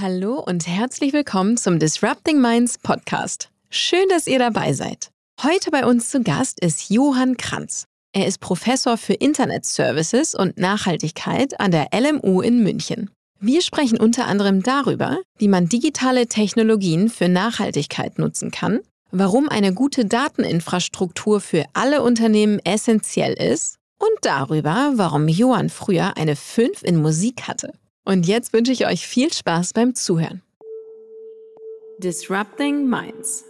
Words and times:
Hallo 0.00 0.38
und 0.38 0.66
herzlich 0.66 1.12
willkommen 1.12 1.58
zum 1.58 1.78
Disrupting 1.78 2.40
Minds 2.40 2.78
Podcast. 2.78 3.50
Schön, 3.68 4.08
dass 4.08 4.26
ihr 4.26 4.38
dabei 4.38 4.72
seid. 4.72 5.10
Heute 5.42 5.70
bei 5.70 5.84
uns 5.84 6.08
zu 6.08 6.22
Gast 6.22 6.58
ist 6.60 6.88
Johann 6.88 7.36
Kranz. 7.36 7.84
Er 8.14 8.26
ist 8.26 8.40
Professor 8.40 8.96
für 8.96 9.12
Internet 9.12 9.66
Services 9.66 10.34
und 10.34 10.56
Nachhaltigkeit 10.56 11.60
an 11.60 11.70
der 11.70 11.88
LMU 11.92 12.40
in 12.40 12.62
München. 12.62 13.10
Wir 13.40 13.60
sprechen 13.60 14.00
unter 14.00 14.26
anderem 14.26 14.62
darüber, 14.62 15.18
wie 15.36 15.48
man 15.48 15.68
digitale 15.68 16.28
Technologien 16.28 17.10
für 17.10 17.28
Nachhaltigkeit 17.28 18.18
nutzen 18.18 18.50
kann, 18.50 18.80
warum 19.10 19.50
eine 19.50 19.74
gute 19.74 20.06
Dateninfrastruktur 20.06 21.42
für 21.42 21.66
alle 21.74 22.00
Unternehmen 22.00 22.58
essentiell 22.64 23.34
ist 23.34 23.76
und 23.98 24.16
darüber, 24.22 24.92
warum 24.94 25.28
Johann 25.28 25.68
früher 25.68 26.16
eine 26.16 26.36
5 26.36 26.84
in 26.84 26.96
Musik 26.96 27.42
hatte. 27.48 27.74
Und 28.10 28.26
jetzt 28.26 28.52
wünsche 28.52 28.72
ich 28.72 28.88
euch 28.88 29.06
viel 29.06 29.32
Spaß 29.32 29.72
beim 29.72 29.94
Zuhören. 29.94 30.42
Disrupting 31.98 32.88
Minds 32.90 33.44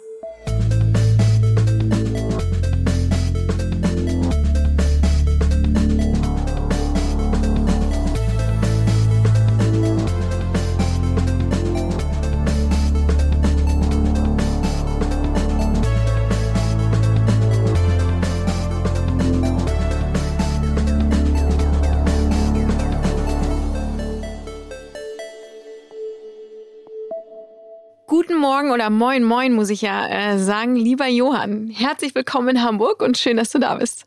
Morgen 28.40 28.70
oder 28.70 28.88
Moin 28.88 29.22
Moin, 29.22 29.52
muss 29.52 29.68
ich 29.68 29.82
ja 29.82 30.08
äh, 30.08 30.38
sagen. 30.38 30.74
Lieber 30.74 31.06
Johann, 31.06 31.68
herzlich 31.68 32.14
willkommen 32.14 32.48
in 32.48 32.62
Hamburg 32.62 33.02
und 33.02 33.18
schön, 33.18 33.36
dass 33.36 33.50
du 33.50 33.58
da 33.58 33.74
bist. 33.74 34.06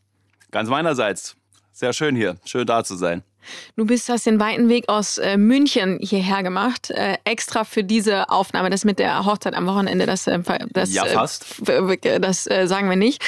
Ganz 0.50 0.70
meinerseits. 0.70 1.36
Sehr 1.72 1.94
schön 1.94 2.16
hier. 2.16 2.38
Schön 2.44 2.66
da 2.66 2.84
zu 2.84 2.96
sein. 2.96 3.24
Du 3.76 3.86
bist, 3.86 4.10
hast 4.10 4.26
den 4.26 4.40
weiten 4.40 4.70
Weg 4.70 4.90
aus 4.90 5.20
äh, 5.20 5.38
München 5.38 6.00
hierher 6.02 6.42
gemacht, 6.42 6.90
äh, 6.90 7.18
extra 7.26 7.64
für 7.64 7.84
diese 7.84 8.30
Aufnahme. 8.30 8.72
Das 8.72 8.86
mit 8.86 8.98
der 8.98 9.24
Hochzeit 9.26 9.54
am 9.54 9.68
Wochenende, 9.68 10.08
das, 10.08 10.26
äh, 10.26 10.40
das, 10.72 10.94
ja, 10.94 11.06
äh, 11.06 11.10
fast. 11.10 11.62
das 12.20 12.48
äh, 12.50 12.68
sagen 12.68 12.90
wir 12.90 12.96
nicht. 12.96 13.24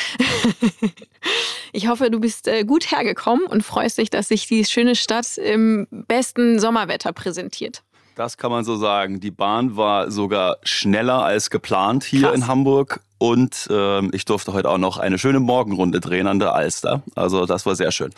ich 1.71 1.87
hoffe, 1.87 2.09
du 2.09 2.19
bist 2.19 2.47
äh, 2.47 2.63
gut 2.63 2.91
hergekommen 2.91 3.45
und 3.45 3.61
freust 3.61 3.99
dich, 3.99 4.09
dass 4.09 4.29
sich 4.29 4.47
die 4.47 4.65
schöne 4.65 4.95
Stadt 4.95 5.37
im 5.37 5.85
besten 5.91 6.59
Sommerwetter 6.59 7.13
präsentiert. 7.13 7.83
Das 8.15 8.37
kann 8.37 8.49
man 8.49 8.63
so 8.63 8.77
sagen. 8.77 9.19
Die 9.19 9.31
Bahn 9.31 9.75
war 9.75 10.09
sogar 10.09 10.57
schneller 10.63 11.23
als 11.23 11.49
geplant 11.49 12.05
hier 12.05 12.23
Krass. 12.23 12.35
in 12.35 12.47
Hamburg. 12.47 13.01
Und 13.17 13.67
ähm, 13.69 14.09
ich 14.13 14.25
durfte 14.25 14.53
heute 14.53 14.69
auch 14.69 14.77
noch 14.77 14.97
eine 14.97 15.17
schöne 15.19 15.39
Morgenrunde 15.39 15.99
drehen 15.99 16.27
an 16.27 16.39
der 16.39 16.53
Alster. 16.53 17.03
Also 17.15 17.45
das 17.45 17.65
war 17.65 17.75
sehr 17.75 17.91
schön. 17.91 18.11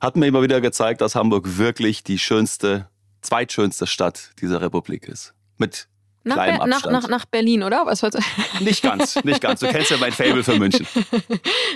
Hat 0.00 0.16
mir 0.16 0.26
immer 0.26 0.42
wieder 0.42 0.60
gezeigt, 0.60 1.00
dass 1.00 1.16
Hamburg 1.16 1.58
wirklich 1.58 2.04
die 2.04 2.18
schönste, 2.18 2.86
zweitschönste 3.22 3.86
Stadt 3.86 4.30
dieser 4.40 4.60
Republik 4.60 5.08
ist. 5.08 5.34
Mit 5.58 5.88
nach, 6.22 6.34
kleinem 6.34 6.56
nach, 6.68 6.76
Abstand. 6.76 6.92
nach, 6.92 7.08
nach 7.08 7.24
Berlin, 7.26 7.62
oder? 7.62 7.86
Was 7.86 8.02
nicht 8.60 8.82
ganz, 8.82 9.22
nicht 9.24 9.40
ganz. 9.40 9.60
Du 9.60 9.68
kennst 9.68 9.90
ja 9.90 9.96
mein 9.96 10.12
Fable 10.12 10.44
für 10.44 10.58
München. 10.58 10.86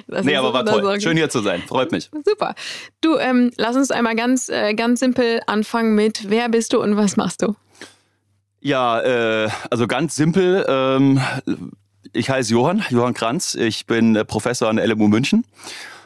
Das 0.06 0.24
nee, 0.24 0.36
aber 0.36 0.52
war 0.52 0.66
toll. 0.66 0.82
Sorge. 0.82 1.00
Schön 1.00 1.16
hier 1.16 1.30
zu 1.30 1.40
sein. 1.40 1.62
Freut 1.62 1.90
mich. 1.90 2.10
Super. 2.24 2.54
Du, 3.00 3.16
ähm, 3.16 3.50
lass 3.56 3.74
uns 3.74 3.90
einmal 3.90 4.14
ganz, 4.14 4.48
äh, 4.48 4.74
ganz 4.74 5.00
simpel 5.00 5.40
anfangen 5.46 5.94
mit, 5.94 6.30
wer 6.30 6.48
bist 6.50 6.72
du 6.72 6.82
und 6.82 6.96
was 6.96 7.16
machst 7.16 7.42
du? 7.42 7.56
Ja, 8.64 8.98
äh, 9.02 9.50
also 9.70 9.86
ganz 9.86 10.16
simpel. 10.16 10.64
Ähm, 10.66 11.20
ich 12.14 12.30
heiße 12.30 12.50
Johann, 12.50 12.82
Johann 12.88 13.12
Kranz. 13.12 13.54
Ich 13.54 13.84
bin 13.84 14.16
äh, 14.16 14.24
Professor 14.24 14.70
an 14.70 14.76
der 14.76 14.86
LMU 14.86 15.06
München 15.08 15.44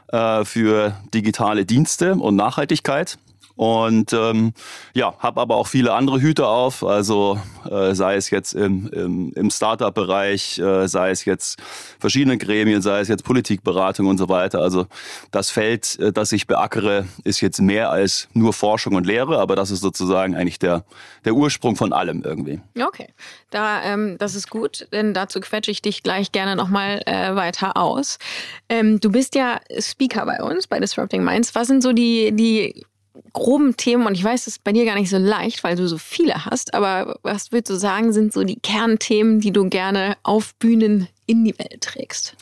äh, 0.08 0.44
für 0.44 0.97
digitale 1.14 1.64
Dienste 1.64 2.16
und 2.16 2.34
Nachhaltigkeit. 2.34 3.16
Und 3.58 4.12
ähm, 4.12 4.52
ja, 4.94 5.16
habe 5.19 5.41
aber 5.41 5.56
auch 5.56 5.66
viele 5.66 5.92
andere 5.92 6.20
Hüte 6.20 6.46
auf, 6.46 6.84
also 6.84 7.41
äh, 7.69 7.92
sei 7.92 8.14
es 8.14 8.30
jetzt 8.30 8.54
im, 8.54 8.88
im, 8.92 9.32
im 9.34 9.50
Startup-Bereich, 9.50 10.60
äh, 10.60 10.86
sei 10.86 11.10
es 11.10 11.24
jetzt 11.24 11.58
verschiedene 11.98 12.38
Gremien, 12.38 12.82
sei 12.82 13.00
es 13.00 13.08
jetzt 13.08 13.24
Politikberatung 13.24 14.06
und 14.06 14.16
so 14.16 14.28
weiter. 14.28 14.60
Also 14.60 14.86
das 15.32 15.50
Feld, 15.50 15.98
äh, 15.98 16.12
das 16.12 16.30
ich 16.30 16.47
beackere, 16.47 17.08
ist 17.24 17.41
jetzt 17.41 17.60
mehr 17.60 17.91
als 17.91 18.28
nur 18.32 18.52
Forschung 18.52 18.94
und 18.94 19.06
Lehre, 19.06 19.41
aber 19.41 19.56
das 19.56 19.72
ist 19.72 19.80
sozusagen 19.80 20.36
eigentlich 20.36 20.60
der, 20.60 20.84
der 21.24 21.34
Ursprung 21.34 21.74
von 21.74 21.92
allem 21.92 22.22
irgendwie. 22.22 22.60
Okay, 22.80 23.08
da, 23.50 23.82
ähm, 23.82 24.18
das 24.18 24.36
ist 24.36 24.50
gut, 24.50 24.86
denn 24.92 25.14
dazu 25.14 25.41
quetsche 25.41 25.72
ich 25.72 25.82
dich 25.82 26.04
gleich 26.04 26.30
gerne 26.30 26.54
nochmal 26.54 27.02
äh, 27.06 27.34
weiter 27.34 27.76
aus. 27.76 28.20
Ähm, 28.68 29.00
du 29.00 29.10
bist 29.10 29.34
ja 29.34 29.58
Speaker 29.80 30.26
bei 30.26 30.41
uns, 30.44 30.68
bei 30.68 30.78
Disrupting 30.78 31.24
Minds. 31.24 31.56
Was 31.56 31.66
sind 31.66 31.82
so 31.82 31.92
die, 31.92 32.30
die 32.30 32.86
groben 33.32 33.76
Themen, 33.76 34.06
und 34.06 34.14
ich 34.14 34.24
weiß, 34.24 34.44
das 34.44 34.56
ist 34.56 34.64
bei 34.64 34.72
dir 34.72 34.84
gar 34.84 34.94
nicht 34.94 35.10
so 35.10 35.18
leicht, 35.18 35.64
weil 35.64 35.76
du 35.76 35.86
so 35.88 35.98
viele 35.98 36.44
hast, 36.44 36.74
aber 36.74 37.18
was 37.22 37.52
würdest 37.52 37.70
du 37.70 37.76
sagen, 37.76 38.12
sind 38.12 38.32
so 38.32 38.44
die 38.44 38.58
Kernthemen, 38.60 39.40
die 39.40 39.52
du 39.52 39.68
gerne 39.68 40.16
auf 40.22 40.54
Bühnen 40.56 41.08
in 41.26 41.44
die 41.44 41.58
Welt 41.58 41.82
trägst? 41.82 42.36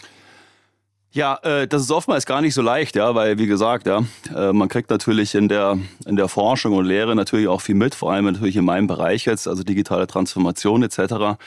Ja, 1.17 1.39
äh, 1.45 1.67
das 1.67 1.81
ist 1.81 1.91
oftmals 1.91 2.27
gar 2.27 2.43
nicht 2.43 2.53
so 2.53 2.61
leicht, 2.61 2.95
ja, 2.95 3.15
weil 3.15 3.39
wie 3.39 3.47
gesagt, 3.47 3.87
ja, 3.87 4.05
äh, 4.37 4.53
man 4.53 4.69
kriegt 4.69 4.91
natürlich 4.91 5.35
in 5.35 5.49
der 5.49 5.79
in 6.05 6.17
der 6.17 6.29
Forschung 6.29 6.75
und 6.75 6.85
Lehre 6.85 7.17
natürlich 7.17 7.49
auch 7.49 7.63
viel 7.63 7.75
mit, 7.75 7.95
vor 7.95 8.13
allem 8.13 8.27
natürlich 8.27 8.57
in 8.57 8.67
meinem 8.67 8.87
Bereich 8.87 9.25
jetzt, 9.25 9.49
also 9.49 9.63
digitale 9.63 10.07
Transformation 10.07 10.83
etc. 10.83 11.39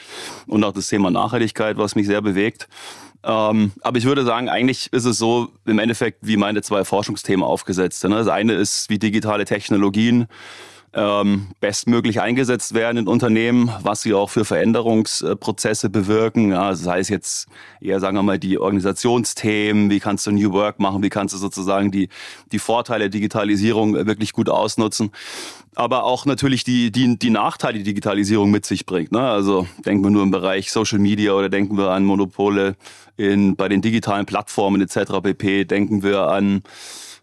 und 0.48 0.64
auch 0.64 0.72
das 0.72 0.88
Thema 0.88 1.12
Nachhaltigkeit, 1.12 1.76
was 1.76 1.94
mich 1.94 2.08
sehr 2.08 2.20
bewegt. 2.20 2.66
Ähm, 3.22 3.72
aber 3.82 3.98
ich 3.98 4.04
würde 4.04 4.24
sagen, 4.24 4.48
eigentlich 4.48 4.92
ist 4.92 5.04
es 5.04 5.18
so 5.18 5.48
im 5.66 5.78
Endeffekt 5.78 6.18
wie 6.22 6.36
meine 6.36 6.62
zwei 6.62 6.84
Forschungsthemen 6.84 7.44
aufgesetzt. 7.44 8.02
Ne? 8.04 8.10
Das 8.10 8.28
eine 8.28 8.54
ist, 8.54 8.88
wie 8.88 8.98
digitale 8.98 9.44
Technologien 9.44 10.26
ähm, 10.92 11.48
bestmöglich 11.60 12.20
eingesetzt 12.20 12.74
werden 12.74 12.98
in 12.98 13.06
Unternehmen, 13.06 13.70
was 13.82 14.02
sie 14.02 14.12
auch 14.12 14.28
für 14.28 14.44
Veränderungsprozesse 14.44 15.88
bewirken. 15.88 16.50
Ja, 16.50 16.74
sei 16.74 16.98
es 16.98 17.08
jetzt 17.08 17.48
eher, 17.80 18.00
sagen 18.00 18.16
wir 18.16 18.22
mal, 18.22 18.38
die 18.38 18.58
Organisationsthemen, 18.58 19.90
wie 19.90 20.00
kannst 20.00 20.26
du 20.26 20.32
New 20.32 20.52
Work 20.52 20.80
machen, 20.80 21.02
wie 21.02 21.08
kannst 21.08 21.34
du 21.34 21.38
sozusagen 21.38 21.92
die, 21.92 22.08
die 22.50 22.58
Vorteile 22.58 23.04
der 23.04 23.10
Digitalisierung 23.10 23.94
wirklich 23.94 24.32
gut 24.32 24.48
ausnutzen. 24.48 25.12
Aber 25.76 26.04
auch 26.04 26.26
natürlich 26.26 26.64
die, 26.64 26.90
die, 26.90 27.16
die 27.16 27.30
Nachteile, 27.30 27.78
die 27.78 27.84
Digitalisierung 27.84 28.50
mit 28.50 28.66
sich 28.66 28.86
bringt. 28.86 29.12
Ne? 29.12 29.20
Also 29.20 29.68
denken 29.86 30.02
wir 30.02 30.10
nur 30.10 30.24
im 30.24 30.30
Bereich 30.30 30.72
Social 30.72 30.98
Media 30.98 31.32
oder 31.32 31.48
denken 31.48 31.78
wir 31.78 31.90
an 31.90 32.04
Monopole 32.04 32.76
in, 33.16 33.54
bei 33.54 33.68
den 33.68 33.80
digitalen 33.80 34.26
Plattformen 34.26 34.80
etc. 34.80 35.20
pp. 35.22 35.64
Denken 35.64 36.02
wir 36.02 36.22
an 36.22 36.62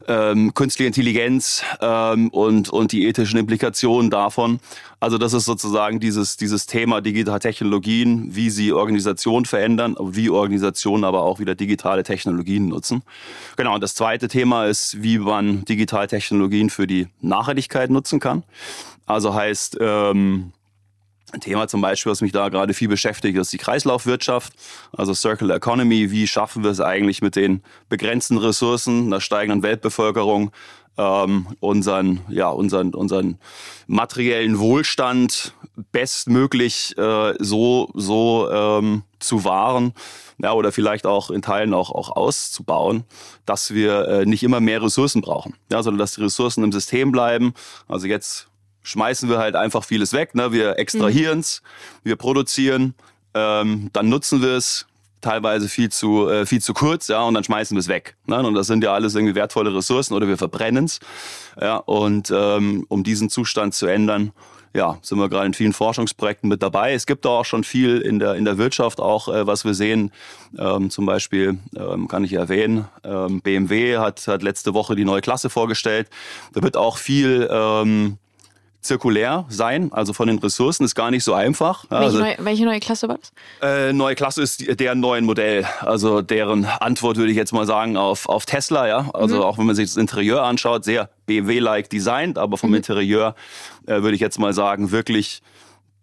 ähm, 0.07 0.53
künstliche 0.53 0.87
Intelligenz 0.87 1.63
ähm, 1.81 2.29
und, 2.29 2.69
und 2.69 2.91
die 2.91 3.07
ethischen 3.07 3.39
Implikationen 3.39 4.09
davon. 4.09 4.59
Also 4.99 5.17
das 5.17 5.33
ist 5.33 5.45
sozusagen 5.45 5.99
dieses, 5.99 6.37
dieses 6.37 6.65
Thema 6.65 7.01
digitale 7.01 7.39
Technologien, 7.39 8.35
wie 8.35 8.49
sie 8.49 8.73
Organisationen 8.73 9.45
verändern, 9.45 9.95
wie 9.99 10.29
Organisationen 10.29 11.03
aber 11.03 11.23
auch 11.23 11.39
wieder 11.39 11.55
digitale 11.55 12.03
Technologien 12.03 12.67
nutzen. 12.67 13.03
Genau, 13.57 13.75
und 13.75 13.83
das 13.83 13.95
zweite 13.95 14.27
Thema 14.27 14.65
ist, 14.65 15.01
wie 15.03 15.19
man 15.19 15.65
digitale 15.65 16.07
Technologien 16.07 16.69
für 16.69 16.87
die 16.87 17.07
Nachhaltigkeit 17.21 17.89
nutzen 17.89 18.19
kann. 18.19 18.43
Also 19.05 19.33
heißt, 19.33 19.77
ähm, 19.79 20.51
ein 21.33 21.41
Thema 21.41 21.67
zum 21.67 21.81
Beispiel, 21.81 22.11
was 22.11 22.21
mich 22.21 22.31
da 22.31 22.49
gerade 22.49 22.73
viel 22.73 22.87
beschäftigt, 22.87 23.37
ist 23.37 23.51
die 23.51 23.57
Kreislaufwirtschaft, 23.57 24.53
also 24.95 25.13
Circular 25.13 25.57
Economy. 25.57 26.09
Wie 26.09 26.25
schaffen 26.25 26.63
wir 26.63 26.71
es 26.71 26.79
eigentlich 26.79 27.21
mit 27.21 27.35
den 27.35 27.61
begrenzten 27.89 28.37
Ressourcen, 28.37 29.07
einer 29.07 29.19
steigenden 29.19 29.61
Weltbevölkerung, 29.61 30.51
ähm, 30.97 31.47
unseren, 31.59 32.21
ja, 32.29 32.49
unseren, 32.49 32.93
unseren 32.93 33.37
materiellen 33.87 34.57
Wohlstand 34.57 35.53
bestmöglich 35.91 36.97
äh, 36.97 37.33
so, 37.39 37.89
so 37.93 38.49
ähm, 38.49 39.03
zu 39.19 39.43
wahren 39.43 39.93
ja, 40.39 40.53
oder 40.53 40.71
vielleicht 40.71 41.05
auch 41.05 41.29
in 41.29 41.41
Teilen 41.41 41.73
auch, 41.73 41.91
auch 41.91 42.15
auszubauen, 42.15 43.03
dass 43.45 43.73
wir 43.73 44.07
äh, 44.07 44.25
nicht 44.25 44.43
immer 44.43 44.59
mehr 44.59 44.81
Ressourcen 44.81 45.21
brauchen, 45.21 45.55
ja, 45.71 45.83
sondern 45.83 45.99
dass 45.99 46.15
die 46.15 46.21
Ressourcen 46.21 46.63
im 46.63 46.71
System 46.71 47.11
bleiben. 47.11 47.53
Also 47.87 48.07
jetzt 48.07 48.47
schmeißen 48.87 49.29
wir 49.29 49.37
halt 49.37 49.55
einfach 49.55 49.83
vieles 49.83 50.13
weg. 50.13 50.33
Ne? 50.33 50.51
Wir 50.51 50.79
extrahieren 50.79 51.39
es, 51.39 51.61
mhm. 51.61 52.09
wir 52.09 52.15
produzieren, 52.15 52.93
ähm, 53.33 53.89
dann 53.93 54.09
nutzen 54.09 54.41
wir 54.41 54.55
es 54.55 54.87
teilweise 55.19 55.67
viel 55.67 55.89
zu, 55.89 56.29
äh, 56.29 56.45
viel 56.45 56.61
zu 56.61 56.73
kurz, 56.73 57.07
ja, 57.07 57.23
und 57.23 57.33
dann 57.33 57.43
schmeißen 57.43 57.75
wir 57.75 57.79
es 57.79 57.87
weg. 57.87 58.15
Ne? 58.27 58.37
Und 58.37 58.53
das 58.53 58.67
sind 58.67 58.83
ja 58.83 58.93
alles 58.93 59.15
irgendwie 59.15 59.35
wertvolle 59.35 59.75
Ressourcen 59.75 60.13
oder 60.13 60.27
wir 60.27 60.37
verbrennen 60.37 60.85
es. 60.85 60.99
Ja, 61.59 61.77
und 61.77 62.31
ähm, 62.33 62.85
um 62.87 63.03
diesen 63.03 63.29
Zustand 63.29 63.73
zu 63.73 63.87
ändern, 63.87 64.31
ja, 64.73 64.99
sind 65.01 65.17
wir 65.17 65.27
gerade 65.27 65.47
in 65.47 65.53
vielen 65.53 65.73
Forschungsprojekten 65.73 66.47
mit 66.47 66.61
dabei. 66.61 66.93
Es 66.93 67.07
gibt 67.07 67.25
auch 67.25 67.45
schon 67.45 67.63
viel 67.63 67.97
in 67.97 68.19
der, 68.19 68.35
in 68.35 68.45
der 68.45 68.57
Wirtschaft 68.57 69.01
auch, 69.01 69.27
äh, 69.27 69.47
was 69.47 69.65
wir 69.65 69.73
sehen. 69.73 70.11
Ähm, 70.57 70.89
zum 70.91 71.05
Beispiel 71.05 71.57
ähm, 71.75 72.07
kann 72.07 72.23
ich 72.23 72.33
erwähnen, 72.33 72.85
ähm, 73.03 73.41
BMW 73.41 73.97
hat, 73.97 74.27
hat 74.27 74.43
letzte 74.43 74.73
Woche 74.75 74.95
die 74.95 75.05
neue 75.05 75.21
Klasse 75.21 75.49
vorgestellt. 75.49 76.09
Da 76.53 76.61
wird 76.61 76.77
auch 76.77 76.97
viel 76.97 77.49
ähm, 77.51 78.17
zirkulär 78.81 79.45
sein, 79.49 79.91
also 79.91 80.13
von 80.13 80.27
den 80.27 80.39
Ressourcen, 80.39 80.83
ist 80.83 80.95
gar 80.95 81.11
nicht 81.11 81.23
so 81.23 81.33
einfach. 81.33 81.85
Welche, 81.89 82.03
also, 82.03 82.19
neue, 82.19 82.35
welche 82.39 82.65
neue 82.65 82.79
Klasse 82.79 83.07
war 83.07 83.17
das? 83.17 83.31
Äh, 83.61 83.93
neue 83.93 84.15
Klasse 84.15 84.41
ist 84.41 84.61
die, 84.61 84.75
deren 84.75 84.99
neuen 84.99 85.25
Modell, 85.25 85.65
also 85.81 86.21
deren 86.21 86.65
Antwort 86.65 87.17
würde 87.17 87.31
ich 87.31 87.37
jetzt 87.37 87.53
mal 87.53 87.65
sagen 87.65 87.97
auf, 87.97 88.29
auf 88.29 88.45
Tesla, 88.45 88.87
ja. 88.87 89.09
Also 89.13 89.37
mhm. 89.37 89.41
auch 89.41 89.57
wenn 89.57 89.65
man 89.65 89.75
sich 89.75 89.85
das 89.89 89.97
Interieur 89.97 90.43
anschaut, 90.43 90.85
sehr 90.85 91.09
BMW-like 91.25 91.89
designt, 91.89 92.37
aber 92.37 92.57
vom 92.57 92.69
mhm. 92.69 92.77
Interieur 92.77 93.35
äh, 93.85 94.01
würde 94.01 94.15
ich 94.15 94.21
jetzt 94.21 94.39
mal 94.39 94.53
sagen, 94.53 94.91
wirklich 94.91 95.41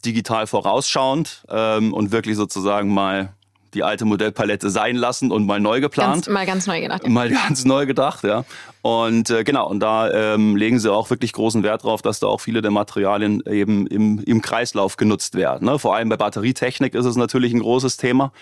digital 0.05 0.47
vorausschauend 0.47 1.45
ähm, 1.49 1.93
und 1.93 2.13
wirklich 2.13 2.37
sozusagen 2.37 2.93
mal 2.93 3.35
die 3.75 3.83
alte 3.83 4.05
Modellpalette 4.05 4.71
sein 4.71 4.97
lassen 4.97 5.31
und 5.31 5.47
mal 5.47 5.61
neu 5.61 5.81
geplant. 5.81 6.15
Ganz, 6.15 6.29
mal 6.29 6.47
ganz 6.47 6.67
neu 6.67 6.81
gedacht. 6.81 7.03
Ja. 7.05 7.11
Mal 7.11 7.31
ganz 7.49 7.65
neu 7.65 7.87
gedacht, 7.87 8.25
ja. 8.25 8.45
Und 8.83 9.31
äh, 9.31 9.45
genau, 9.45 9.69
und 9.69 9.81
da 9.81 10.11
ähm, 10.11 10.57
legen 10.57 10.79
sie 10.79 10.93
auch 10.93 11.11
wirklich 11.11 11.33
großen 11.33 11.63
Wert 11.63 11.85
drauf, 11.85 12.03
dass 12.03 12.21
da 12.21 12.27
auch 12.27 12.41
viele 12.41 12.63
der 12.63 12.71
Materialien 12.71 13.43
eben 13.47 13.87
im, 13.87 14.19
im 14.21 14.43
Kreislauf 14.43 14.97
genutzt 14.97 15.35
werden. 15.35 15.67
Ne? 15.67 15.79
Vor 15.79 15.95
allem 15.95 16.09
bei 16.09 16.17
Batterietechnik 16.17 16.95
ist 16.95 17.07
es 17.07 17.17
natürlich 17.17 17.53
ein 17.53 17.61
großes 17.61 17.97
Thema. 17.97 18.33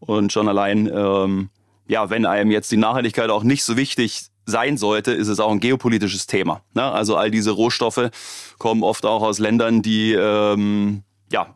Und 0.00 0.32
schon 0.32 0.48
allein, 0.48 0.90
ähm, 0.92 1.50
ja, 1.86 2.08
wenn 2.10 2.24
einem 2.24 2.50
jetzt 2.50 2.72
die 2.72 2.76
Nachhaltigkeit 2.76 3.30
auch 3.30 3.42
nicht 3.42 3.64
so 3.64 3.76
wichtig 3.76 4.30
sein 4.46 4.76
sollte, 4.76 5.12
ist 5.12 5.28
es 5.28 5.40
auch 5.40 5.50
ein 5.50 5.60
geopolitisches 5.60 6.26
Thema. 6.26 6.62
Ne? 6.74 6.82
Also 6.82 7.16
all 7.16 7.30
diese 7.30 7.50
Rohstoffe 7.50 8.10
kommen 8.58 8.82
oft 8.82 9.04
auch 9.04 9.22
aus 9.22 9.38
Ländern, 9.38 9.82
die 9.82 10.12
ähm, 10.12 11.02
ja 11.30 11.54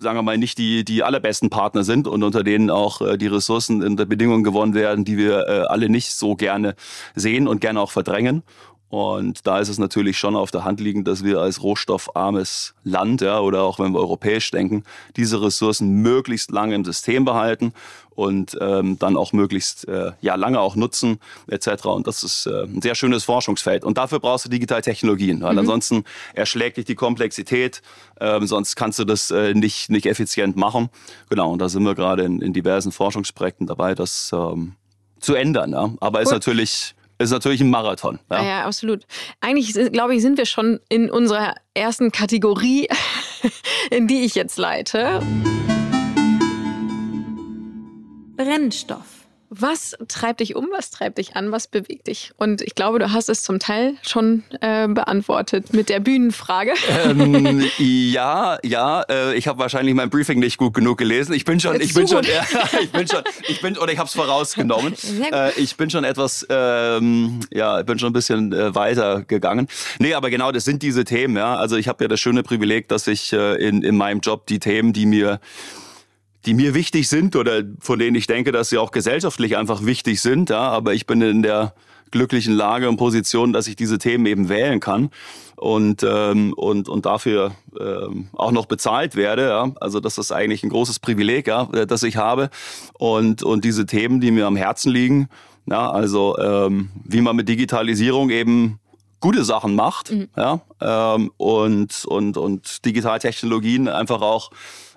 sagen 0.00 0.16
wir 0.16 0.22
mal, 0.22 0.38
nicht 0.38 0.58
die, 0.58 0.84
die 0.84 1.02
allerbesten 1.02 1.50
Partner 1.50 1.84
sind 1.84 2.08
und 2.08 2.22
unter 2.22 2.42
denen 2.42 2.70
auch 2.70 3.02
äh, 3.02 3.18
die 3.18 3.26
Ressourcen 3.26 3.82
in 3.82 3.96
der 3.96 4.06
Bedingungen 4.06 4.42
gewonnen 4.42 4.74
werden, 4.74 5.04
die 5.04 5.16
wir 5.16 5.46
äh, 5.46 5.60
alle 5.68 5.88
nicht 5.88 6.12
so 6.12 6.34
gerne 6.36 6.74
sehen 7.14 7.46
und 7.46 7.60
gerne 7.60 7.80
auch 7.80 7.90
verdrängen. 7.90 8.42
Und 8.90 9.46
da 9.46 9.60
ist 9.60 9.68
es 9.68 9.78
natürlich 9.78 10.18
schon 10.18 10.34
auf 10.34 10.50
der 10.50 10.64
Hand 10.64 10.80
liegend, 10.80 11.06
dass 11.06 11.22
wir 11.22 11.38
als 11.38 11.62
rohstoffarmes 11.62 12.74
Land, 12.82 13.20
ja, 13.20 13.38
oder 13.38 13.62
auch 13.62 13.78
wenn 13.78 13.92
wir 13.92 14.00
europäisch 14.00 14.50
denken, 14.50 14.82
diese 15.16 15.40
Ressourcen 15.40 16.02
möglichst 16.02 16.50
lange 16.50 16.74
im 16.74 16.84
System 16.84 17.24
behalten 17.24 17.72
und 18.10 18.58
ähm, 18.60 18.98
dann 18.98 19.16
auch 19.16 19.32
möglichst 19.32 19.86
äh, 19.86 20.10
ja, 20.20 20.34
lange 20.34 20.58
auch 20.58 20.74
nutzen 20.74 21.20
etc. 21.46 21.86
Und 21.86 22.08
das 22.08 22.24
ist 22.24 22.46
äh, 22.46 22.64
ein 22.64 22.82
sehr 22.82 22.96
schönes 22.96 23.22
Forschungsfeld. 23.22 23.84
Und 23.84 23.96
dafür 23.96 24.18
brauchst 24.18 24.46
du 24.46 24.48
Digitaltechnologien, 24.48 25.40
weil 25.40 25.52
mhm. 25.52 25.60
ansonsten 25.60 26.04
erschlägt 26.34 26.76
dich 26.76 26.84
die 26.84 26.96
Komplexität, 26.96 27.82
ähm, 28.20 28.48
sonst 28.48 28.74
kannst 28.74 28.98
du 28.98 29.04
das 29.04 29.30
äh, 29.30 29.54
nicht, 29.54 29.88
nicht 29.90 30.06
effizient 30.06 30.56
machen. 30.56 30.90
Genau, 31.28 31.52
und 31.52 31.60
da 31.60 31.68
sind 31.68 31.84
wir 31.84 31.94
gerade 31.94 32.24
in, 32.24 32.42
in 32.42 32.52
diversen 32.52 32.90
Forschungsprojekten 32.90 33.68
dabei, 33.68 33.94
das 33.94 34.32
ähm, 34.34 34.74
zu 35.20 35.36
ändern. 35.36 35.70
Ja. 35.70 35.94
Aber 36.00 36.18
cool. 36.18 36.24
ist 36.24 36.32
natürlich 36.32 36.96
ist 37.20 37.30
natürlich 37.30 37.60
ein 37.60 37.70
Marathon. 37.70 38.18
Ja, 38.30 38.42
ja 38.42 38.64
absolut. 38.64 39.06
Eigentlich, 39.40 39.74
glaube 39.92 40.14
ich, 40.14 40.22
sind 40.22 40.38
wir 40.38 40.46
schon 40.46 40.80
in 40.88 41.10
unserer 41.10 41.54
ersten 41.74 42.12
Kategorie, 42.12 42.88
in 43.90 44.06
die 44.08 44.22
ich 44.22 44.34
jetzt 44.34 44.58
leite. 44.58 45.20
Brennstoff. 48.36 49.19
Was 49.52 49.96
treibt 50.06 50.38
dich 50.38 50.54
um? 50.54 50.68
Was 50.70 50.92
treibt 50.92 51.18
dich 51.18 51.34
an? 51.34 51.50
Was 51.50 51.66
bewegt 51.66 52.06
dich? 52.06 52.30
Und 52.36 52.62
ich 52.62 52.76
glaube, 52.76 53.00
du 53.00 53.12
hast 53.12 53.28
es 53.28 53.42
zum 53.42 53.58
Teil 53.58 53.94
schon 54.02 54.44
äh, 54.60 54.86
beantwortet 54.86 55.72
mit 55.72 55.88
der 55.88 55.98
Bühnenfrage. 55.98 56.72
Ähm, 56.88 57.64
ja, 57.78 58.58
ja. 58.62 59.02
Äh, 59.10 59.34
ich 59.34 59.48
habe 59.48 59.58
wahrscheinlich 59.58 59.92
mein 59.96 60.08
Briefing 60.08 60.38
nicht 60.38 60.56
gut 60.56 60.74
genug 60.74 60.98
gelesen. 60.98 61.32
Ich 61.32 61.44
bin 61.44 61.58
schon, 61.58 61.80
ich 61.80 61.92
bin 61.94 62.06
schon, 62.06 62.22
äh, 62.22 62.42
ich 62.80 62.92
bin 62.92 63.08
schon, 63.08 63.22
ich 63.48 63.60
bin 63.60 63.76
oder 63.76 63.92
ich 63.92 63.98
habe 63.98 64.06
es 64.06 64.14
vorausgenommen. 64.14 64.94
Äh, 65.32 65.50
ich 65.58 65.76
bin 65.76 65.90
schon 65.90 66.04
etwas, 66.04 66.46
ähm, 66.48 67.40
ja, 67.50 67.80
ich 67.80 67.86
bin 67.86 67.98
schon 67.98 68.10
ein 68.10 68.12
bisschen 68.12 68.52
äh, 68.52 68.72
weiter 68.76 69.22
gegangen. 69.22 69.66
Nee, 69.98 70.14
aber 70.14 70.30
genau, 70.30 70.52
das 70.52 70.64
sind 70.64 70.80
diese 70.84 71.04
Themen. 71.04 71.36
Ja, 71.36 71.56
also 71.56 71.74
ich 71.74 71.88
habe 71.88 72.04
ja 72.04 72.08
das 72.08 72.20
schöne 72.20 72.44
Privileg, 72.44 72.86
dass 72.86 73.08
ich 73.08 73.32
äh, 73.32 73.56
in 73.56 73.82
in 73.82 73.96
meinem 73.96 74.20
Job 74.20 74.46
die 74.46 74.60
Themen, 74.60 74.92
die 74.92 75.06
mir 75.06 75.40
die 76.46 76.54
mir 76.54 76.74
wichtig 76.74 77.08
sind 77.08 77.36
oder 77.36 77.62
von 77.80 77.98
denen 77.98 78.16
ich 78.16 78.26
denke, 78.26 78.52
dass 78.52 78.70
sie 78.70 78.78
auch 78.78 78.92
gesellschaftlich 78.92 79.56
einfach 79.56 79.84
wichtig 79.84 80.20
sind. 80.20 80.50
Ja, 80.50 80.68
aber 80.70 80.94
ich 80.94 81.06
bin 81.06 81.20
in 81.20 81.42
der 81.42 81.74
glücklichen 82.10 82.54
Lage 82.54 82.88
und 82.88 82.96
Position, 82.96 83.52
dass 83.52 83.68
ich 83.68 83.76
diese 83.76 83.98
Themen 83.98 84.26
eben 84.26 84.48
wählen 84.48 84.80
kann 84.80 85.10
und 85.56 86.02
ähm, 86.02 86.52
und 86.54 86.88
und 86.88 87.06
dafür 87.06 87.52
ähm, 87.78 88.28
auch 88.32 88.50
noch 88.50 88.66
bezahlt 88.66 89.16
werde. 89.16 89.48
Ja? 89.48 89.72
Also 89.80 90.00
das 90.00 90.18
ist 90.18 90.32
eigentlich 90.32 90.62
ein 90.62 90.70
großes 90.70 90.98
Privileg, 90.98 91.46
ja, 91.46 91.66
das 91.66 92.02
ich 92.02 92.16
habe 92.16 92.50
und 92.94 93.42
und 93.42 93.64
diese 93.64 93.86
Themen, 93.86 94.20
die 94.20 94.30
mir 94.30 94.46
am 94.46 94.56
Herzen 94.56 94.90
liegen. 94.90 95.28
Ja, 95.66 95.90
also 95.90 96.36
ähm, 96.38 96.88
wie 97.04 97.20
man 97.20 97.36
mit 97.36 97.48
Digitalisierung 97.48 98.30
eben 98.30 98.80
gute 99.20 99.44
Sachen 99.44 99.74
macht, 99.74 100.10
mhm. 100.10 100.28
ja, 100.36 100.62
ähm, 100.80 101.30
und 101.36 102.04
und 102.06 102.36
und 102.36 102.84
Digitaltechnologien 102.84 103.86
einfach 103.86 104.22
auch 104.22 104.50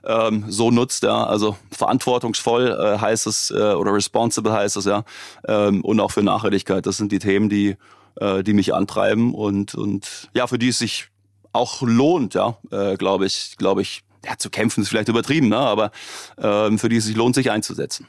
ähm, 0.06 0.46
so 0.48 0.72
nutzt. 0.72 1.04
Ja. 1.04 1.26
Also 1.26 1.58
verantwortungsvoll 1.72 2.68
äh, 2.68 3.00
heißt 3.00 3.28
es 3.28 3.52
äh, 3.52 3.74
oder 3.74 3.94
responsible 3.94 4.54
heißt 4.54 4.78
es 4.78 4.86
ja 4.86 5.04
ähm, 5.48 5.82
und 5.84 6.00
auch 6.00 6.12
für 6.12 6.24
Nachhaltigkeit. 6.24 6.86
Das 6.86 6.98
sind 6.98 7.12
die 7.12 7.20
Themen, 7.20 7.50
die 7.50 7.78
äh, 8.20 8.44
die 8.44 8.54
mich 8.54 8.74
antreiben 8.74 9.34
und 9.34 9.76
und 9.76 10.30
ja 10.34 10.48
für 10.48 10.60
die 10.60 10.70
es 10.70 10.80
sich 10.80 11.10
auch 11.54 11.82
lohnt, 11.84 12.34
ja, 12.34 12.58
äh, 12.72 12.96
glaube 12.96 13.26
ich, 13.26 13.56
glaube 13.58 13.82
ich. 13.82 14.04
Ja, 14.26 14.38
zu 14.38 14.50
kämpfen 14.50 14.82
ist 14.82 14.88
vielleicht 14.88 15.10
übertrieben, 15.10 15.50
ne? 15.50 15.58
aber 15.58 15.92
ähm, 16.38 16.80
für 16.80 16.88
die 16.88 16.96
es 16.96 17.04
sich 17.04 17.18
lohnt, 17.18 17.36
sich 17.36 17.52
einzusetzen. 17.52 18.08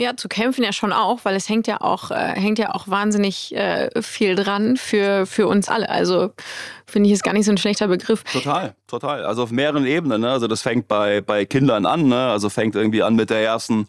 Ja, 0.00 0.16
zu 0.16 0.28
kämpfen 0.28 0.62
ja 0.62 0.72
schon 0.72 0.92
auch, 0.92 1.24
weil 1.24 1.34
es 1.34 1.48
hängt 1.48 1.66
ja 1.66 1.80
auch, 1.80 2.12
äh, 2.12 2.14
hängt 2.14 2.60
ja 2.60 2.72
auch 2.72 2.86
wahnsinnig 2.86 3.52
äh, 3.56 3.90
viel 4.00 4.36
dran 4.36 4.76
für, 4.76 5.26
für 5.26 5.48
uns 5.48 5.68
alle. 5.68 5.88
Also 5.90 6.30
finde 6.86 7.08
ich 7.08 7.14
ist 7.14 7.24
gar 7.24 7.32
nicht 7.32 7.46
so 7.46 7.50
ein 7.50 7.58
schlechter 7.58 7.88
Begriff. 7.88 8.22
Total, 8.22 8.76
total. 8.86 9.24
Also 9.24 9.42
auf 9.42 9.50
mehreren 9.50 9.84
Ebenen. 9.84 10.20
Ne? 10.20 10.30
Also 10.30 10.46
das 10.46 10.62
fängt 10.62 10.86
bei, 10.86 11.20
bei 11.20 11.44
Kindern 11.44 11.84
an, 11.84 12.06
ne? 12.06 12.28
Also 12.28 12.48
fängt 12.48 12.76
irgendwie 12.76 13.02
an 13.02 13.16
mit 13.16 13.28
der 13.30 13.42
ersten 13.42 13.88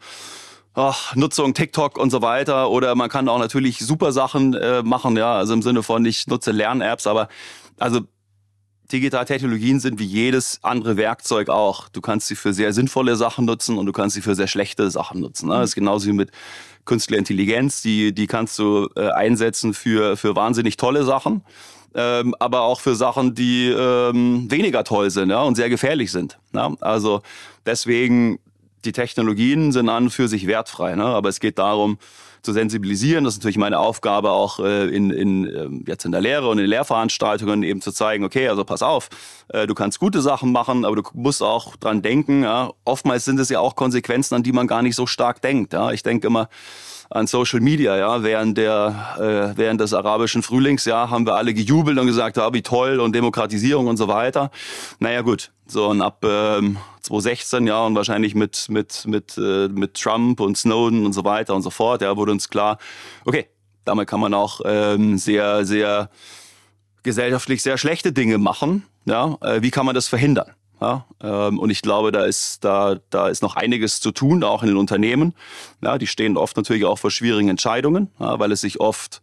Ach, 0.73 1.15
Nutzung 1.15 1.53
TikTok 1.53 1.97
und 1.97 2.09
so 2.09 2.23
weiter. 2.23 2.71
Oder 2.71 2.95
man 2.95 3.09
kann 3.09 3.29
auch 3.29 3.37
natürlich 3.37 3.77
super 3.77 4.11
Sachen 4.11 4.55
äh, 4.55 4.81
machen, 4.81 5.15
ja, 5.15 5.35
also 5.35 5.53
im 5.53 5.61
Sinne 5.61 5.83
von 5.83 6.03
ich 6.05 6.25
nutze 6.25 6.51
Lern-Apps, 6.51 7.05
aber 7.05 7.27
also 7.77 8.01
Digitaltechnologien 8.91 9.79
sind 9.79 9.99
wie 9.99 10.05
jedes 10.05 10.59
andere 10.63 10.97
Werkzeug 10.97 11.49
auch. 11.49 11.89
Du 11.89 12.01
kannst 12.01 12.27
sie 12.27 12.35
für 12.35 12.53
sehr 12.53 12.73
sinnvolle 12.73 13.15
Sachen 13.15 13.45
nutzen 13.45 13.77
und 13.77 13.85
du 13.85 13.91
kannst 13.91 14.15
sie 14.15 14.21
für 14.21 14.35
sehr 14.35 14.47
schlechte 14.47 14.89
Sachen 14.89 15.21
nutzen. 15.21 15.49
Ne? 15.49 15.55
Das 15.55 15.71
ist 15.71 15.75
genauso 15.75 16.07
wie 16.07 16.13
mit 16.13 16.31
künstlicher 16.85 17.19
Intelligenz. 17.19 17.81
Die, 17.83 18.13
die 18.13 18.25
kannst 18.25 18.57
du 18.57 18.89
äh, 18.95 19.09
einsetzen 19.09 19.73
für, 19.73 20.17
für 20.17 20.35
wahnsinnig 20.35 20.77
tolle 20.77 21.03
Sachen, 21.03 21.43
ähm, 21.93 22.33
aber 22.39 22.61
auch 22.61 22.79
für 22.79 22.95
Sachen, 22.95 23.35
die 23.35 23.67
ähm, 23.69 24.49
weniger 24.49 24.83
toll 24.83 25.11
sind 25.11 25.29
ja, 25.29 25.43
und 25.43 25.55
sehr 25.55 25.69
gefährlich 25.69 26.11
sind. 26.11 26.39
Ja? 26.53 26.73
Also 26.81 27.21
deswegen, 27.67 28.39
die 28.85 28.91
Technologien 28.91 29.71
sind 29.71 29.87
an 29.87 30.05
und 30.05 30.09
für 30.09 30.27
sich 30.27 30.47
wertfrei. 30.47 30.95
Ne? 30.95 31.05
Aber 31.05 31.29
es 31.29 31.39
geht 31.39 31.59
darum, 31.59 31.99
zu 32.41 32.53
sensibilisieren. 32.53 33.23
Das 33.23 33.33
ist 33.33 33.39
natürlich 33.39 33.57
meine 33.57 33.79
Aufgabe 33.79 34.31
auch 34.31 34.59
äh, 34.59 34.87
in, 34.87 35.11
in, 35.11 35.45
ähm, 35.45 35.83
jetzt 35.87 36.05
in 36.05 36.11
der 36.11 36.21
Lehre 36.21 36.49
und 36.49 36.59
in 36.59 36.65
Lehrveranstaltungen 36.65 37.63
eben 37.63 37.81
zu 37.81 37.91
zeigen, 37.91 38.23
okay, 38.23 38.47
also 38.47 38.63
pass 38.63 38.81
auf, 38.81 39.09
äh, 39.49 39.67
du 39.67 39.75
kannst 39.75 39.99
gute 39.99 40.21
Sachen 40.21 40.51
machen, 40.51 40.85
aber 40.85 40.95
du 40.95 41.03
musst 41.13 41.43
auch 41.43 41.75
dran 41.75 42.01
denken. 42.01 42.43
Ja. 42.43 42.71
Oftmals 42.85 43.25
sind 43.25 43.39
es 43.39 43.49
ja 43.49 43.59
auch 43.59 43.75
Konsequenzen, 43.75 44.35
an 44.35 44.43
die 44.43 44.51
man 44.51 44.67
gar 44.67 44.81
nicht 44.81 44.95
so 44.95 45.05
stark 45.05 45.41
denkt. 45.41 45.73
Ja. 45.73 45.91
Ich 45.91 46.03
denke 46.03 46.27
immer, 46.27 46.49
an 47.09 47.27
Social 47.27 47.59
Media. 47.59 47.97
Ja, 47.97 48.23
während 48.23 48.57
der 48.57 49.53
äh, 49.53 49.57
während 49.57 49.81
des 49.81 49.93
arabischen 49.93 50.43
Frühlings, 50.43 50.85
ja, 50.85 51.09
haben 51.09 51.25
wir 51.25 51.35
alle 51.35 51.53
gejubelt 51.53 51.97
und 51.97 52.07
gesagt, 52.07 52.37
ja, 52.37 52.53
wie 52.53 52.61
toll 52.61 52.99
und 52.99 53.13
Demokratisierung 53.15 53.87
und 53.87 53.97
so 53.97 54.07
weiter. 54.07 54.51
Naja, 54.99 55.21
gut. 55.21 55.51
So 55.65 55.87
und 55.87 56.01
ab 56.01 56.23
ähm, 56.23 56.77
2016, 57.01 57.67
ja, 57.67 57.83
und 57.85 57.95
wahrscheinlich 57.95 58.35
mit 58.35 58.67
mit 58.69 59.05
mit 59.07 59.37
äh, 59.37 59.67
mit 59.67 59.95
Trump 59.95 60.39
und 60.39 60.57
Snowden 60.57 61.05
und 61.05 61.13
so 61.13 61.23
weiter 61.23 61.55
und 61.55 61.61
so 61.61 61.69
fort, 61.69 62.01
ja, 62.01 62.15
wurde 62.17 62.31
uns 62.31 62.49
klar, 62.49 62.77
okay, 63.25 63.47
damit 63.85 64.07
kann 64.07 64.19
man 64.19 64.33
auch 64.33 64.61
ähm, 64.65 65.17
sehr 65.17 65.65
sehr 65.65 66.09
gesellschaftlich 67.03 67.61
sehr 67.63 67.77
schlechte 67.77 68.11
Dinge 68.11 68.37
machen. 68.37 68.85
Ja, 69.05 69.37
äh, 69.41 69.61
wie 69.61 69.71
kann 69.71 69.85
man 69.85 69.95
das 69.95 70.07
verhindern? 70.07 70.51
Ja, 70.81 71.05
ähm, 71.21 71.59
und 71.59 71.69
ich 71.69 71.81
glaube, 71.81 72.11
da 72.11 72.23
ist, 72.23 72.63
da, 72.63 72.97
da 73.09 73.27
ist 73.27 73.41
noch 73.41 73.55
einiges 73.55 73.99
zu 73.99 74.11
tun, 74.11 74.43
auch 74.43 74.63
in 74.63 74.69
den 74.69 74.77
Unternehmen. 74.77 75.33
Ja, 75.81 75.97
die 75.97 76.07
stehen 76.07 76.37
oft 76.37 76.55
natürlich 76.55 76.85
auch 76.85 76.97
vor 76.97 77.11
schwierigen 77.11 77.49
Entscheidungen, 77.49 78.09
ja, 78.19 78.39
weil 78.39 78.51
es 78.51 78.61
sich 78.61 78.79
oft 78.79 79.21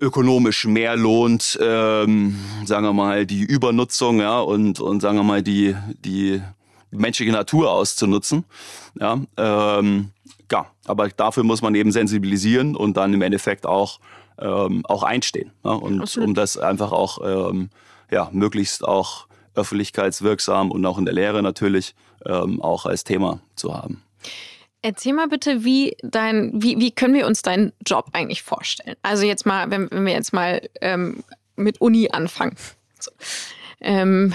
ökonomisch 0.00 0.64
mehr 0.64 0.96
lohnt, 0.96 1.58
ähm, 1.60 2.38
sagen 2.64 2.86
wir 2.86 2.92
mal, 2.92 3.26
die 3.26 3.42
Übernutzung 3.42 4.20
ja, 4.20 4.38
und, 4.40 4.80
und 4.80 5.00
sagen 5.00 5.18
wir 5.18 5.24
mal, 5.24 5.42
die, 5.42 5.74
die 6.04 6.40
menschliche 6.90 7.32
Natur 7.32 7.72
auszunutzen. 7.72 8.44
Ja, 9.00 9.20
ähm, 9.36 10.10
ja, 10.50 10.66
aber 10.86 11.08
dafür 11.08 11.42
muss 11.42 11.62
man 11.62 11.74
eben 11.74 11.92
sensibilisieren 11.92 12.76
und 12.76 12.96
dann 12.96 13.12
im 13.12 13.22
Endeffekt 13.22 13.66
auch, 13.66 14.00
ähm, 14.38 14.86
auch 14.86 15.02
einstehen. 15.02 15.52
Ja, 15.64 15.72
und 15.72 16.16
um 16.16 16.34
das 16.34 16.56
einfach 16.56 16.92
auch 16.92 17.18
ähm, 17.50 17.70
ja, 18.10 18.30
möglichst 18.32 18.86
auch 18.86 19.27
öffentlichkeitswirksam 19.58 20.70
und 20.70 20.84
auch 20.86 20.98
in 20.98 21.04
der 21.04 21.14
Lehre 21.14 21.42
natürlich 21.42 21.94
ähm, 22.24 22.62
auch 22.62 22.86
als 22.86 23.04
Thema 23.04 23.40
zu 23.56 23.74
haben. 23.74 24.02
Erzähl 24.80 25.12
mal 25.12 25.28
bitte, 25.28 25.64
wie 25.64 25.96
dein, 26.02 26.52
wie, 26.54 26.78
wie 26.78 26.92
können 26.92 27.14
wir 27.14 27.26
uns 27.26 27.42
deinen 27.42 27.72
Job 27.84 28.10
eigentlich 28.12 28.42
vorstellen? 28.42 28.96
Also 29.02 29.24
jetzt 29.24 29.44
mal, 29.44 29.70
wenn, 29.70 29.90
wenn 29.90 30.06
wir 30.06 30.12
jetzt 30.12 30.32
mal 30.32 30.62
ähm, 30.80 31.24
mit 31.56 31.80
Uni 31.80 32.08
anfangen. 32.10 32.56
so. 33.00 33.10
Ähm, 33.80 34.34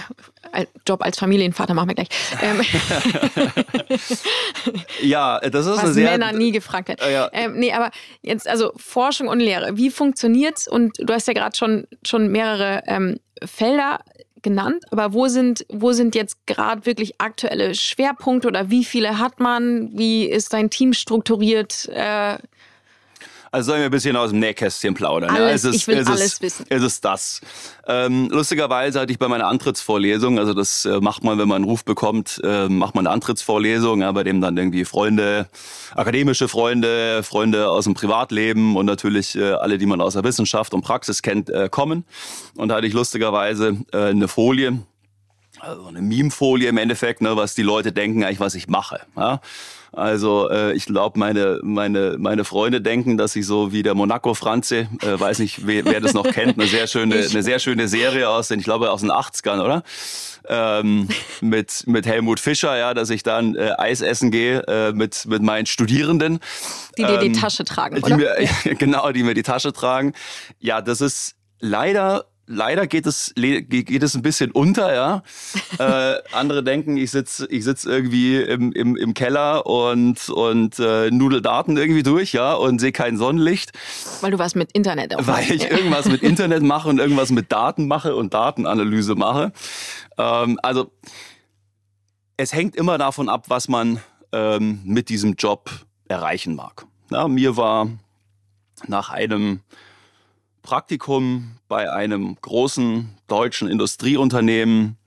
Job 0.87 1.01
als 1.01 1.19
Familienvater 1.19 1.73
machen 1.73 1.89
wir 1.89 1.95
gleich. 1.95 2.07
Ähm, 2.41 2.61
ja, 5.01 5.39
das 5.39 5.65
ist 5.65 5.73
was 5.73 5.83
eine 5.83 5.93
sehr. 5.93 6.11
Männer 6.11 6.31
nie 6.31 6.51
gefragt 6.51 6.89
hätten. 6.89 7.11
Ja. 7.11 7.29
Ähm, 7.33 7.57
nee, 7.57 7.73
aber 7.73 7.91
jetzt, 8.21 8.47
also 8.47 8.71
Forschung 8.77 9.27
und 9.27 9.39
Lehre, 9.39 9.75
wie 9.75 9.89
funktioniert's? 9.89 10.67
Und 10.67 10.97
du 10.99 11.13
hast 11.13 11.27
ja 11.27 11.33
gerade 11.33 11.57
schon, 11.57 11.87
schon 12.05 12.29
mehrere 12.29 12.83
ähm, 12.87 13.19
Felder 13.43 13.99
genannt, 14.43 14.83
aber 14.91 15.13
wo 15.13 15.27
sind, 15.27 15.65
wo 15.69 15.91
sind 15.93 16.15
jetzt 16.15 16.45
gerade 16.45 16.85
wirklich 16.85 17.19
aktuelle 17.19 17.73
Schwerpunkte 17.73 18.47
oder 18.47 18.69
wie 18.69 18.83
viele 18.83 19.17
hat 19.17 19.39
man? 19.39 19.89
Wie 19.97 20.25
ist 20.25 20.53
dein 20.53 20.69
Team 20.69 20.93
strukturiert? 20.93 21.89
Äh, 21.89 22.37
Also 23.53 23.67
sollen 23.67 23.81
wir 23.81 23.85
ein 23.85 23.91
bisschen 23.91 24.15
aus 24.15 24.31
dem 24.31 24.39
Nähkästchen 24.39 24.95
plaudern? 24.95 25.29
Alles, 25.29 25.61
ja? 25.61 25.69
ist, 25.69 25.75
ich 25.75 25.87
will 25.87 25.99
es 25.99 26.07
alles 26.07 26.21
ist, 26.21 26.41
wissen. 26.41 26.65
Es 26.69 26.81
ist 26.81 27.05
das. 27.05 27.39
Ähm, 27.85 28.27
lustigerweise 28.31 28.99
hatte 28.99 29.11
ich 29.11 29.19
bei 29.19 29.27
meiner 29.27 29.45
Antrittsvorlesung, 29.45 30.39
also 30.39 30.55
das 30.55 30.85
äh, 30.85 30.99
macht 30.99 31.23
man, 31.23 31.37
wenn 31.37 31.47
man 31.47 31.57
einen 31.57 31.65
Ruf 31.65 31.85
bekommt, 31.85 32.41
äh, 32.43 32.67
macht 32.67 32.95
man 32.95 33.05
eine 33.05 33.13
Antrittsvorlesung, 33.13 34.01
ja, 34.01 34.11
bei 34.11 34.23
dem 34.23 34.41
dann 34.41 34.57
irgendwie 34.57 34.85
Freunde, 34.85 35.45
akademische 35.93 36.47
Freunde, 36.47 37.21
Freunde 37.21 37.69
aus 37.69 37.83
dem 37.83 37.93
Privatleben 37.93 38.75
und 38.75 38.87
natürlich 38.87 39.35
äh, 39.35 39.51
alle, 39.51 39.77
die 39.77 39.85
man 39.85 40.01
aus 40.01 40.13
der 40.13 40.23
Wissenschaft 40.23 40.73
und 40.73 40.81
Praxis 40.81 41.21
kennt, 41.21 41.51
äh, 41.51 41.69
kommen. 41.69 42.05
Und 42.55 42.69
da 42.69 42.77
hatte 42.77 42.87
ich 42.87 42.93
lustigerweise 42.93 43.77
äh, 43.93 43.97
eine 43.97 44.27
Folie, 44.29 44.79
also 45.63 45.85
eine 45.87 46.01
Meme-Folie 46.01 46.67
im 46.69 46.77
Endeffekt, 46.77 47.21
ne, 47.21 47.35
was 47.37 47.55
die 47.55 47.61
Leute 47.63 47.91
denken 47.91 48.23
eigentlich, 48.23 48.39
was 48.39 48.55
ich 48.55 48.67
mache. 48.67 49.01
Ja? 49.15 49.39
Also 49.93 50.49
äh, 50.49 50.73
ich 50.73 50.85
glaube, 50.85 51.19
meine, 51.19 51.59
meine, 51.61 52.15
meine 52.17 52.43
Freunde 52.45 52.81
denken, 52.81 53.15
dass 53.17 53.35
ich 53.35 53.45
so 53.45 53.71
wie 53.71 53.83
der 53.83 53.93
Monaco-Franze, 53.93 54.87
äh, 55.01 55.19
weiß 55.19 55.39
nicht, 55.39 55.67
wer, 55.67 55.85
wer 55.85 56.01
das 56.01 56.13
noch 56.13 56.23
kennt, 56.25 56.59
eine 56.59 56.67
sehr 56.67 56.87
schöne, 56.87 57.15
eine 57.15 57.43
sehr 57.43 57.59
schöne 57.59 57.87
Serie 57.87 58.27
aus 58.27 58.47
den, 58.47 58.59
ich 58.59 58.65
glaube, 58.65 58.89
aus 58.91 59.01
den 59.01 59.11
80ern, 59.11 59.63
oder? 59.63 59.83
Ähm, 60.49 61.07
mit, 61.39 61.83
mit 61.85 62.05
Helmut 62.05 62.39
Fischer, 62.39 62.75
ja, 62.77 62.93
dass 62.93 63.09
ich 63.11 63.23
dann 63.23 63.55
äh, 63.55 63.71
Eis 63.77 64.01
essen 64.01 64.31
gehe 64.31 64.61
äh, 64.67 64.91
mit, 64.91 65.25
mit 65.27 65.41
meinen 65.43 65.67
Studierenden. 65.67 66.39
die 66.97 67.03
dir 67.05 67.19
die 67.19 67.27
Ähm, 67.27 67.33
Tasche 67.33 67.63
tragen, 67.63 67.95
Die 67.97 68.01
oder? 68.03 68.17
mir, 68.17 68.35
genau, 68.77 69.09
die 69.11 69.23
mir 69.23 69.35
die 69.35 69.43
Tasche 69.43 69.71
tragen. 69.71 70.13
Ja, 70.59 70.81
das 70.81 70.99
ist 70.99 71.35
leider, 71.59 72.25
leider 72.47 72.87
geht 72.87 73.05
es, 73.05 73.33
geht 73.35 74.03
es 74.03 74.15
ein 74.15 74.21
bisschen 74.21 74.51
unter, 74.51 74.93
ja. 74.93 75.23
äh, 75.79 76.19
andere 76.31 76.63
denken, 76.63 76.97
ich 76.97 77.11
sitz, 77.11 77.45
ich 77.49 77.63
sitz 77.63 77.85
irgendwie 77.85 78.37
im, 78.37 78.71
im, 78.71 78.95
im 78.95 79.13
Keller 79.13 79.65
und, 79.65 80.29
und 80.29 80.79
äh, 80.79 81.09
nudel 81.11 81.41
Daten 81.41 81.77
irgendwie 81.77 82.03
durch, 82.03 82.33
ja, 82.33 82.53
und 82.53 82.79
sehe 82.79 82.91
kein 82.91 83.17
Sonnenlicht, 83.17 83.71
Weil 84.21 84.31
du 84.31 84.39
was 84.39 84.55
mit 84.55 84.71
Internet 84.73 85.15
auch 85.15 85.27
weil 85.27 85.51
ich 85.51 85.69
irgendwas 85.69 86.07
mit 86.07 86.21
Internet 86.23 86.63
mache 86.63 86.89
und 86.89 86.99
irgendwas 86.99 87.31
mit 87.31 87.51
Daten 87.51 87.87
mache 87.87 88.15
und 88.15 88.33
Datenanalyse 88.33 89.15
mache. 89.15 89.51
Ähm, 90.17 90.59
also 90.61 90.91
es 92.37 92.53
hängt 92.53 92.75
immer 92.75 92.97
davon 92.97 93.29
ab, 93.29 93.45
was 93.47 93.67
man 93.67 93.99
ähm, 94.31 94.81
mit 94.83 95.09
diesem 95.09 95.35
Job 95.35 95.69
erreichen 96.07 96.55
mag. 96.55 96.85
Ja, 97.09 97.27
mir 97.27 97.57
war 97.57 97.87
nach 98.87 99.09
einem 99.11 99.61
Praktikum 100.63 101.57
bei 101.67 101.91
einem 101.91 102.35
großen 102.41 103.15
deutschen 103.27 103.67
Industrieunternehmen, 103.69 104.97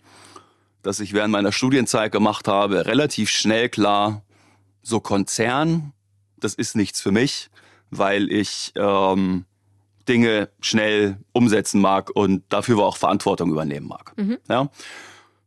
das 0.83 1.01
ich 1.01 1.13
während 1.13 1.33
meiner 1.33 1.51
Studienzeit 1.51 2.13
gemacht 2.13 2.47
habe, 2.47 2.87
relativ 2.87 3.31
schnell 3.31 3.69
klar, 3.69 4.23
so 4.83 5.01
Konzern, 5.01 5.93
das 6.37 6.55
ist 6.55 6.77
nichts 6.77 7.01
für 7.01 7.11
mich, 7.11 7.51
weil 7.91 8.31
ich 8.31 8.73
ähm, 8.77 9.47
Dinge 10.07 10.51
schnell 10.61 11.19
umsetzen 11.33 11.81
mag 11.81 12.11
und 12.15 12.45
dafür 12.51 12.79
auch 12.85 12.99
Verantwortung 12.99 13.51
übernehmen 13.51 13.89
mag. 13.89 14.13
Ja? 14.49 14.71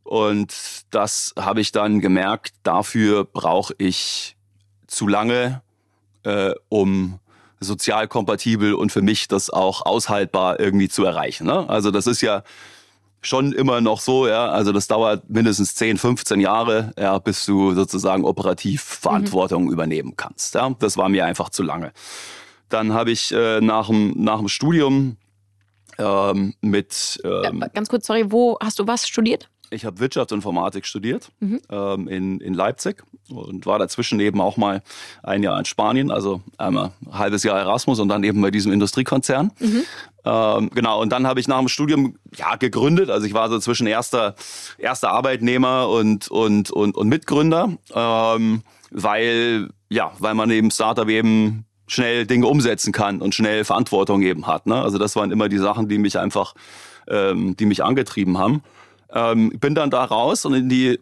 Und 0.02 0.52
das 0.90 1.34
habe 1.38 1.60
ich 1.60 1.70
dann 1.70 2.00
gemerkt, 2.00 2.54
dafür 2.64 3.24
brauche 3.24 3.74
ich 3.78 4.36
zu 4.88 5.06
lange, 5.06 5.62
äh, 6.24 6.52
um 6.68 7.19
sozial 7.60 8.08
kompatibel 8.08 8.74
und 8.74 8.90
für 8.90 9.02
mich 9.02 9.28
das 9.28 9.50
auch 9.50 9.84
aushaltbar 9.84 10.58
irgendwie 10.58 10.88
zu 10.88 11.04
erreichen. 11.04 11.46
Ne? 11.46 11.68
Also 11.68 11.90
das 11.90 12.06
ist 12.06 12.22
ja 12.22 12.42
schon 13.22 13.52
immer 13.52 13.82
noch 13.82 14.00
so, 14.00 14.26
ja, 14.26 14.48
also 14.48 14.72
das 14.72 14.88
dauert 14.88 15.28
mindestens 15.28 15.74
10, 15.74 15.98
15 15.98 16.40
Jahre, 16.40 16.92
ja, 16.98 17.18
bis 17.18 17.44
du 17.44 17.74
sozusagen 17.74 18.24
operativ 18.24 18.82
Verantwortung 18.82 19.70
übernehmen 19.70 20.14
kannst. 20.16 20.54
Ja? 20.54 20.74
Das 20.78 20.96
war 20.96 21.08
mir 21.10 21.26
einfach 21.26 21.50
zu 21.50 21.62
lange. 21.62 21.92
Dann 22.70 22.94
habe 22.94 23.10
ich 23.10 23.32
äh, 23.32 23.60
nach, 23.60 23.88
dem, 23.88 24.14
nach 24.16 24.38
dem 24.38 24.48
Studium 24.48 25.16
ähm, 25.98 26.54
mit 26.62 27.20
ähm, 27.24 27.60
Ja, 27.60 27.68
ganz 27.68 27.88
kurz, 27.88 28.06
sorry, 28.06 28.30
wo 28.30 28.56
hast 28.60 28.78
du 28.78 28.86
was 28.86 29.06
studiert? 29.06 29.50
Ich 29.70 29.84
habe 29.84 30.00
Wirtschaftsinformatik 30.00 30.84
studiert 30.84 31.30
ähm, 31.70 32.08
in, 32.08 32.40
in 32.40 32.54
Leipzig 32.54 33.02
und 33.28 33.66
war 33.66 33.78
dazwischen 33.78 34.20
eben 34.20 34.40
auch 34.40 34.56
mal 34.56 34.82
ein 35.22 35.42
Jahr 35.42 35.58
in 35.58 35.64
Spanien, 35.64 36.10
also 36.10 36.42
einmal 36.58 36.92
ein 37.06 37.18
halbes 37.18 37.42
Jahr 37.44 37.58
Erasmus 37.58 38.00
und 38.00 38.08
dann 38.08 38.24
eben 38.24 38.40
bei 38.40 38.50
diesem 38.50 38.72
Industriekonzern. 38.72 39.52
Ähm, 40.24 40.70
genau, 40.74 41.00
und 41.00 41.10
dann 41.12 41.26
habe 41.26 41.40
ich 41.40 41.48
nach 41.48 41.58
dem 41.58 41.68
Studium 41.68 42.16
ja 42.36 42.56
gegründet. 42.56 43.10
Also 43.10 43.26
ich 43.26 43.32
war 43.32 43.48
so 43.48 43.58
zwischen 43.58 43.86
erster, 43.86 44.34
erster 44.78 45.10
Arbeitnehmer 45.10 45.88
und, 45.88 46.28
und, 46.28 46.70
und, 46.70 46.96
und 46.96 47.08
Mitgründer, 47.08 47.70
ähm, 47.94 48.62
weil, 48.90 49.70
ja, 49.88 50.12
weil 50.18 50.34
man 50.34 50.50
eben 50.50 50.70
Startup 50.70 51.08
eben 51.08 51.64
schnell 51.86 52.26
Dinge 52.26 52.46
umsetzen 52.46 52.92
kann 52.92 53.20
und 53.20 53.34
schnell 53.34 53.64
Verantwortung 53.64 54.22
eben 54.22 54.46
hat. 54.46 54.66
Ne? 54.66 54.80
Also 54.80 54.98
das 54.98 55.16
waren 55.16 55.32
immer 55.32 55.48
die 55.48 55.58
Sachen, 55.58 55.88
die 55.88 55.98
mich 55.98 56.18
einfach, 56.18 56.54
ähm, 57.08 57.56
die 57.56 57.66
mich 57.66 57.82
angetrieben 57.82 58.38
haben. 58.38 58.62
Ähm, 59.12 59.50
bin 59.58 59.74
dann 59.74 59.90
da 59.90 60.04
raus 60.04 60.44
und 60.44 60.54
in 60.54 60.68
die 60.68 60.98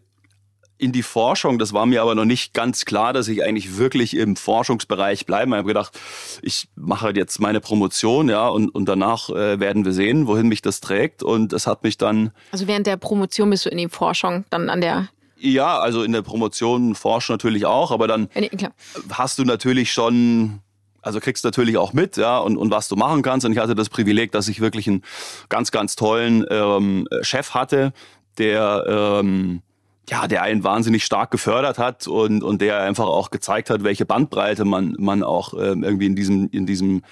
in 0.80 0.92
die 0.92 1.02
Forschung. 1.02 1.58
Das 1.58 1.72
war 1.72 1.86
mir 1.86 2.02
aber 2.02 2.14
noch 2.14 2.24
nicht 2.24 2.54
ganz 2.54 2.84
klar, 2.84 3.12
dass 3.12 3.26
ich 3.26 3.42
eigentlich 3.42 3.78
wirklich 3.78 4.16
im 4.16 4.36
Forschungsbereich 4.36 5.26
bleibe. 5.26 5.50
Ich 5.50 5.56
habe 5.56 5.66
gedacht, 5.66 5.98
ich 6.40 6.68
mache 6.76 7.10
jetzt 7.16 7.40
meine 7.40 7.60
Promotion, 7.60 8.28
ja, 8.28 8.46
und, 8.46 8.68
und 8.68 8.84
danach 8.86 9.28
äh, 9.30 9.58
werden 9.58 9.84
wir 9.84 9.92
sehen, 9.92 10.28
wohin 10.28 10.46
mich 10.46 10.62
das 10.62 10.80
trägt. 10.80 11.24
Und 11.24 11.52
es 11.52 11.66
hat 11.66 11.82
mich 11.82 11.98
dann, 11.98 12.30
Also 12.52 12.68
während 12.68 12.86
der 12.86 12.96
Promotion 12.96 13.50
bist 13.50 13.66
du 13.66 13.70
in 13.70 13.78
die 13.78 13.88
Forschung 13.88 14.44
dann 14.50 14.70
an 14.70 14.80
der. 14.80 15.08
ja, 15.40 15.78
also 15.80 16.04
in 16.04 16.12
der 16.12 16.22
Promotion 16.22 16.94
forschen 16.94 17.32
natürlich 17.32 17.66
auch, 17.66 17.90
aber 17.90 18.06
dann 18.06 18.28
äh, 18.34 18.42
nee, 18.42 18.50
hast 19.10 19.40
du 19.40 19.44
natürlich 19.44 19.92
schon, 19.92 20.60
also 21.02 21.20
kriegst 21.20 21.44
natürlich 21.44 21.76
auch 21.76 21.92
mit, 21.92 22.16
ja, 22.16 22.38
und, 22.38 22.56
und 22.56 22.70
was 22.70 22.88
du 22.88 22.96
machen 22.96 23.22
kannst. 23.22 23.46
Und 23.46 23.52
ich 23.52 23.58
hatte 23.58 23.74
das 23.74 23.88
Privileg, 23.88 24.32
dass 24.32 24.48
ich 24.48 24.60
wirklich 24.60 24.88
einen 24.88 25.02
ganz, 25.48 25.70
ganz 25.70 25.96
tollen 25.96 26.44
ähm, 26.50 27.06
Chef 27.22 27.54
hatte, 27.54 27.92
der, 28.38 29.20
ähm, 29.20 29.62
ja, 30.08 30.26
der 30.26 30.42
einen 30.42 30.64
wahnsinnig 30.64 31.04
stark 31.04 31.30
gefördert 31.30 31.78
hat 31.78 32.06
und, 32.06 32.42
und 32.42 32.60
der 32.60 32.80
einfach 32.80 33.06
auch 33.06 33.30
gezeigt 33.30 33.70
hat, 33.70 33.84
welche 33.84 34.06
Bandbreite 34.06 34.64
man, 34.64 34.96
man 34.98 35.22
auch 35.22 35.54
ähm, 35.54 35.84
irgendwie 35.84 36.06
in 36.06 36.16
diesem, 36.16 36.48
in 36.50 36.66
diesem, 36.66 37.02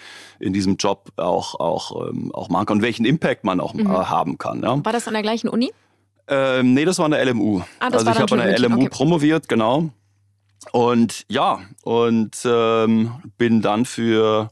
in 0.40 0.52
diesem 0.52 0.76
Job 0.76 1.12
auch, 1.16 1.58
auch, 1.60 2.08
ähm, 2.08 2.34
auch 2.34 2.48
machen 2.48 2.66
kann 2.66 2.76
und 2.78 2.82
welchen 2.82 3.04
Impact 3.04 3.44
man 3.44 3.60
auch 3.60 3.74
äh, 3.74 3.84
haben 3.84 4.38
kann. 4.38 4.62
Ja. 4.62 4.84
War 4.84 4.92
das 4.92 5.06
an 5.06 5.14
der 5.14 5.22
gleichen 5.22 5.48
Uni? 5.48 5.72
Ähm, 6.28 6.74
nee, 6.74 6.84
das 6.84 6.98
war 6.98 7.04
an 7.04 7.12
der 7.12 7.24
LMU. 7.24 7.60
Ah, 7.78 7.90
das 7.90 7.94
also 7.94 8.06
war 8.06 8.12
ich 8.14 8.20
habe 8.20 8.42
an 8.42 8.48
der 8.48 8.58
LMU 8.58 8.80
okay. 8.80 8.88
promoviert, 8.88 9.48
genau. 9.48 9.90
Und 10.72 11.24
ja, 11.28 11.60
und 11.82 12.36
ähm, 12.44 13.14
bin 13.38 13.62
dann 13.62 13.84
für 13.84 14.50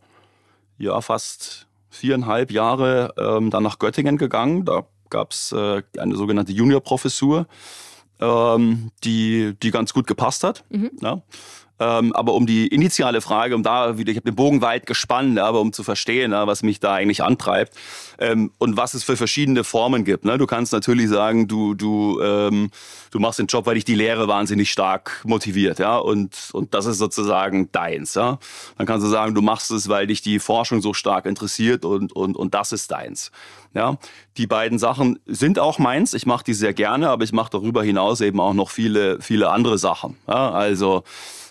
ja 0.79 1.01
fast 1.01 1.67
viereinhalb 1.91 2.51
Jahre 2.51 3.15
ähm, 3.19 3.51
dann 3.51 3.63
nach 3.63 3.79
Göttingen 3.79 4.17
gegangen. 4.17 4.65
Da 4.65 4.87
gab's 5.11 5.53
äh, 5.53 5.83
eine 5.99 6.17
sogenannte 6.17 6.53
Juniorprofessur, 6.53 7.47
ähm, 8.21 8.91
die, 9.05 9.55
die 9.63 9.71
ganz 9.71 9.93
gut 9.93 10.07
gepasst 10.07 10.45
hat. 10.45 10.65
Ja. 11.01 11.23
Ähm, 11.81 12.13
aber 12.13 12.35
um 12.35 12.47
die 12.47 12.69
initiale 12.69 13.21
Frage, 13.21 13.57
um 13.57 13.65
da 13.65 13.99
wieder, 13.99 14.13
ich 14.13 14.17
habe 14.17 14.31
den 14.31 14.37
Bogen 14.37 14.63
weit 14.63 14.87
gespannt, 14.87 15.39
ja, 15.39 15.45
aber 15.45 15.61
um 15.61 15.73
zu 15.73 15.83
verstehen, 15.83 16.31
ja, 16.31 16.47
was 16.47 16.63
mich 16.63 16.79
da 16.79 16.95
eigentlich 16.95 17.25
antreibt 17.25 17.75
ähm, 18.19 18.53
und 18.59 18.77
was 18.77 18.95
es 18.95 19.03
für 19.03 19.17
verschiedene 19.17 19.65
Formen 19.65 20.05
gibt. 20.05 20.25
Ne? 20.25 20.39
Du 20.39 20.47
kannst 20.47 20.73
natürlich 20.73 21.09
sagen, 21.09 21.49
du 21.49 21.75
du 21.75 22.21
ähm, 22.23 22.71
du 23.11 23.19
machst 23.19 23.41
den 23.41 23.47
Job, 23.47 23.67
weil 23.67 23.75
dich 23.75 23.85
die 23.85 23.97
Lehre 23.97 24.29
wahnsinnig 24.29 24.71
stark 24.71 25.21
motiviert, 25.25 25.81
ja, 25.81 25.97
und 25.97 26.51
und 26.53 26.75
das 26.75 26.87
ist 26.87 26.99
sozusagen 26.99 27.73
deins, 27.73 28.15
ja. 28.15 28.39
Dann 28.79 28.87
kannst 28.87 29.05
du 29.05 29.11
sagen, 29.11 29.35
du 29.35 29.43
machst 29.43 29.73
es, 29.73 29.89
weil 29.89 30.07
dich 30.07 30.23
die 30.23 30.39
Forschung 30.39 30.81
so 30.81 30.95
stark 30.95 31.27
interessiert 31.27 31.85
und 31.85 32.13
und 32.13 32.37
und 32.37 32.55
das 32.55 32.71
ist 32.71 32.93
deins. 32.93 33.33
Ja, 33.75 33.99
die 34.37 34.47
beiden 34.47 34.79
Sachen 34.79 35.19
sind 35.27 35.59
auch 35.59 35.81
meins. 35.81 36.15
Ich 36.15 36.27
mache 36.27 36.45
die 36.45 36.55
sehr 36.55 36.73
gerne, 36.73 37.11
aber 37.11 37.25
ich 37.25 37.33
mache 37.33 37.51
darüber 37.51 37.83
hinaus 37.83 38.21
eben 38.21 38.39
auch 38.39 38.55
noch 38.55 38.71
viele 38.71 39.21
viele 39.21 39.51
andere 39.51 39.79
Sachen. 39.79 40.17
Ja? 40.29 40.53
Also 40.53 41.03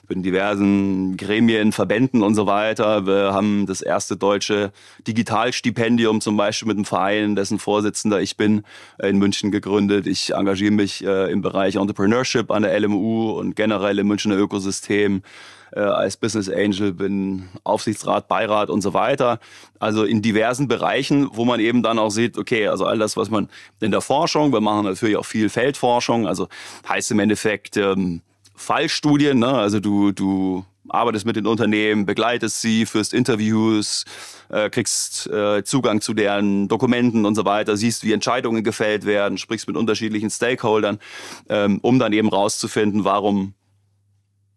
in 0.09 0.21
diversen 0.21 1.17
Gremien, 1.17 1.71
Verbänden 1.71 2.23
und 2.23 2.35
so 2.35 2.45
weiter. 2.45 3.05
Wir 3.05 3.33
haben 3.33 3.65
das 3.65 3.81
erste 3.81 4.17
deutsche 4.17 4.71
Digitalstipendium 5.07 6.19
zum 6.19 6.35
Beispiel 6.35 6.67
mit 6.67 6.77
einem 6.77 6.85
Verein, 6.85 7.35
dessen 7.35 7.57
Vorsitzender 7.59 8.21
ich 8.21 8.35
bin, 8.35 8.63
äh, 8.97 9.09
in 9.09 9.17
München 9.17 9.51
gegründet. 9.51 10.07
Ich 10.07 10.33
engagiere 10.33 10.71
mich 10.71 11.03
äh, 11.05 11.31
im 11.31 11.41
Bereich 11.41 11.75
Entrepreneurship 11.75 12.51
an 12.51 12.63
der 12.63 12.77
LMU 12.79 13.31
und 13.31 13.55
generell 13.55 13.99
im 13.99 14.07
Münchner 14.07 14.35
Ökosystem 14.35 15.23
äh, 15.71 15.79
als 15.79 16.17
Business 16.17 16.49
Angel, 16.49 16.93
bin 16.93 17.49
Aufsichtsrat, 17.63 18.27
Beirat 18.27 18.69
und 18.69 18.81
so 18.81 18.93
weiter. 18.93 19.39
Also 19.79 20.03
in 20.03 20.21
diversen 20.21 20.67
Bereichen, 20.67 21.29
wo 21.33 21.45
man 21.45 21.59
eben 21.59 21.81
dann 21.81 21.97
auch 21.97 22.11
sieht, 22.11 22.37
okay, 22.37 22.67
also 22.67 22.85
all 22.85 22.99
das, 22.99 23.17
was 23.17 23.29
man 23.29 23.49
in 23.79 23.91
der 23.91 24.01
Forschung, 24.01 24.51
wir 24.51 24.61
machen 24.61 24.85
natürlich 24.85 25.17
auch 25.17 25.25
viel 25.25 25.49
Feldforschung, 25.49 26.27
also 26.27 26.47
heißt 26.87 27.11
im 27.11 27.19
Endeffekt 27.19 27.77
ähm, 27.77 28.21
Fallstudien, 28.55 29.39
ne? 29.39 29.47
also 29.47 29.79
du, 29.79 30.11
du 30.11 30.65
arbeitest 30.89 31.25
mit 31.25 31.35
den 31.35 31.47
Unternehmen, 31.47 32.05
begleitest 32.05 32.61
sie, 32.61 32.85
führst 32.85 33.13
Interviews, 33.13 34.05
äh, 34.49 34.69
kriegst 34.69 35.27
äh, 35.27 35.63
Zugang 35.63 36.01
zu 36.01 36.13
deren 36.13 36.67
Dokumenten 36.67 37.25
und 37.25 37.35
so 37.35 37.45
weiter, 37.45 37.77
siehst, 37.77 38.03
wie 38.03 38.13
Entscheidungen 38.13 38.63
gefällt 38.63 39.05
werden, 39.05 39.37
sprichst 39.37 39.67
mit 39.67 39.77
unterschiedlichen 39.77 40.29
Stakeholdern, 40.29 40.99
ähm, 41.49 41.79
um 41.81 41.99
dann 41.99 42.13
eben 42.13 42.29
rauszufinden, 42.29 43.03
warum 43.03 43.53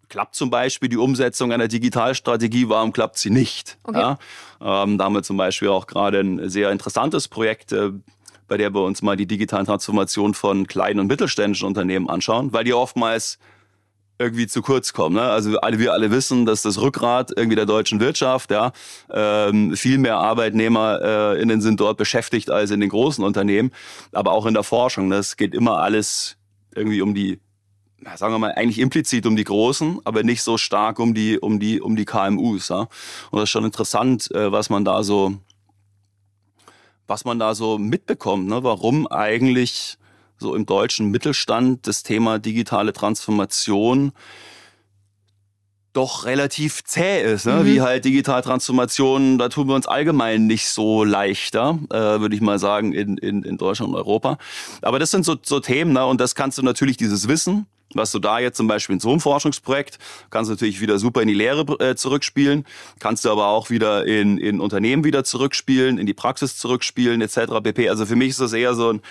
klappt 0.08 0.34
zum 0.34 0.50
Beispiel 0.50 0.88
die 0.88 0.96
Umsetzung 0.96 1.52
einer 1.52 1.68
Digitalstrategie, 1.68 2.68
warum 2.68 2.92
klappt 2.92 3.18
sie 3.18 3.30
nicht? 3.30 3.78
Okay. 3.84 3.98
Ja? 3.98 4.18
Ähm, 4.60 4.98
da 4.98 5.04
haben 5.04 5.14
wir 5.14 5.22
zum 5.22 5.36
Beispiel 5.36 5.68
auch 5.68 5.86
gerade 5.86 6.20
ein 6.20 6.48
sehr 6.48 6.70
interessantes 6.70 7.28
Projekt, 7.28 7.72
äh, 7.72 7.90
bei 8.48 8.56
der 8.56 8.72
wir 8.72 8.82
uns 8.82 9.02
mal 9.02 9.16
die 9.16 9.26
digitalen 9.26 9.66
Transformation 9.66 10.34
von 10.34 10.66
kleinen 10.66 11.00
und 11.00 11.06
mittelständischen 11.08 11.66
Unternehmen 11.66 12.08
anschauen, 12.08 12.52
weil 12.52 12.62
die 12.62 12.74
oftmals 12.74 13.38
irgendwie 14.18 14.46
zu 14.46 14.62
kurz 14.62 14.92
kommen. 14.92 15.16
Ne? 15.16 15.22
Also 15.22 15.58
alle, 15.58 15.78
wir 15.78 15.92
alle 15.92 16.10
wissen, 16.10 16.46
dass 16.46 16.62
das 16.62 16.80
Rückgrat 16.80 17.32
irgendwie 17.36 17.56
der 17.56 17.66
deutschen 17.66 18.00
Wirtschaft, 18.00 18.50
ja, 18.50 18.72
ähm, 19.10 19.76
viel 19.76 19.98
mehr 19.98 20.16
ArbeitnehmerInnen 20.18 21.58
äh, 21.58 21.62
sind 21.62 21.80
dort 21.80 21.98
beschäftigt 21.98 22.50
als 22.50 22.70
in 22.70 22.80
den 22.80 22.88
großen 22.88 23.22
Unternehmen, 23.22 23.72
aber 24.12 24.32
auch 24.32 24.46
in 24.46 24.54
der 24.54 24.62
Forschung. 24.62 25.10
Das 25.10 25.32
ne? 25.32 25.36
geht 25.36 25.54
immer 25.54 25.78
alles 25.78 26.36
irgendwie 26.74 27.02
um 27.02 27.14
die 27.14 27.40
sagen 28.14 28.32
wir 28.32 28.38
mal, 28.38 28.52
eigentlich 28.52 28.78
implizit 28.78 29.26
um 29.26 29.34
die 29.34 29.44
Großen, 29.44 30.00
aber 30.04 30.22
nicht 30.22 30.42
so 30.42 30.58
stark 30.58 31.00
um 31.00 31.14
die, 31.14 31.38
um 31.40 31.58
die, 31.58 31.80
um 31.80 31.96
die 31.96 32.04
KMUs. 32.04 32.68
Ja? 32.68 32.80
Und 33.30 33.40
das 33.40 33.44
ist 33.44 33.50
schon 33.50 33.64
interessant, 33.64 34.30
äh, 34.32 34.52
was 34.52 34.70
man 34.70 34.84
da 34.84 35.02
so, 35.02 35.34
was 37.08 37.24
man 37.24 37.38
da 37.38 37.54
so 37.54 37.78
mitbekommt, 37.78 38.46
ne? 38.48 38.62
warum 38.62 39.08
eigentlich 39.08 39.98
so 40.38 40.54
im 40.54 40.66
deutschen 40.66 41.10
Mittelstand 41.10 41.86
das 41.86 42.02
Thema 42.02 42.38
digitale 42.38 42.92
Transformation 42.92 44.12
doch 45.96 46.26
relativ 46.26 46.84
zäh 46.84 47.22
ist, 47.22 47.46
ne? 47.46 47.54
Mhm. 47.54 47.66
wie 47.66 47.80
halt 47.80 48.04
digitale 48.04 48.42
Transformation, 48.42 49.38
da 49.38 49.48
tun 49.48 49.66
wir 49.68 49.74
uns 49.74 49.86
allgemein 49.86 50.46
nicht 50.46 50.68
so 50.68 51.04
leichter, 51.04 51.78
äh, 51.90 52.20
würde 52.20 52.34
ich 52.34 52.42
mal 52.42 52.58
sagen, 52.58 52.92
in, 52.92 53.16
in, 53.16 53.42
in 53.42 53.56
Deutschland 53.56 53.90
und 53.90 53.96
Europa. 53.96 54.36
Aber 54.82 54.98
das 54.98 55.10
sind 55.10 55.24
so, 55.24 55.36
so 55.42 55.58
Themen, 55.58 55.94
ne? 55.94 56.04
und 56.04 56.20
das 56.20 56.34
kannst 56.34 56.58
du 56.58 56.62
natürlich, 56.62 56.98
dieses 56.98 57.28
Wissen, 57.28 57.66
was 57.94 58.12
du 58.12 58.18
da 58.18 58.38
jetzt 58.38 58.58
zum 58.58 58.68
Beispiel 58.68 58.94
in 58.94 59.00
so 59.00 59.10
einem 59.10 59.20
Forschungsprojekt, 59.20 59.98
kannst 60.28 60.50
du 60.50 60.54
natürlich 60.54 60.82
wieder 60.82 60.98
super 60.98 61.22
in 61.22 61.28
die 61.28 61.34
Lehre 61.34 61.62
äh, 61.80 61.94
zurückspielen, 61.96 62.66
kannst 62.98 63.24
du 63.24 63.30
aber 63.30 63.46
auch 63.46 63.70
wieder 63.70 64.04
in, 64.04 64.36
in 64.36 64.60
Unternehmen 64.60 65.02
wieder 65.02 65.24
zurückspielen, 65.24 65.96
in 65.96 66.06
die 66.06 66.14
Praxis 66.14 66.58
zurückspielen 66.58 67.22
etc. 67.22 67.62
pp. 67.62 67.88
Also 67.88 68.04
für 68.04 68.16
mich 68.16 68.30
ist 68.30 68.40
das 68.40 68.52
eher 68.52 68.74
so 68.74 68.92
ein 68.92 69.02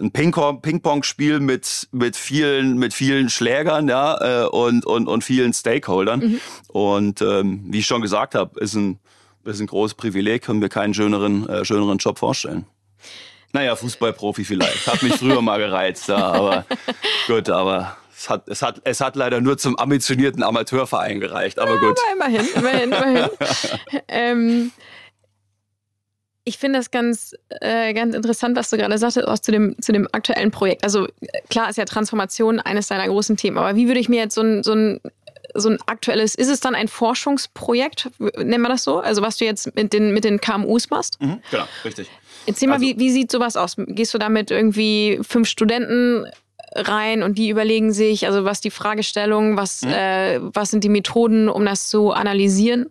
ein 0.00 0.10
Ping-Pong-Spiel 0.12 1.40
mit, 1.40 1.88
mit 1.92 2.16
vielen, 2.16 2.78
mit 2.78 2.94
vielen 2.94 3.28
Schlägern, 3.28 3.88
ja, 3.88 4.44
äh, 4.44 4.46
und, 4.46 4.84
und, 4.84 5.06
und 5.08 5.24
vielen 5.24 5.52
Stakeholdern. 5.52 6.20
Mhm. 6.20 6.40
Und 6.68 7.22
ähm, 7.22 7.64
wie 7.68 7.78
ich 7.78 7.86
schon 7.86 8.02
gesagt 8.02 8.34
habe, 8.34 8.58
ist 8.60 8.74
ein, 8.74 8.98
ist 9.44 9.60
ein 9.60 9.66
großes 9.66 9.94
Privileg, 9.94 10.42
können 10.42 10.60
wir 10.60 10.68
keinen 10.68 10.94
schöneren, 10.94 11.48
äh, 11.48 11.64
schöneren 11.64 11.98
Job 11.98 12.18
vorstellen. 12.18 12.66
Naja, 13.52 13.74
Fußballprofi 13.74 14.44
vielleicht. 14.44 14.86
Hat 14.86 15.02
mich 15.02 15.14
früher 15.14 15.42
mal 15.42 15.58
gereizt, 15.58 16.08
ja, 16.08 16.18
aber 16.18 16.64
gut, 17.26 17.48
aber 17.48 17.96
es 18.16 18.28
hat, 18.28 18.48
es, 18.48 18.62
hat, 18.62 18.80
es 18.84 19.00
hat 19.00 19.16
leider 19.16 19.40
nur 19.40 19.58
zum 19.58 19.76
ambitionierten 19.78 20.42
Amateurverein 20.42 21.20
gereicht, 21.20 21.58
aber 21.58 21.74
ja, 21.74 21.80
gut. 21.80 21.98
Aber 21.98 22.26
immerhin, 22.26 22.48
immerhin, 22.54 22.92
immerhin. 22.92 23.30
ähm, 24.08 24.72
ich 26.44 26.58
finde 26.58 26.78
das 26.78 26.90
ganz, 26.90 27.34
äh, 27.60 27.92
ganz 27.92 28.14
interessant, 28.14 28.56
was 28.56 28.70
du 28.70 28.76
gerade 28.76 28.96
sagtest, 28.98 29.28
auch 29.28 29.38
zu 29.38 29.52
dem, 29.52 29.80
zu 29.80 29.92
dem 29.92 30.08
aktuellen 30.12 30.50
Projekt. 30.50 30.84
Also 30.84 31.06
klar 31.48 31.68
ist 31.68 31.76
ja 31.76 31.84
Transformation 31.84 32.60
eines 32.60 32.88
deiner 32.88 33.06
großen 33.06 33.36
Themen, 33.36 33.58
aber 33.58 33.76
wie 33.76 33.86
würde 33.86 34.00
ich 34.00 34.08
mir 34.08 34.20
jetzt 34.20 34.34
so 34.34 34.42
ein, 34.42 34.62
so 34.62 34.72
ein 34.72 35.00
so 35.54 35.68
ein 35.68 35.78
aktuelles, 35.86 36.36
ist 36.36 36.48
es 36.48 36.60
dann 36.60 36.76
ein 36.76 36.86
Forschungsprojekt, 36.86 38.08
nennen 38.36 38.62
wir 38.62 38.68
das 38.68 38.84
so? 38.84 39.00
Also 39.00 39.20
was 39.20 39.36
du 39.36 39.44
jetzt 39.44 39.74
mit 39.74 39.92
den, 39.92 40.12
mit 40.12 40.22
den 40.22 40.40
KMUs 40.40 40.90
machst? 40.90 41.20
Mhm, 41.20 41.40
genau, 41.50 41.64
richtig. 41.84 42.08
Erzähl 42.46 42.68
mal, 42.68 42.74
also, 42.74 42.86
wie, 42.86 42.98
wie 42.98 43.10
sieht 43.10 43.32
sowas 43.32 43.56
aus? 43.56 43.74
Gehst 43.76 44.14
du 44.14 44.18
da 44.18 44.28
mit 44.28 44.50
irgendwie 44.50 45.18
fünf 45.22 45.48
Studenten 45.48 46.26
rein 46.74 47.22
und 47.22 47.36
die 47.36 47.48
überlegen 47.48 47.92
sich, 47.92 48.26
also 48.26 48.44
was 48.44 48.60
die 48.60 48.70
Fragestellung, 48.70 49.56
was, 49.56 49.82
mhm. 49.82 49.90
äh, 49.90 50.38
was 50.40 50.70
sind 50.70 50.84
die 50.84 50.88
Methoden, 50.88 51.48
um 51.48 51.64
das 51.64 51.88
zu 51.88 52.12
analysieren? 52.12 52.86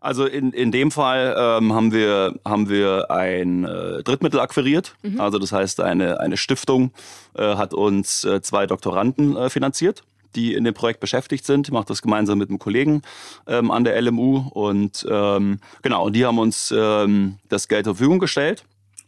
Also 0.00 0.24
in, 0.24 0.52
in 0.52 0.72
dem 0.72 0.90
Fall 0.90 1.36
ähm, 1.38 1.74
haben 1.74 1.92
wir, 1.92 2.34
haben 2.44 2.68
wir 2.68 3.10
ein 3.10 3.64
äh, 3.64 4.02
Drittmittel 4.02 4.40
akquiriert. 4.40 4.94
Mhm. 5.02 5.20
Also 5.20 5.38
das 5.38 5.52
heißt, 5.52 5.80
eine, 5.80 6.20
eine 6.20 6.38
Stiftung 6.38 6.92
äh, 7.34 7.56
hat 7.56 7.74
uns 7.74 8.24
äh, 8.24 8.40
zwei 8.40 8.66
Doktoranden 8.66 9.36
äh, 9.36 9.50
finanziert 9.50 10.02
die 10.36 10.54
in 10.54 10.62
dem 10.62 10.74
Projekt 10.74 11.00
beschäftigt 11.00 11.44
sind. 11.44 11.66
Ich 11.66 11.72
mache 11.72 11.86
das 11.86 12.02
gemeinsam 12.02 12.38
mit 12.38 12.50
einem 12.50 12.60
Kollegen 12.60 13.02
ähm, 13.48 13.72
an 13.72 13.82
der 13.82 14.00
LMU 14.00 14.48
und 14.50 15.04
ähm, 15.10 15.58
genau, 15.82 16.06
und 16.06 16.14
die 16.14 16.24
haben 16.24 16.38
uns 16.38 16.72
ähm, 16.76 17.38
das 17.48 17.66
Geld 17.66 17.84
zur 17.84 17.96
Verfügung 17.96 18.20
gestellt 18.20 18.64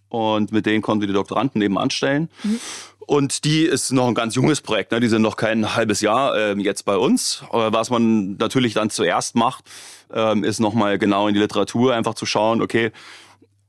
und 0.09 0.52
mit 0.52 0.66
denen 0.66 0.83
konnten 0.83 1.00
wir 1.00 1.09
die 1.09 1.14
Doktoranden 1.14 1.62
eben 1.62 1.78
anstellen. 1.78 2.28
Mhm. 2.42 2.61
Und 3.06 3.44
die 3.44 3.64
ist 3.64 3.92
noch 3.92 4.06
ein 4.06 4.14
ganz 4.14 4.34
junges 4.34 4.60
Projekt, 4.60 4.92
ne? 4.92 5.00
die 5.00 5.08
sind 5.08 5.22
noch 5.22 5.36
kein 5.36 5.74
halbes 5.74 6.00
Jahr 6.00 6.36
äh, 6.36 6.54
jetzt 6.58 6.84
bei 6.84 6.96
uns. 6.96 7.42
Was 7.50 7.90
man 7.90 8.36
natürlich 8.36 8.74
dann 8.74 8.90
zuerst 8.90 9.34
macht, 9.34 9.64
ähm, 10.12 10.44
ist 10.44 10.60
nochmal 10.60 10.98
genau 10.98 11.28
in 11.28 11.34
die 11.34 11.40
Literatur 11.40 11.94
einfach 11.94 12.14
zu 12.14 12.26
schauen, 12.26 12.62
okay, 12.62 12.92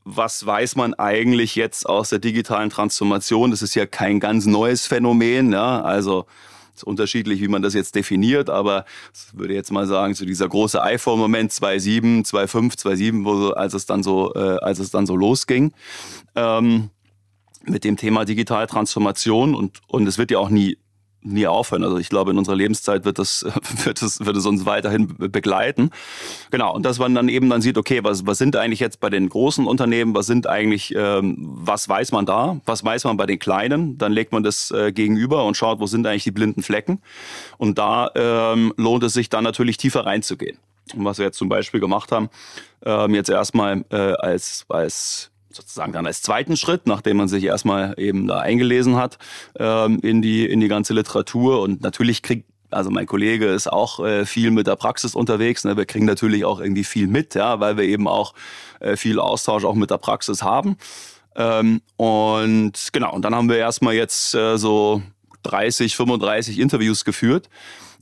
was 0.06 0.46
weiß 0.46 0.76
man 0.76 0.94
eigentlich 0.96 1.56
jetzt 1.56 1.88
aus 1.88 2.10
der 2.10 2.20
digitalen 2.20 2.70
Transformation? 2.70 3.52
Das 3.52 3.62
ist 3.62 3.76
ja 3.76 3.86
kein 3.86 4.20
ganz 4.20 4.46
neues 4.46 4.86
Phänomen. 4.86 5.54
Ja? 5.54 5.82
Also 5.82 6.26
ist 6.76 6.84
unterschiedlich, 6.84 7.40
wie 7.40 7.48
man 7.48 7.62
das 7.62 7.74
jetzt 7.74 7.96
definiert, 7.96 8.50
aber 8.50 8.86
ich 9.14 9.38
würde 9.38 9.54
jetzt 9.54 9.72
mal 9.72 9.86
sagen, 9.86 10.16
so 10.16 10.26
dieser 10.26 10.50
große 10.50 10.82
iPhone-Moment 10.82 11.52
2.7, 11.52 12.28
2.5, 12.28 12.80
2.7, 12.80 13.26
wo 13.26 13.50
als 13.52 13.74
es 13.74 13.86
dann 13.86 14.02
so, 14.02 14.34
äh, 14.34 14.58
als 14.58 14.80
es 14.80 14.90
dann 14.90 15.06
so 15.06 15.16
losging. 15.16 15.72
Ähm, 16.36 16.90
mit 17.64 17.84
dem 17.84 17.98
Thema 17.98 18.26
digitale 18.26 18.68
Transformation 18.68 19.56
und, 19.56 19.80
und 19.88 20.08
es 20.08 20.18
wird 20.18 20.32
ja 20.32 20.40
auch 20.40 20.50
nie 20.50 20.78
nie 21.26 21.48
aufhören. 21.48 21.84
Also 21.84 21.98
ich 21.98 22.10
glaube, 22.10 22.32
in 22.32 22.38
unserer 22.38 22.56
Lebenszeit 22.56 23.06
wird 23.06 23.20
das, 23.20 23.46
wird 23.84 24.02
es, 24.02 24.26
wird 24.26 24.36
es 24.36 24.46
uns 24.46 24.66
weiterhin 24.66 25.16
begleiten. 25.18 25.90
Genau. 26.52 26.74
Und 26.74 26.86
dass 26.86 27.00
man 27.00 27.16
dann 27.16 27.30
eben 27.30 27.50
dann 27.50 27.62
sieht, 27.62 27.78
okay, 27.78 28.04
was, 28.04 28.26
was 28.26 28.38
sind 28.38 28.56
eigentlich 28.56 28.80
jetzt 28.80 29.00
bei 29.00 29.10
den 29.10 29.30
großen 29.30 29.66
Unternehmen, 29.66 30.14
was 30.14 30.26
sind 30.26 30.48
eigentlich, 30.48 30.94
ähm, 30.96 31.38
was 31.40 31.88
weiß 31.88 32.12
man 32.12 32.26
da, 32.26 32.60
was 32.66 32.84
weiß 32.84 33.06
man 33.06 33.18
bei 33.18 33.26
den 33.26 33.40
kleinen? 33.40 33.98
Dann 33.98 34.12
legt 34.12 34.32
man 34.32 34.44
das 34.44 34.72
äh, 34.72 34.92
gegenüber 34.92 35.46
und 35.46 35.58
schaut, 35.58 35.80
wo 35.80 35.88
sind 35.88 36.06
eigentlich 36.06 36.24
die 36.24 36.32
blinden 36.32 36.64
Flecken. 36.64 37.02
Und 37.58 37.78
da 37.78 38.12
ähm, 38.16 38.74
lohnt 38.78 39.04
es 39.04 39.14
sich 39.14 39.30
dann 39.30 39.44
natürlich 39.44 39.78
tiefer 39.78 40.06
reinzugehen. 40.06 40.58
Und 40.94 41.06
was 41.06 41.18
wir 41.18 41.26
jetzt 41.26 41.38
zum 41.38 41.50
Beispiel 41.50 41.80
gemacht 41.80 42.12
haben, 42.12 42.30
ähm, 42.86 43.16
jetzt 43.16 43.30
erstmal 43.30 43.86
äh, 43.90 43.96
als, 43.96 44.66
als 44.68 45.32
sozusagen 45.56 45.94
dann 45.94 46.06
als 46.06 46.22
zweiten 46.22 46.58
Schritt, 46.58 46.88
nachdem 46.88 47.18
man 47.18 47.28
sich 47.28 47.44
erstmal 47.44 47.94
eben 47.98 48.28
da 48.28 48.40
eingelesen 48.40 48.96
hat 48.96 49.18
ähm, 49.58 50.00
in 50.02 50.22
die 50.22 50.46
in 50.46 50.60
die 50.60 50.68
ganze 50.68 50.94
Literatur 50.94 51.62
und 51.62 51.82
natürlich 51.82 52.22
kriegt 52.22 52.46
also 52.74 52.90
mein 52.90 53.06
Kollege 53.06 53.46
ist 53.46 53.72
auch 53.72 54.00
äh, 54.04 54.26
viel 54.26 54.50
mit 54.50 54.66
der 54.66 54.76
Praxis 54.76 55.14
unterwegs. 55.14 55.64
Ne? 55.64 55.78
Wir 55.78 55.86
kriegen 55.86 56.06
natürlich 56.06 56.44
auch 56.44 56.60
irgendwie 56.60 56.84
viel 56.84 57.06
mit, 57.06 57.36
ja, 57.36 57.60
weil 57.60 57.78
wir 57.78 57.84
eben 57.84 58.08
auch 58.08 58.34
äh, 58.80 58.98
viel 58.98 59.20
Austausch 59.20 59.64
auch 59.64 59.76
mit 59.76 59.92
der 59.92 60.00
Praxis 60.00 60.42
haben. 60.42 60.78
Ähm, 61.36 61.82
und 61.98 62.74
genau, 62.92 63.14
und 63.14 63.24
dann 63.24 63.36
haben 63.36 63.50
wir 63.50 63.58
erstmal 63.58 63.94
jetzt 63.94 64.34
äh, 64.34 64.58
so 64.58 65.02
30, 65.44 65.96
35 65.96 66.60
Interviews 66.60 67.06
geführt 67.06 67.50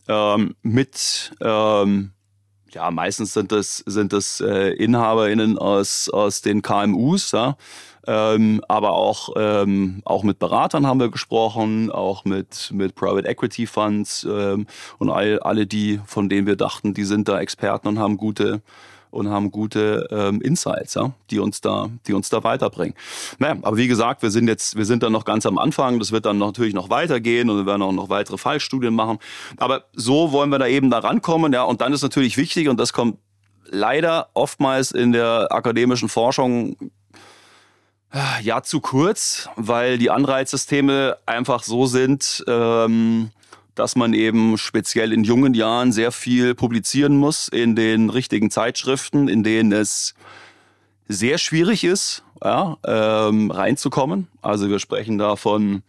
ähm, 0.07 0.55
mit 0.61 1.33
ähm, 1.41 2.11
ja, 2.73 2.91
meistens 2.91 3.33
sind 3.33 3.51
das, 3.51 3.77
sind 3.85 4.13
das 4.13 4.41
äh, 4.41 4.73
InhaberInnen 4.73 5.57
aus, 5.57 6.09
aus 6.09 6.41
den 6.41 6.61
KMUs, 6.61 7.31
ja. 7.31 7.57
Ähm, 8.07 8.63
aber 8.67 8.93
auch, 8.93 9.29
ähm, 9.35 10.01
auch 10.05 10.23
mit 10.23 10.39
Beratern 10.39 10.87
haben 10.87 10.99
wir 10.99 11.09
gesprochen, 11.09 11.91
auch 11.91 12.25
mit, 12.25 12.71
mit 12.73 12.95
Private 12.95 13.27
Equity 13.27 13.67
Funds 13.67 14.23
ähm, 14.27 14.65
und 14.97 15.11
all, 15.11 15.39
alle 15.39 15.67
die, 15.67 16.01
von 16.07 16.27
denen 16.27 16.47
wir 16.47 16.55
dachten, 16.55 16.95
die 16.95 17.03
sind 17.03 17.27
da 17.27 17.39
Experten 17.39 17.87
und 17.87 17.99
haben 17.99 18.17
gute, 18.17 18.61
und 19.11 19.29
haben 19.29 19.51
gute 19.51 20.07
ähm, 20.09 20.41
Insights, 20.41 20.95
ja, 20.95 21.11
die 21.29 21.39
uns 21.39 21.61
da, 21.61 21.89
die 22.07 22.13
uns 22.13 22.29
da 22.29 22.43
weiterbringen. 22.43 22.95
Naja, 23.37 23.57
aber 23.61 23.77
wie 23.77 23.87
gesagt, 23.87 24.23
wir 24.23 24.31
sind 24.31 24.47
jetzt, 24.47 24.75
wir 24.75 24.85
sind 24.85 25.03
dann 25.03 25.11
noch 25.11 25.25
ganz 25.25 25.45
am 25.45 25.57
Anfang. 25.57 25.99
Das 25.99 26.11
wird 26.11 26.25
dann 26.25 26.37
natürlich 26.37 26.73
noch 26.73 26.89
weitergehen 26.89 27.49
und 27.49 27.57
wir 27.57 27.65
werden 27.65 27.81
auch 27.81 27.91
noch 27.91 28.09
weitere 28.09 28.37
Fallstudien 28.37 28.95
machen. 28.95 29.19
Aber 29.57 29.85
so 29.93 30.31
wollen 30.31 30.49
wir 30.49 30.59
da 30.59 30.67
eben 30.67 30.89
da 30.89 30.99
rankommen, 30.99 31.53
ja. 31.53 31.63
Und 31.63 31.81
dann 31.81 31.93
ist 31.93 32.01
natürlich 32.01 32.37
wichtig 32.37 32.69
und 32.69 32.79
das 32.79 32.93
kommt 32.93 33.17
leider 33.65 34.29
oftmals 34.33 34.91
in 34.91 35.11
der 35.11 35.47
akademischen 35.51 36.09
Forschung 36.09 36.75
äh, 38.13 38.43
ja 38.43 38.61
zu 38.63 38.81
kurz, 38.81 39.49
weil 39.55 39.97
die 39.97 40.09
Anreizsysteme 40.09 41.17
einfach 41.25 41.63
so 41.63 41.85
sind. 41.85 42.43
Ähm, 42.47 43.31
dass 43.81 43.95
man 43.95 44.13
eben 44.13 44.59
speziell 44.59 45.11
in 45.11 45.23
jungen 45.23 45.55
Jahren 45.55 45.91
sehr 45.91 46.11
viel 46.11 46.53
publizieren 46.53 47.17
muss 47.17 47.47
in 47.47 47.75
den 47.75 48.11
richtigen 48.11 48.51
Zeitschriften, 48.51 49.27
in 49.27 49.41
denen 49.41 49.71
es 49.71 50.13
sehr 51.07 51.39
schwierig 51.39 51.83
ist, 51.83 52.23
ja, 52.43 52.77
ähm, 52.85 53.49
reinzukommen. 53.49 54.27
Also 54.43 54.69
wir 54.69 54.77
sprechen 54.77 55.17
da 55.17 55.35
von 55.35 55.81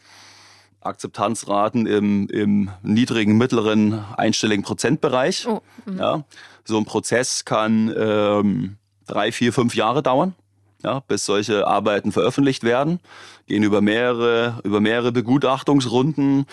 Akzeptanzraten 0.80 1.84
im, 1.86 2.28
im 2.28 2.70
niedrigen, 2.82 3.36
mittleren, 3.36 4.02
einstelligen 4.16 4.64
Prozentbereich. 4.64 5.46
Oh, 5.46 5.60
mhm. 5.84 5.98
ja. 5.98 6.24
So 6.64 6.78
ein 6.78 6.86
Prozess 6.86 7.44
kann 7.44 7.94
ähm, 7.94 8.76
drei, 9.06 9.32
vier, 9.32 9.52
fünf 9.52 9.74
Jahre 9.74 10.02
dauern 10.02 10.34
ja, 10.82 11.00
bis 11.00 11.24
solche 11.24 11.66
Arbeiten 11.66 12.12
veröffentlicht 12.12 12.64
werden. 12.64 13.00
Gehen 13.46 13.62
über 13.62 13.80
mehrere, 13.80 14.60
über 14.64 14.80
mehrere 14.80 15.12
Begutachtungsrunden. 15.12 16.46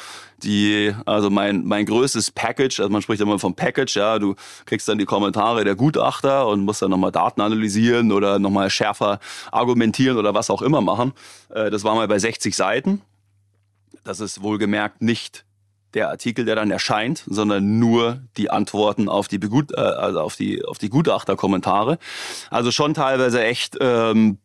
Die, 0.44 0.94
also 1.06 1.30
mein, 1.30 1.65
mein 1.65 1.86
größtes 1.86 2.32
Package, 2.32 2.80
also 2.80 2.92
man 2.92 3.02
spricht 3.02 3.22
immer 3.22 3.39
vom 3.39 3.56
Package, 3.56 3.98
ja, 3.98 4.20
du 4.20 4.36
kriegst 4.65 4.88
dann 4.88 4.98
die 4.98 5.06
Kommentare 5.06 5.63
der 5.63 5.76
Gutachter 5.76 6.48
und 6.48 6.62
musst 6.62 6.82
dann 6.82 6.92
nochmal 6.92 7.12
Daten 7.12 7.42
analysieren 7.42 8.12
oder 8.12 8.39
nochmal 8.39 8.70
schärfer 8.70 9.20
argumentieren 9.52 10.18
oder 10.18 10.34
was 10.34 10.50
auch 10.50 10.62
immer 10.62 10.82
machen. 10.82 11.13
Äh, 11.50 11.70
das 11.70 11.84
war 11.84 11.96
mal 11.96 12.08
bei 12.08 12.20
60 12.20 12.56
Seiten. 12.56 13.02
Das 14.04 14.20
ist 14.20 14.42
wohlgemerkt 14.42 15.02
nicht 15.02 15.46
der 15.93 16.10
Artikel, 16.10 16.45
der 16.45 16.56
dann 16.56 16.71
erscheint, 16.71 17.23
sondern 17.28 17.80
nur 17.80 18.21
die 18.38 18.49
Antworten 18.49 19.10
auf 19.10 19.28
die, 19.28 19.38
Begut 19.38 19.71
äh, 19.71 19.80
also 19.80 20.21
auf 20.21 20.36
die, 20.36 20.63
auf 20.63 20.78
die 20.78 20.89
Gutachterkommentare. 20.89 21.97
Also 22.49 22.71
schon 22.71 22.93
teilweise 22.93 23.43
echt, 23.43 23.78
ähm, 23.82 24.38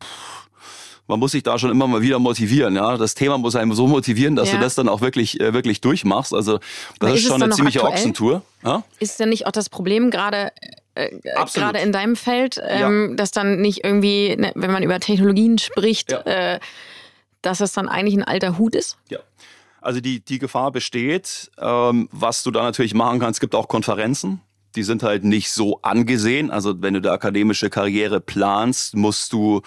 man 1.07 1.19
muss 1.19 1.33
sich 1.33 1.43
da 1.43 1.59
schon 1.59 1.71
immer 1.71 1.87
mal 1.87 2.01
wieder 2.01 2.19
motivieren. 2.19 2.77
Ja, 2.77 2.97
das 2.97 3.15
Thema 3.15 3.37
muss 3.37 3.57
einem 3.57 3.75
so 3.75 3.87
motivieren, 3.87 4.37
dass 4.37 4.51
ja. 4.51 4.57
du 4.57 4.63
das 4.63 4.75
dann 4.75 4.89
auch 4.89 5.03
wirklich, 5.03 5.39
äh, 5.41 5.53
wirklich 5.53 5.81
durchmachst. 5.81 6.33
Also 6.33 6.61
das 6.99 7.13
ist, 7.13 7.21
ist 7.21 7.29
schon 7.29 7.43
eine 7.43 7.53
ziemliche 7.53 7.81
aktuell? 7.81 7.99
Ochsentour. 7.99 8.43
Ja? 8.65 8.83
Ist 9.01 9.21
denn 9.21 9.29
nicht 9.29 9.47
auch 9.47 9.53
das 9.53 9.69
Problem 9.69 10.11
gerade? 10.11 10.51
Äh, 10.95 11.11
gerade 11.53 11.81
in 11.81 11.91
deinem 11.91 12.15
Feld, 12.15 12.61
ähm, 12.65 13.11
ja. 13.11 13.17
dass 13.17 13.33
dann 13.33 13.61
nicht 13.61 13.85
irgendwie, 13.85 14.37
ne, 14.37 14.53
wenn 14.55 14.71
man 14.71 14.85
über 14.85 15.01
Technologien 15.01 15.59
spricht, 15.59 16.13
äh, 16.13 16.61
dass 17.43 17.61
es 17.61 17.73
dann 17.73 17.89
eigentlich 17.89 18.15
ein 18.15 18.23
alter 18.23 18.59
Hut 18.59 18.75
ist? 18.75 18.97
Ja. 19.09 19.19
Also 19.85 20.01
die, 20.01 20.25
die 20.25 20.39
Gefahr 20.39 20.73
besteht. 20.73 21.51
Ähm, 21.59 22.09
was 22.11 22.43
du 22.43 22.51
da 22.51 22.63
natürlich 22.63 22.95
machen 22.95 23.21
kannst, 23.21 23.41
gibt 23.41 23.55
auch 23.55 23.69
Konferenzen. 23.69 24.41
Die 24.77 24.83
sind 24.83 25.03
halt 25.03 25.25
nicht 25.25 25.53
so 25.53 25.81
angesehen. 25.83 26.51
Also 26.51 26.83
wenn 26.83 26.95
du 26.95 27.01
da 27.01 27.13
akademische 27.13 27.71
Karriere 27.71 28.21
planst, 28.21 28.97
musst 28.97 29.33
du 29.33 29.63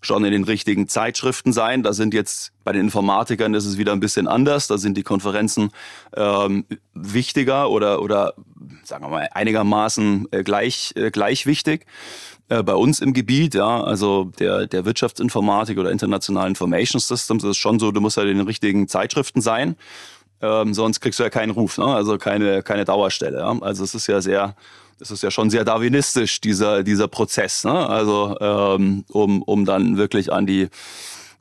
schon 0.00 0.24
in 0.24 0.32
den 0.32 0.44
richtigen 0.44 0.88
Zeitschriften 0.88 1.52
sein. 1.52 1.82
Da 1.82 1.92
sind 1.92 2.14
jetzt 2.14 2.52
bei 2.64 2.72
den 2.72 2.82
Informatikern 2.82 3.54
ist 3.54 3.66
es 3.66 3.78
wieder 3.78 3.92
ein 3.92 4.00
bisschen 4.00 4.28
anders. 4.28 4.68
Da 4.68 4.78
sind 4.78 4.96
die 4.96 5.02
Konferenzen 5.02 5.70
ähm, 6.16 6.64
wichtiger 6.94 7.70
oder, 7.70 8.00
oder 8.00 8.34
sagen 8.84 9.04
wir 9.04 9.10
mal 9.10 9.28
einigermaßen 9.32 10.28
äh, 10.30 10.42
gleich, 10.42 10.92
äh, 10.96 11.10
gleich 11.10 11.46
wichtig. 11.46 11.86
Äh, 12.48 12.62
bei 12.62 12.74
uns 12.74 13.00
im 13.00 13.12
Gebiet, 13.12 13.54
ja, 13.54 13.82
also 13.82 14.24
der, 14.38 14.66
der 14.66 14.84
Wirtschaftsinformatik 14.84 15.78
oder 15.78 15.90
International 15.90 16.48
Information 16.48 17.00
Systems 17.00 17.44
ist 17.44 17.58
schon 17.58 17.78
so, 17.78 17.92
du 17.92 18.00
musst 18.00 18.16
ja 18.16 18.22
in 18.22 18.38
den 18.38 18.46
richtigen 18.46 18.88
Zeitschriften 18.88 19.40
sein. 19.40 19.76
Ähm, 20.40 20.72
sonst 20.72 21.00
kriegst 21.00 21.18
du 21.18 21.24
ja 21.24 21.30
keinen 21.30 21.50
Ruf, 21.50 21.78
ne? 21.78 21.86
also 21.86 22.16
keine, 22.16 22.62
keine 22.62 22.84
Dauerstelle. 22.84 23.38
Ja? 23.38 23.58
Also 23.60 23.84
es 23.84 23.94
ist 23.94 24.06
ja 24.06 24.20
sehr, 24.20 24.54
das 24.98 25.10
ist 25.10 25.22
ja 25.22 25.30
schon 25.30 25.50
sehr 25.50 25.64
darwinistisch, 25.64 26.40
dieser, 26.40 26.84
dieser 26.84 27.08
Prozess. 27.08 27.64
Ne? 27.64 27.88
Also 27.88 28.36
ähm, 28.40 29.04
um, 29.08 29.42
um 29.42 29.64
dann 29.64 29.96
wirklich 29.96 30.32
an 30.32 30.46
die 30.46 30.68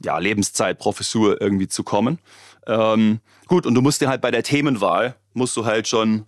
ja, 0.03 0.17
Lebenszeitprofessur 0.17 1.39
irgendwie 1.41 1.67
zu 1.67 1.83
kommen. 1.83 2.19
Ähm, 2.65 3.19
gut, 3.47 3.65
und 3.65 3.75
du 3.75 3.81
musst 3.81 4.01
dir 4.01 4.09
halt 4.09 4.21
bei 4.21 4.31
der 4.31 4.43
Themenwahl, 4.43 5.15
musst 5.33 5.55
du 5.55 5.65
halt 5.65 5.87
schon 5.87 6.25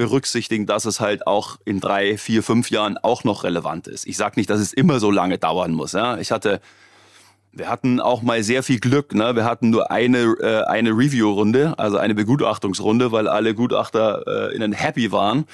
berücksichtigen, 0.00 0.64
dass 0.64 0.86
es 0.86 0.98
halt 0.98 1.26
auch 1.26 1.58
in 1.66 1.78
drei, 1.78 2.16
vier, 2.16 2.42
fünf 2.42 2.70
Jahren 2.70 2.96
auch 2.96 3.22
noch 3.22 3.44
relevant 3.44 3.86
ist. 3.86 4.06
Ich 4.06 4.16
sage 4.16 4.40
nicht, 4.40 4.48
dass 4.48 4.58
es 4.58 4.72
immer 4.72 4.98
so 4.98 5.10
lange 5.10 5.36
dauern 5.36 5.72
muss. 5.72 5.92
Ja? 5.92 6.16
Ich 6.16 6.32
hatte 6.32 6.62
wir 7.52 7.68
hatten 7.68 8.00
auch 8.00 8.22
mal 8.22 8.42
sehr 8.42 8.62
viel 8.62 8.78
Glück. 8.78 9.12
Ne? 9.12 9.34
Wir 9.34 9.44
hatten 9.44 9.70
nur 9.70 9.90
eine, 9.90 10.36
äh, 10.40 10.62
eine 10.68 10.90
Review-Runde, 10.90 11.74
also 11.78 11.96
eine 11.96 12.14
Begutachtungsrunde, 12.14 13.10
weil 13.10 13.26
alle 13.28 13.54
Gutachter 13.54 14.22
äh, 14.26 14.54
innen 14.54 14.72
happy 14.72 15.10
waren. 15.10 15.46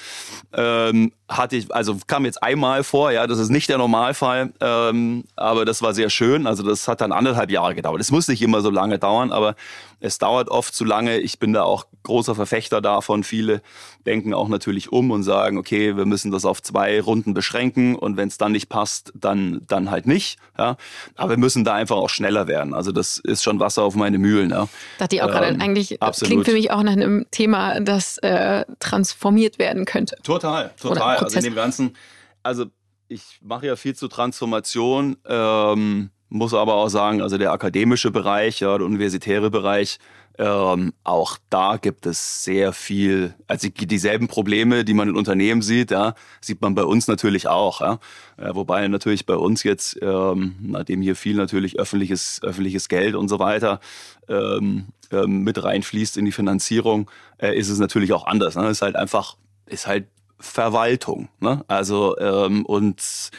Ähm, 0.53 1.11
hatte 1.27 1.55
ich, 1.55 1.73
also 1.73 1.97
kam 2.05 2.25
jetzt 2.25 2.41
einmal 2.43 2.83
vor, 2.83 3.11
ja, 3.11 3.25
das 3.25 3.39
ist 3.39 3.49
nicht 3.49 3.67
der 3.67 3.79
Normalfall, 3.79 4.53
ähm, 4.61 5.23
aber 5.35 5.65
das 5.65 5.81
war 5.81 5.93
sehr 5.93 6.09
schön. 6.09 6.45
Also 6.45 6.61
das 6.61 6.87
hat 6.87 7.01
dann 7.01 7.11
anderthalb 7.11 7.49
Jahre 7.49 7.73
gedauert. 7.73 7.99
Es 7.99 8.11
muss 8.11 8.27
nicht 8.27 8.41
immer 8.43 8.61
so 8.61 8.69
lange 8.69 8.99
dauern, 8.99 9.31
aber 9.31 9.55
es 9.99 10.17
dauert 10.17 10.49
oft 10.49 10.75
zu 10.75 10.85
lange. 10.85 11.17
Ich 11.17 11.39
bin 11.39 11.53
da 11.53 11.63
auch 11.63 11.85
großer 12.03 12.35
Verfechter 12.35 12.81
davon. 12.81 13.23
Viele 13.23 13.61
denken 14.05 14.33
auch 14.33 14.47
natürlich 14.47 14.91
um 14.91 15.11
und 15.11 15.23
sagen, 15.23 15.57
okay, 15.57 15.97
wir 15.97 16.05
müssen 16.05 16.31
das 16.31 16.45
auf 16.45 16.61
zwei 16.61 17.01
Runden 17.01 17.33
beschränken 17.33 17.95
und 17.95 18.17
wenn 18.17 18.27
es 18.27 18.37
dann 18.37 18.51
nicht 18.51 18.69
passt, 18.69 19.11
dann, 19.15 19.61
dann 19.67 19.91
halt 19.91 20.07
nicht. 20.07 20.37
Ja? 20.57 20.77
Aber 21.15 21.31
wir 21.31 21.37
müssen 21.37 21.63
da 21.63 21.73
einfach 21.73 21.97
auch 21.97 22.09
schneller 22.09 22.47
werden. 22.47 22.73
Also 22.73 22.91
das 22.91 23.17
ist 23.17 23.43
schon 23.43 23.59
Wasser 23.59 23.83
auf 23.83 23.95
meine 23.95 24.19
Mühlen. 24.19 24.51
Ja? 24.51 24.67
Dachte 24.99 25.15
ich 25.15 25.21
auch 25.21 25.27
gerade, 25.27 25.47
ähm, 25.47 25.61
eigentlich 25.61 26.01
absolut. 26.01 26.29
klingt 26.29 26.45
für 26.45 26.53
mich 26.53 26.71
auch 26.71 26.83
nach 26.83 26.93
einem 26.93 27.25
Thema, 27.31 27.79
das 27.79 28.17
äh, 28.19 28.65
transformiert 28.79 29.59
werden 29.59 29.85
könnte. 29.85 30.17
Total, 30.23 30.71
total. 30.79 31.17
Also 31.17 31.37
in 31.37 31.43
dem 31.43 31.55
Ganzen, 31.55 31.97
also 32.43 32.65
ich 33.07 33.39
mache 33.41 33.67
ja 33.67 33.75
viel 33.75 33.95
zur 33.95 34.09
Transformation. 34.09 35.17
Ähm, 35.25 36.11
muss 36.29 36.53
aber 36.53 36.75
auch 36.75 36.89
sagen, 36.89 37.21
also 37.21 37.37
der 37.37 37.51
akademische 37.51 38.11
Bereich, 38.11 38.59
ja, 38.59 38.77
der 38.77 38.85
universitäre 38.85 39.49
Bereich, 39.49 39.99
ähm, 40.39 40.93
auch 41.03 41.37
da 41.49 41.77
gibt 41.77 42.05
es 42.05 42.43
sehr 42.43 42.71
viel, 42.71 43.33
also 43.47 43.69
dieselben 43.69 44.27
Probleme, 44.27 44.85
die 44.85 44.93
man 44.93 45.09
in 45.09 45.15
Unternehmen 45.15 45.63
sieht, 45.63 45.89
ja, 45.89 46.13
sieht 46.41 46.61
man 46.61 46.75
bei 46.75 46.83
uns 46.83 47.07
natürlich 47.07 47.47
auch. 47.47 47.81
Ja. 47.81 47.99
Äh, 48.37 48.53
wobei 48.53 48.87
natürlich 48.87 49.25
bei 49.25 49.35
uns 49.35 49.63
jetzt, 49.63 49.97
ähm, 50.01 50.55
nachdem 50.61 51.01
hier 51.01 51.15
viel 51.15 51.35
natürlich 51.35 51.79
öffentliches, 51.79 52.39
öffentliches 52.43 52.87
Geld 52.87 53.15
und 53.15 53.29
so 53.29 53.39
weiter 53.39 53.79
ähm, 54.27 54.87
ähm, 55.11 55.41
mit 55.41 55.63
reinfließt 55.63 56.17
in 56.17 56.25
die 56.25 56.31
Finanzierung, 56.31 57.09
äh, 57.39 57.57
ist 57.57 57.69
es 57.69 57.79
natürlich 57.79 58.13
auch 58.13 58.27
anders. 58.27 58.55
Ne. 58.55 58.69
ist 58.69 58.83
halt 58.83 58.95
einfach, 58.95 59.37
ist 59.65 59.87
halt 59.87 60.05
Verwaltung. 60.39 61.29
Ne? 61.39 61.65
Also 61.67 62.15
ähm, 62.19 62.63
und 62.65 63.31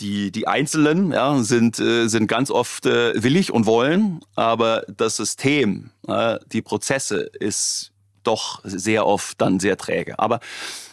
die, 0.00 0.30
die 0.30 0.46
Einzelnen 0.46 1.12
ja, 1.12 1.38
sind, 1.42 1.78
äh, 1.78 2.08
sind 2.08 2.26
ganz 2.26 2.50
oft 2.50 2.86
äh, 2.86 3.22
willig 3.22 3.52
und 3.52 3.66
wollen, 3.66 4.20
aber 4.34 4.84
das 4.88 5.16
System, 5.16 5.90
äh, 6.06 6.38
die 6.52 6.62
Prozesse 6.62 7.30
ist 7.38 7.92
doch 8.26 8.60
sehr 8.64 9.06
oft 9.06 9.40
dann 9.40 9.60
sehr 9.60 9.76
träge. 9.76 10.18
Aber 10.18 10.40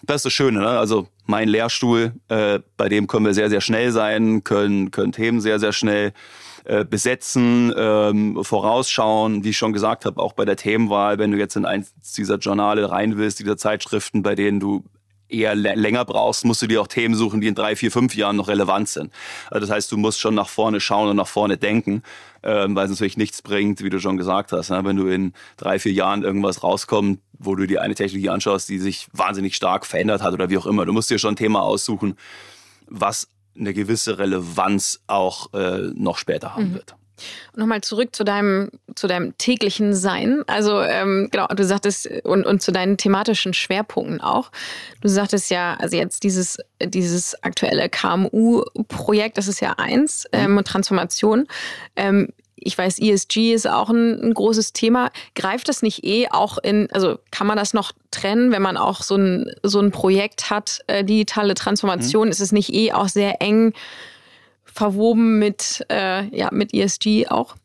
das 0.04 0.18
ist 0.18 0.26
das 0.26 0.34
Schöne. 0.34 0.60
Ne? 0.60 0.68
Also 0.68 1.08
mein 1.26 1.50
Lehrstuhl, 1.50 2.14
äh, 2.28 2.60
bei 2.78 2.90
dem 2.90 3.08
können 3.08 3.26
wir 3.26 3.34
sehr, 3.34 3.50
sehr 3.50 3.62
schnell 3.62 3.92
sein, 3.92 4.44
können, 4.44 4.92
können 4.92 5.12
Themen 5.12 5.42
sehr, 5.42 5.60
sehr 5.60 5.74
schnell 5.74 6.14
äh, 6.66 6.86
besetzen, 6.86 7.74
ähm, 7.76 8.44
vorausschauen. 8.44 9.44
Wie 9.44 9.50
ich 9.50 9.58
schon 9.58 9.74
gesagt 9.74 10.06
habe, 10.06 10.22
auch 10.22 10.34
bei 10.34 10.46
der 10.46 10.56
Themenwahl, 10.56 11.18
wenn 11.18 11.32
du 11.32 11.38
jetzt 11.38 11.56
in 11.56 11.66
eins 11.66 11.94
dieser 12.16 12.38
Journale 12.38 12.90
rein 12.90 13.18
willst, 13.18 13.40
dieser 13.40 13.58
Zeitschriften, 13.58 14.22
bei 14.24 14.36
denen 14.36 14.60
du 14.60 14.84
eher 15.34 15.56
länger 15.56 16.06
brauchst, 16.06 16.46
musst 16.46 16.62
du 16.62 16.68
dir 16.68 16.82
auch 16.82 16.88
Themen 16.88 17.16
suchen, 17.16 17.42
die 17.42 17.48
in 17.48 17.56
drei, 17.56 17.76
vier, 17.76 17.92
fünf 17.92 18.16
Jahren 18.16 18.36
noch 18.36 18.48
relevant 18.48 18.90
sind. 18.90 19.12
Also 19.50 19.66
das 19.66 19.76
heißt, 19.76 19.92
du 19.92 19.98
musst 19.98 20.20
schon 20.20 20.36
nach 20.36 20.50
vorne 20.50 20.80
schauen 20.80 21.10
und 21.10 21.18
nach 21.18 21.28
vorne 21.28 21.58
denken, 21.58 22.04
ähm, 22.44 22.76
weil 22.76 22.86
es 22.86 22.92
natürlich 22.92 23.18
nichts 23.18 23.42
bringt, 23.42 23.84
wie 23.84 23.90
du 23.90 24.00
schon 24.00 24.18
gesagt 24.18 24.52
hast. 24.52 24.70
Ne? 24.70 24.84
Wenn 24.84 24.98
du 24.98 25.08
in 25.08 25.34
drei, 25.58 25.80
vier 25.80 25.94
Jahren 25.94 26.24
irgendwas 26.24 26.64
rauskommt, 26.64 27.20
wo 27.40 27.56
du 27.56 27.66
dir 27.66 27.82
eine 27.82 27.96
Technologie 27.96 28.30
anschaust, 28.30 28.70
die 28.70 28.80
sich 28.80 29.08
wahnsinnig 29.12 29.56
stark 29.56 29.86
verändert 29.86 30.22
hat 30.22 30.34
oder 30.34 30.50
wie 30.50 30.58
auch 30.58 30.66
immer. 30.66 30.86
Du 30.86 30.94
musst 30.94 31.10
dir 31.10 31.20
schon 31.20 31.34
ein 31.34 31.38
Thema 31.38 31.62
aussuchen, 31.62 32.16
was 32.88 33.28
eine 33.58 33.74
gewisse 33.74 34.20
Relevanz 34.20 35.02
auch 35.08 35.54
äh, 35.54 35.92
noch 35.94 36.18
später 36.18 36.56
haben 36.56 36.70
mhm. 36.70 36.74
wird. 36.76 36.96
Nochmal 37.56 37.82
zurück 37.82 38.16
zu 38.16 38.24
deinem, 38.24 38.70
zu 38.96 39.08
deinem 39.08 39.38
täglichen 39.38 39.94
Sein. 39.94 40.44
Also, 40.48 40.82
ähm, 40.82 41.30
genau, 41.32 41.48
du 41.48 41.64
sagtest, 41.64 42.08
und, 42.24 42.46
und 42.46 42.62
zu 42.62 42.72
deinen 42.72 42.98
thematischen 42.98 43.54
Schwerpunkten 43.54 44.22
auch. 44.22 44.52
Du 45.02 45.08
sagtest 45.08 45.52
ja, 45.52 45.76
also 45.76 45.96
jetzt 45.96 46.24
dieses, 46.24 46.58
dieses 46.84 47.42
aktuelle 47.44 47.90
KMU-Projekt, 47.90 49.38
das 49.38 49.48
ist 49.48 49.60
ja 49.60 49.74
eins, 49.78 50.26
mhm. 50.32 50.58
ähm, 50.58 50.64
Transformation. 50.64 51.48
Ähm, 51.96 52.30
ich 52.56 52.78
weiß, 52.78 53.00
ESG 53.00 53.54
ist 53.54 53.68
auch 53.68 53.90
ein, 53.90 54.22
ein, 54.22 54.34
großes 54.34 54.74
Thema. 54.74 55.12
Greift 55.36 55.68
das 55.68 55.82
nicht 55.82 56.04
eh 56.04 56.30
auch 56.30 56.58
in, 56.58 56.90
also 56.92 57.20
kann 57.32 57.48
man 57.48 57.58
das 57.58 57.74
noch 57.74 57.92
trennen, 58.12 58.52
wenn 58.52 58.62
man 58.62 58.78
auch 58.78 59.02
so 59.02 59.16
ein, 59.16 59.52
so 59.64 59.80
ein 59.80 59.92
Projekt 59.92 60.50
hat, 60.50 60.80
äh, 60.88 61.04
digitale 61.04 61.56
Transformation, 61.56 62.28
mhm. 62.28 62.32
ist 62.32 62.42
es 62.42 62.52
nicht 62.52 62.74
eh 62.74 62.94
auch 62.94 63.10
sehr 63.10 63.42
eng 63.42 63.74
verwoben 64.74 65.40
mit, 65.40 65.86
äh, 65.90 66.36
ja, 66.36 66.50
mit 66.52 66.74
ESG 66.74 67.28
auch? 67.28 67.56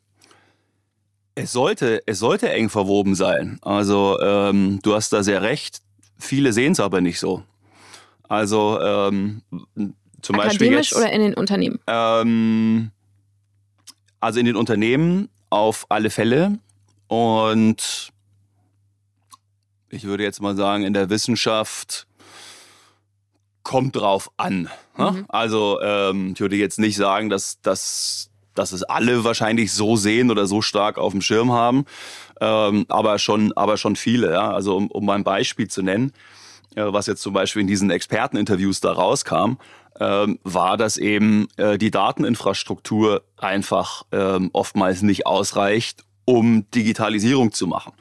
Es 1.35 1.53
sollte, 1.53 2.03
es 2.07 2.19
sollte 2.19 2.51
eng 2.51 2.69
verwoben 2.69 3.15
sein. 3.15 3.59
Also 3.63 4.21
ähm, 4.21 4.81
du 4.83 4.95
hast 4.95 5.13
da 5.13 5.23
sehr 5.23 5.43
recht. 5.43 5.81
Viele 6.19 6.53
sehen 6.53 6.73
es 6.73 6.81
aber 6.81 7.01
nicht 7.01 7.21
so. 7.21 7.45
Also 8.29 8.81
ähm, 8.81 9.43
zum 10.21 10.37
Akademisch 10.37 10.59
Beispiel 10.59 10.73
jetzt, 10.73 10.97
oder 10.97 11.13
in 11.13 11.21
den 11.23 11.35
Unternehmen? 11.35 11.79
Ähm, 11.87 12.91
also 14.21 14.41
in 14.41 14.47
den 14.47 14.57
Unternehmen 14.57 15.29
auf 15.49 15.87
alle 15.89 16.11
Fälle. 16.11 16.59
Und 17.07 18.13
ich 19.91 20.05
würde 20.05 20.25
jetzt 20.25 20.43
mal 20.43 20.57
sagen, 20.57 20.85
in 20.85 20.93
der 20.93 21.09
Wissenschaft 21.09 22.08
kommt 23.69 23.97
drauf 23.97 24.31
an. 24.39 24.71
Ne? 24.97 25.11
Mhm. 25.11 25.25
Also 25.29 25.79
ähm, 25.83 26.33
ich 26.33 26.41
würde 26.41 26.57
jetzt 26.57 26.79
nicht 26.79 26.97
sagen, 26.97 27.29
dass, 27.29 27.61
dass, 27.61 28.31
dass 28.55 28.73
es 28.73 28.83
alle 28.83 29.25
wahrscheinlich 29.25 29.75
so 29.75 29.95
sehen 29.95 30.31
oder 30.31 30.47
so 30.47 30.63
stark 30.63 30.97
auf 30.97 31.13
dem 31.13 31.21
Schirm 31.21 31.53
haben, 31.53 31.85
ähm, 32.41 32.87
aber, 32.89 33.19
schon, 33.19 33.53
aber 33.53 33.77
schon 33.77 33.95
viele. 33.95 34.33
Ja? 34.33 34.53
Also 34.53 34.75
um, 34.75 34.87
um 34.91 35.05
mal 35.05 35.17
ein 35.17 35.25
Beispiel 35.25 35.69
zu 35.69 35.83
nennen, 35.83 36.15
äh, 36.77 36.83
was 36.83 37.07
jetzt 37.07 37.21
zum 37.21 37.35
Beispiel 37.35 37.61
in 37.61 37.69
diesen 37.69 37.91
Experteninterviews 37.91 38.81
da 38.81 38.93
rauskam, 38.93 39.59
ähm, 40.01 40.39
war, 40.45 40.79
dass 40.79 40.97
eben 40.97 41.49
äh, 41.59 41.77
die 41.77 41.91
Dateninfrastruktur 41.91 43.23
einfach 43.37 44.05
ähm, 44.13 44.49
oftmals 44.55 45.03
nicht 45.03 45.27
ausreicht, 45.27 46.05
um 46.25 46.65
Digitalisierung 46.71 47.53
zu 47.53 47.67
machen. 47.67 47.93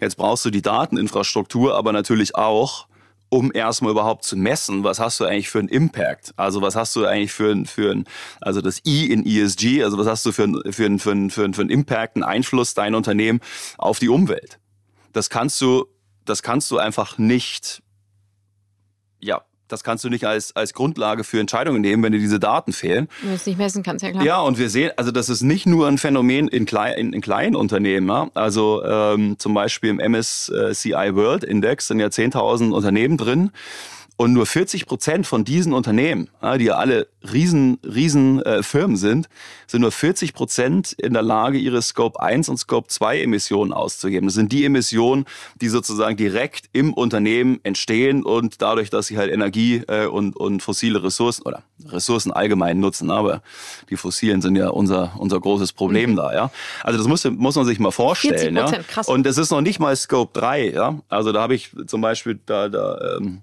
Jetzt 0.00 0.16
brauchst 0.16 0.44
du 0.44 0.50
die 0.50 0.62
Dateninfrastruktur 0.62 1.76
aber 1.76 1.92
natürlich 1.92 2.34
auch, 2.34 2.88
um 3.32 3.50
erstmal 3.50 3.92
überhaupt 3.92 4.24
zu 4.24 4.36
messen, 4.36 4.84
was 4.84 5.00
hast 5.00 5.18
du 5.18 5.24
eigentlich 5.24 5.48
für 5.48 5.58
einen 5.58 5.68
Impact? 5.68 6.34
Also 6.36 6.60
was 6.60 6.76
hast 6.76 6.94
du 6.94 7.06
eigentlich 7.06 7.32
für 7.32 7.50
ein, 7.50 7.64
für 7.64 7.90
ein 7.90 8.04
also 8.42 8.60
das 8.60 8.82
I 8.86 9.10
in 9.10 9.24
ESG, 9.24 9.82
also 9.82 9.96
was 9.96 10.06
hast 10.06 10.26
du 10.26 10.32
für 10.32 10.44
ein, 10.44 10.60
für 10.70 10.84
ein, 10.84 10.98
für 10.98 11.12
ein, 11.12 11.30
für 11.30 11.44
ein, 11.44 11.54
für 11.54 11.62
ein 11.62 11.70
Impact, 11.70 12.16
einen 12.16 12.24
Einfluss 12.24 12.74
dein 12.74 12.94
Unternehmen 12.94 13.40
auf 13.78 13.98
die 13.98 14.10
Umwelt? 14.10 14.58
Das 15.14 15.30
kannst 15.30 15.58
du, 15.62 15.86
das 16.26 16.42
kannst 16.42 16.70
du 16.70 16.76
einfach 16.76 17.16
nicht, 17.16 17.82
ja, 19.18 19.40
das 19.72 19.82
kannst 19.82 20.04
du 20.04 20.10
nicht 20.10 20.26
als, 20.26 20.54
als 20.54 20.74
Grundlage 20.74 21.24
für 21.24 21.40
Entscheidungen 21.40 21.80
nehmen, 21.80 22.02
wenn 22.02 22.12
dir 22.12 22.18
diese 22.18 22.38
Daten 22.38 22.72
fehlen. 22.72 23.08
Wenn 23.22 23.30
du 23.30 23.36
es 23.36 23.46
nicht 23.46 23.58
messen 23.58 23.82
kannst, 23.82 24.04
ja 24.04 24.10
klar. 24.10 24.24
Ja, 24.24 24.40
und 24.40 24.58
wir 24.58 24.68
sehen, 24.68 24.90
also 24.96 25.10
das 25.10 25.28
ist 25.28 25.42
nicht 25.42 25.66
nur 25.66 25.88
ein 25.88 25.98
Phänomen 25.98 26.48
in, 26.48 26.66
klein, 26.66 26.94
in, 26.98 27.12
in 27.12 27.20
kleinen 27.20 27.56
Unternehmen. 27.56 28.08
Ja? 28.08 28.28
Also 28.34 28.84
ähm, 28.84 29.36
zum 29.38 29.54
Beispiel 29.54 29.90
im 29.90 30.12
MSCI 30.12 31.14
World 31.14 31.44
Index 31.44 31.88
sind 31.88 32.00
ja 32.00 32.08
10.000 32.08 32.72
Unternehmen 32.72 33.16
drin. 33.16 33.50
Und 34.22 34.34
nur 34.34 34.46
40 34.46 34.86
Prozent 34.86 35.26
von 35.26 35.42
diesen 35.42 35.72
Unternehmen, 35.72 36.30
die 36.56 36.66
ja 36.66 36.74
alle 36.76 37.08
riesen, 37.32 37.80
riesen 37.82 38.40
äh, 38.42 38.62
Firmen 38.62 38.96
sind, 38.96 39.28
sind 39.66 39.80
nur 39.80 39.90
40 39.90 40.32
Prozent 40.32 40.92
in 40.92 41.12
der 41.12 41.22
Lage, 41.22 41.58
ihre 41.58 41.82
Scope 41.82 42.22
1 42.22 42.48
und 42.48 42.56
Scope 42.56 42.86
2 42.86 43.20
Emissionen 43.20 43.72
auszugeben. 43.72 44.28
Das 44.28 44.36
sind 44.36 44.52
die 44.52 44.64
Emissionen, 44.64 45.24
die 45.60 45.66
sozusagen 45.66 46.16
direkt 46.16 46.66
im 46.72 46.92
Unternehmen 46.92 47.58
entstehen 47.64 48.22
und 48.22 48.62
dadurch, 48.62 48.90
dass 48.90 49.08
sie 49.08 49.18
halt 49.18 49.32
Energie 49.32 49.82
äh, 49.88 50.06
und, 50.06 50.36
und 50.36 50.62
fossile 50.62 51.02
Ressourcen 51.02 51.42
oder 51.42 51.64
Ressourcen 51.84 52.30
allgemein 52.30 52.78
nutzen. 52.78 53.10
Aber 53.10 53.42
die 53.90 53.96
fossilen 53.96 54.40
sind 54.40 54.54
ja 54.54 54.68
unser, 54.68 55.14
unser 55.18 55.40
großes 55.40 55.72
Problem 55.72 56.12
mhm. 56.12 56.16
da. 56.16 56.32
Ja? 56.32 56.50
Also 56.84 56.96
das 56.96 57.08
muss, 57.08 57.24
muss 57.24 57.56
man 57.56 57.64
sich 57.64 57.80
mal 57.80 57.90
vorstellen. 57.90 58.54
40 58.54 58.76
ja? 58.76 58.82
krass. 58.84 59.08
Und 59.08 59.26
das 59.26 59.36
ist 59.36 59.50
noch 59.50 59.62
nicht 59.62 59.80
mal 59.80 59.96
Scope 59.96 60.38
3. 60.38 60.70
Ja? 60.70 61.00
Also 61.08 61.32
da 61.32 61.42
habe 61.42 61.56
ich 61.56 61.72
zum 61.88 62.00
Beispiel 62.00 62.38
da, 62.46 62.68
da 62.68 63.16
ähm, 63.16 63.42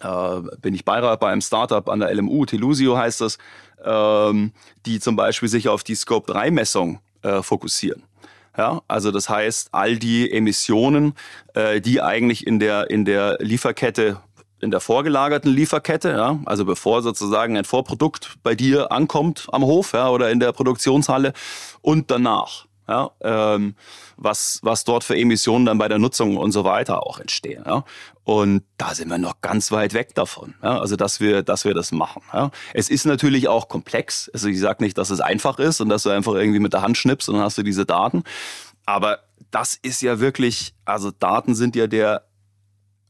äh, 0.00 0.56
bin 0.60 0.74
ich 0.74 0.84
Beirat 0.84 1.20
bei 1.20 1.30
einem 1.30 1.40
Startup 1.40 1.88
an 1.88 2.00
der 2.00 2.14
LMU, 2.14 2.44
Telusio 2.46 2.96
heißt 2.96 3.20
das, 3.20 3.38
ähm, 3.84 4.52
die 4.86 5.00
zum 5.00 5.16
Beispiel 5.16 5.48
sich 5.48 5.68
auf 5.68 5.84
die 5.84 5.94
Scope-3-Messung 5.94 7.00
äh, 7.22 7.42
fokussieren. 7.42 8.02
Ja, 8.56 8.82
also 8.88 9.12
das 9.12 9.28
heißt, 9.28 9.68
all 9.70 9.98
die 9.98 10.32
Emissionen, 10.32 11.14
äh, 11.54 11.80
die 11.80 12.02
eigentlich 12.02 12.44
in 12.46 12.58
der, 12.58 12.90
in 12.90 13.04
der 13.04 13.38
Lieferkette 13.40 14.20
in 14.60 14.70
der 14.72 14.80
vorgelagerten 14.80 15.52
Lieferkette, 15.52 16.10
ja, 16.10 16.38
also 16.44 16.64
bevor 16.64 17.02
sozusagen 17.02 17.56
ein 17.56 17.64
Vorprodukt 17.64 18.38
bei 18.42 18.54
dir 18.54 18.90
ankommt 18.90 19.46
am 19.52 19.62
Hof 19.64 19.92
ja, 19.92 20.08
oder 20.08 20.30
in 20.30 20.40
der 20.40 20.52
Produktionshalle 20.52 21.32
und 21.80 22.10
danach 22.10 22.66
ja, 22.88 23.10
ähm, 23.20 23.74
was, 24.16 24.60
was 24.62 24.84
dort 24.84 25.04
für 25.04 25.16
Emissionen 25.16 25.66
dann 25.66 25.78
bei 25.78 25.88
der 25.88 25.98
Nutzung 25.98 26.36
und 26.36 26.52
so 26.52 26.64
weiter 26.64 27.06
auch 27.06 27.20
entstehen. 27.20 27.62
Ja. 27.66 27.84
Und 28.24 28.64
da 28.78 28.94
sind 28.94 29.08
wir 29.08 29.18
noch 29.18 29.40
ganz 29.40 29.70
weit 29.70 29.94
weg 29.94 30.14
davon, 30.14 30.54
ja, 30.62 30.78
also 30.80 30.96
dass 30.96 31.20
wir, 31.20 31.42
dass 31.42 31.64
wir 31.64 31.74
das 31.74 31.92
machen. 31.92 32.22
Ja. 32.32 32.50
Es 32.72 32.88
ist 32.88 33.04
natürlich 33.04 33.48
auch 33.48 33.68
komplex. 33.68 34.30
Also 34.32 34.48
ich 34.48 34.58
sage 34.58 34.82
nicht, 34.82 34.96
dass 34.96 35.10
es 35.10 35.20
einfach 35.20 35.58
ist 35.58 35.80
und 35.80 35.88
dass 35.90 36.02
du 36.02 36.10
einfach 36.10 36.34
irgendwie 36.34 36.60
mit 36.60 36.72
der 36.72 36.82
Hand 36.82 36.96
schnippst 36.96 37.28
und 37.28 37.36
dann 37.36 37.44
hast 37.44 37.58
du 37.58 37.62
diese 37.62 37.86
Daten. 37.86 38.24
Aber 38.86 39.20
das 39.50 39.78
ist 39.80 40.02
ja 40.02 40.18
wirklich, 40.18 40.74
also 40.84 41.10
Daten 41.10 41.54
sind 41.54 41.76
ja 41.76 41.86
der 41.86 42.24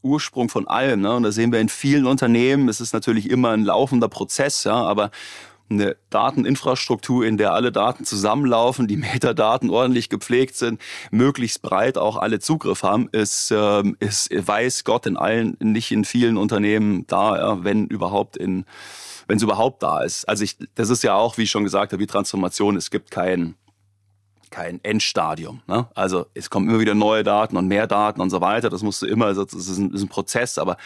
Ursprung 0.03 0.49
von 0.49 0.67
allem. 0.69 1.01
Ne? 1.01 1.15
Und 1.15 1.23
das 1.23 1.35
sehen 1.35 1.53
wir 1.53 1.61
in 1.61 1.69
vielen 1.69 2.07
Unternehmen. 2.07 2.69
Es 2.69 2.81
ist 2.81 2.93
natürlich 2.93 3.31
immer 3.31 3.51
ein 3.51 3.65
laufender 3.65 4.09
Prozess, 4.09 4.65
ja, 4.65 4.75
aber 4.75 5.11
eine 5.71 5.97
Dateninfrastruktur, 6.11 7.25
in 7.25 7.37
der 7.37 7.53
alle 7.53 7.73
Daten 7.73 8.05
zusammenlaufen, 8.05 8.87
die 8.87 8.97
Metadaten 8.99 9.71
ordentlich 9.71 10.09
gepflegt 10.09 10.57
sind, 10.57 10.81
möglichst 11.11 11.63
breit 11.63 11.99
auch 11.99 12.17
alle 12.17 12.39
Zugriff 12.39 12.83
haben, 12.83 13.09
ist, 13.13 13.53
ähm, 13.55 13.97
ist 14.01 14.31
weiß 14.31 14.85
Gott 14.85 15.07
in 15.07 15.17
allen, 15.17 15.57
nicht 15.61 15.93
in 15.93 16.05
vielen 16.05 16.37
Unternehmen 16.37 17.07
da, 17.07 17.37
ja, 17.37 17.65
wenn 17.65 17.87
überhaupt 17.87 18.37
in, 18.37 18.65
wenn 19.27 19.37
es 19.37 19.43
überhaupt 19.43 19.83
da 19.83 20.03
ist. 20.03 20.29
Also 20.29 20.45
ich, 20.45 20.57
das 20.75 20.91
ist 20.91 21.03
ja 21.03 21.15
auch, 21.15 21.39
wie 21.39 21.43
ich 21.43 21.51
schon 21.51 21.65
gesagt 21.65 21.93
habe, 21.93 22.03
wie 22.03 22.07
Transformation, 22.07 22.77
es 22.77 22.91
gibt 22.91 23.11
kein 23.11 23.55
kein 24.51 24.83
Endstadium. 24.83 25.63
Ne? 25.67 25.87
Also 25.95 26.27
es 26.35 26.51
kommen 26.51 26.69
immer 26.69 26.81
wieder 26.81 26.95
neue 26.95 27.25
Daten 27.25 27.57
und 27.57 27.69
mehr 27.69 27.87
Daten 27.87 28.21
und 28.21 28.31
so 28.31 28.41
weiter. 28.41 28.71
Das 28.71 28.83
musst 28.83 29.03
du 29.03 29.07
immer, 29.07 29.33
das 29.35 29.53
ist 29.53 29.79
ein, 29.79 29.93
ist 29.93 30.03
ein 30.03 30.09
Prozess, 30.09 30.59
aber 30.59 30.77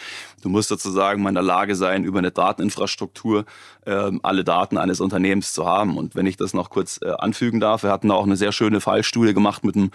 du 0.41 0.49
musst 0.49 0.69
sozusagen 0.69 1.21
mal 1.21 1.29
in 1.29 1.35
der 1.35 1.43
Lage 1.43 1.75
sein, 1.75 2.03
über 2.03 2.19
eine 2.19 2.31
Dateninfrastruktur 2.31 3.45
ähm, 3.85 4.19
alle 4.23 4.43
Daten 4.43 4.77
eines 4.77 5.01
Unternehmens 5.01 5.53
zu 5.53 5.65
haben. 5.65 5.97
Und 5.97 6.15
wenn 6.15 6.25
ich 6.25 6.37
das 6.37 6.53
noch 6.53 6.69
kurz 6.69 6.99
äh, 7.01 7.09
anfügen 7.09 7.59
darf, 7.59 7.83
wir 7.83 7.91
hatten 7.91 8.11
auch 8.11 8.23
eine 8.23 8.35
sehr 8.35 8.51
schöne 8.51 8.81
Fallstudie 8.81 9.33
gemacht 9.33 9.63
mit 9.63 9.75
einem 9.75 9.91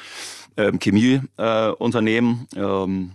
ähm, 0.56 0.78
Chemieunternehmen, 0.78 2.48
äh, 2.54 2.60
ähm, 2.60 3.12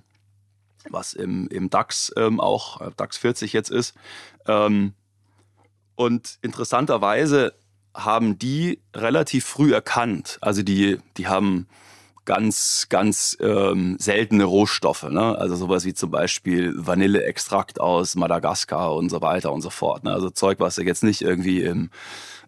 was 0.89 1.13
im, 1.13 1.48
im 1.48 1.70
DAX 1.70 2.12
ähm, 2.18 2.39
auch, 2.39 2.82
äh, 2.82 2.92
DAX 2.98 3.18
40 3.18 3.54
jetzt 3.54 3.70
ist. 3.72 3.96
Ähm, 4.48 4.94
und 5.96 6.39
interessanterweise 6.42 7.54
haben 7.93 8.39
die 8.39 8.79
relativ 8.95 9.45
früh 9.45 9.73
erkannt. 9.73 10.38
Also 10.41 10.63
die, 10.63 10.97
die 11.17 11.27
haben 11.27 11.67
ganz, 12.25 12.88
ganz 12.89 13.38
ähm, 13.41 13.97
seltene 13.99 14.45
Rohstoffe, 14.45 15.03
ne? 15.03 15.38
also 15.38 15.56
sowas 15.56 15.84
wie 15.86 15.93
zum 15.93 16.10
Beispiel 16.10 16.73
Vanilleextrakt 16.75 17.82
aus 17.82 18.15
Madagaskar 18.15 18.95
und 18.95 19.10
so 19.10 19.21
weiter 19.21 19.51
und 19.51 19.62
so 19.62 19.69
fort. 19.69 20.03
Ne? 20.06 20.12
Also 20.12 20.29
Zeug, 20.29 20.60
was 20.60 20.75
du 20.75 20.84
jetzt 20.84 21.03
nicht 21.03 21.21
irgendwie 21.21 21.62
im, 21.62 21.89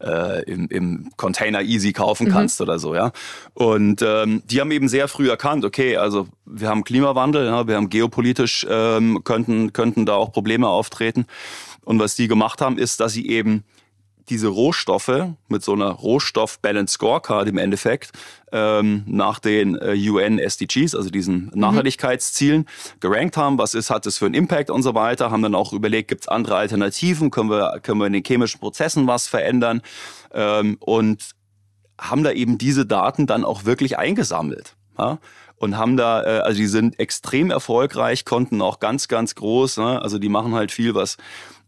äh, 0.02 0.44
im, 0.46 0.68
im 0.70 1.10
Container 1.18 1.62
easy 1.62 1.92
kaufen 1.92 2.28
mhm. 2.28 2.32
kannst 2.32 2.60
mhm. 2.60 2.64
oder 2.64 2.80
so, 2.80 2.96
ja. 2.96 3.12
Und 3.54 4.02
ähm, 4.02 4.44
die 4.46 4.62
haben 4.62 4.72
eben 4.72 4.88
sehr 4.88 5.10
früh 5.10 5.30
erkannt, 5.30 5.66
okay, 5.66 5.98
also 5.98 6.28
wir 6.46 6.70
haben 6.70 6.86
Klimawandel, 6.86 7.46
ja, 7.46 7.68
wir 7.68 7.76
haben 7.76 7.90
geopolitisch 7.90 8.66
ähm, 8.70 9.24
könnten 9.26 9.74
könnten 9.74 10.06
da 10.06 10.14
auch 10.14 10.32
Probleme 10.32 10.70
auftreten. 10.70 11.26
Und 11.84 12.00
was 12.00 12.16
die 12.16 12.28
gemacht 12.28 12.62
haben, 12.62 12.78
ist, 12.78 13.00
dass 13.00 13.14
sie 13.14 13.28
eben 13.28 13.64
diese 14.30 14.48
Rohstoffe 14.48 15.30
mit 15.48 15.64
so 15.64 15.74
einer 15.74 15.90
Rohstoff-Balance 15.90 16.94
Scorecard 16.94 17.48
im 17.48 17.58
Endeffekt 17.58 18.12
ähm, 18.52 19.04
nach 19.06 19.40
den 19.40 19.76
äh, 19.76 19.96
UN 20.10 20.40
SDGs, 20.40 20.96
also 20.96 21.10
diesen 21.10 21.46
mhm. 21.46 21.52
Nachhaltigkeitszielen, 21.60 22.66
gerankt 23.00 23.38
haben. 23.38 23.58
Was 23.58 23.74
ist, 23.74 23.90
hat 23.90 24.06
das 24.06 24.18
für 24.18 24.26
einen 24.26 24.36
Impact 24.36 24.70
und 24.70 24.84
so 24.84 24.96
weiter? 24.96 25.32
Haben 25.32 25.44
dann 25.44 25.56
auch 25.56 25.74
überlegt, 25.74 26.08
gibt 26.08 26.22
es 26.22 26.28
andere 26.28 26.56
Alternativen? 26.56 27.32
Können 27.32 27.50
wir, 27.50 27.80
können 27.82 28.00
wir 28.00 28.08
in 28.08 28.14
den 28.14 28.24
chemischen 28.24 28.60
Prozessen 28.60 29.08
was 29.08 29.28
verändern? 29.28 29.82
Ähm, 30.34 30.78
und 30.80 31.32
haben 32.00 32.24
da 32.24 32.32
eben 32.32 32.58
diese 32.58 32.86
Daten 32.86 33.26
dann 33.28 33.46
auch 33.46 33.66
wirklich 33.66 33.98
eingesammelt. 33.98 34.76
Ja? 34.98 35.20
und 35.58 35.78
haben 35.78 35.98
da, 35.98 36.24
äh, 36.24 36.40
also 36.40 36.58
die 36.58 36.68
sind 36.68 37.00
extrem 37.00 37.52
erfolgreich, 37.52 38.26
konnten 38.26 38.62
auch 38.62 38.80
ganz, 38.80 39.08
ganz 39.08 39.36
groß, 39.36 39.78
ne? 39.78 40.02
also 40.02 40.20
die 40.20 40.30
machen 40.30 40.54
halt 40.54 40.72
viel, 40.72 40.96
was 40.96 41.18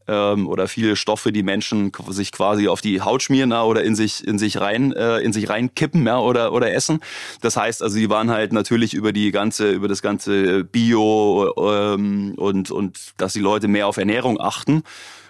ähm, 0.07 0.47
oder 0.47 0.67
viele 0.67 0.95
Stoffe, 0.95 1.31
die 1.31 1.43
Menschen 1.43 1.91
sich 2.09 2.31
quasi 2.31 2.67
auf 2.67 2.81
die 2.81 3.01
Haut 3.01 3.23
schmieren 3.23 3.51
ja, 3.51 3.63
oder 3.63 3.83
in 3.83 3.95
sich 3.95 4.25
in 4.25 4.39
sich 4.39 4.59
rein 4.59 4.93
äh, 4.93 5.19
in 5.19 5.33
sich 5.33 5.49
reinkippen 5.49 6.05
ja, 6.05 6.19
oder 6.19 6.53
oder 6.53 6.73
essen. 6.73 6.99
Das 7.41 7.57
heißt, 7.57 7.83
also 7.83 7.97
die 7.97 8.09
waren 8.09 8.31
halt 8.31 8.53
natürlich 8.53 8.93
über 8.93 9.11
die 9.11 9.31
ganze 9.31 9.71
über 9.71 9.87
das 9.87 10.01
ganze 10.01 10.63
Bio 10.63 11.53
ähm, 11.57 12.33
und 12.37 12.71
und 12.71 13.13
dass 13.17 13.33
die 13.33 13.39
Leute 13.39 13.67
mehr 13.67 13.87
auf 13.87 13.97
Ernährung 13.97 14.39
achten 14.39 14.83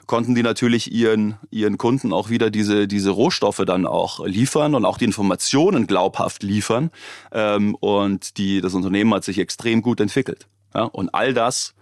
konnten 0.08 0.34
die 0.34 0.42
natürlich 0.42 0.92
ihren, 0.92 1.36
ihren 1.52 1.78
Kunden 1.78 2.14
auch 2.14 2.30
wieder 2.30 2.50
diese, 2.50 2.88
diese 2.88 3.12
Rohstoffe 3.12 3.62
dann 3.68 3.86
auch 3.86 4.26
liefern 4.26 4.74
und 4.74 4.86
auch 4.86 4.98
die 4.98 5.06
Informationen 5.06 5.86
glaubhaft 5.86 6.42
liefern. 6.44 6.90
Ähm, 7.32 7.76
und 7.76 8.38
die, 8.38 8.62
das 8.62 8.74
Unternehmen 8.74 9.14
hat 9.14 9.26
sich 9.26 9.38
extrem 9.38 9.82
gut 9.82 10.00
entwickelt. 10.00 10.48
Ja? 10.74 10.84
Und 10.84 11.14
all 11.14 11.34
das 11.34 11.76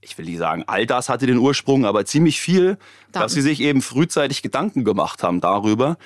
ich 0.00 0.16
will 0.18 0.24
nicht 0.24 0.38
sagen, 0.38 0.64
all 0.66 0.86
das 0.86 1.08
hatte 1.08 1.26
den 1.26 1.38
Ursprung, 1.38 1.84
aber 1.84 2.04
ziemlich 2.04 2.40
viel, 2.40 2.78
Daten. 3.12 3.22
dass 3.22 3.32
sie 3.32 3.42
sich 3.42 3.60
eben 3.60 3.82
frühzeitig 3.82 4.42
Gedanken 4.42 4.84
gemacht 4.84 5.22
haben 5.22 5.40
darüber 5.40 5.98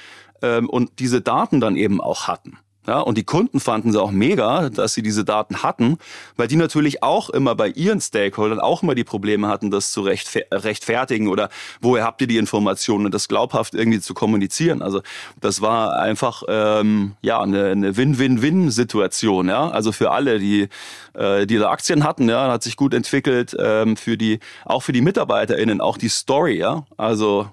ähm, 0.43 0.69
und 0.69 0.99
diese 0.99 1.21
Daten 1.21 1.61
dann 1.61 1.77
eben 1.77 2.01
auch 2.01 2.27
hatten. 2.29 2.59
Ja, 2.87 3.01
und 3.01 3.17
die 3.17 3.25
Kunden 3.25 3.61
fanden 3.61 3.93
sie 3.93 4.01
auch 4.01 4.11
mega, 4.11 4.69
dass 4.69 4.93
sie 4.93 5.03
diese 5.03 5.25
Daten 5.25 5.63
hatten, 5.63 5.97
weil 6.37 6.49
die 6.49 6.57
natürlich 6.57 7.03
auch 7.03 7.31
immer 7.31 7.55
bei 7.55 7.69
ihren 7.69 8.01
Stakeholdern 8.01 8.61
auch 8.61 8.83
immer 8.83 8.95
die 8.95 9.05
Probleme 9.05 9.49
hatten, 9.49 9.71
das 9.71 9.91
zu 9.91 10.03
rechtfertigen 10.03 11.29
oder 11.29 11.49
woher 11.81 12.05
habt 12.05 12.21
ihr 12.21 12.27
die 12.27 12.37
Informationen 12.37 13.07
und 13.07 13.15
das 13.15 13.29
glaubhaft 13.29 13.75
irgendwie 13.75 14.01
zu 14.01 14.13
kommunizieren. 14.13 14.83
Also 14.83 15.01
das 15.41 15.63
war 15.63 15.99
einfach 15.99 16.43
ähm, 16.47 17.15
ja 17.23 17.41
eine, 17.41 17.71
eine 17.71 17.97
Win-Win-Win-Situation. 17.97 19.49
Ja, 19.49 19.69
also 19.69 19.91
für 19.91 20.11
alle, 20.11 20.39
die 20.39 20.69
äh, 21.15 21.47
die 21.47 21.57
da 21.57 21.71
Aktien 21.71 22.05
hatten, 22.05 22.29
ja, 22.29 22.51
hat 22.51 22.63
sich 22.63 22.77
gut 22.77 22.93
entwickelt. 22.93 23.57
Ähm, 23.59 23.97
für 23.97 24.17
die 24.17 24.41
auch 24.65 24.83
für 24.83 24.93
die 24.93 25.01
MitarbeiterInnen 25.01 25.81
auch 25.81 25.97
die 25.97 26.09
Story. 26.09 26.59
Ja, 26.59 26.85
also 26.97 27.49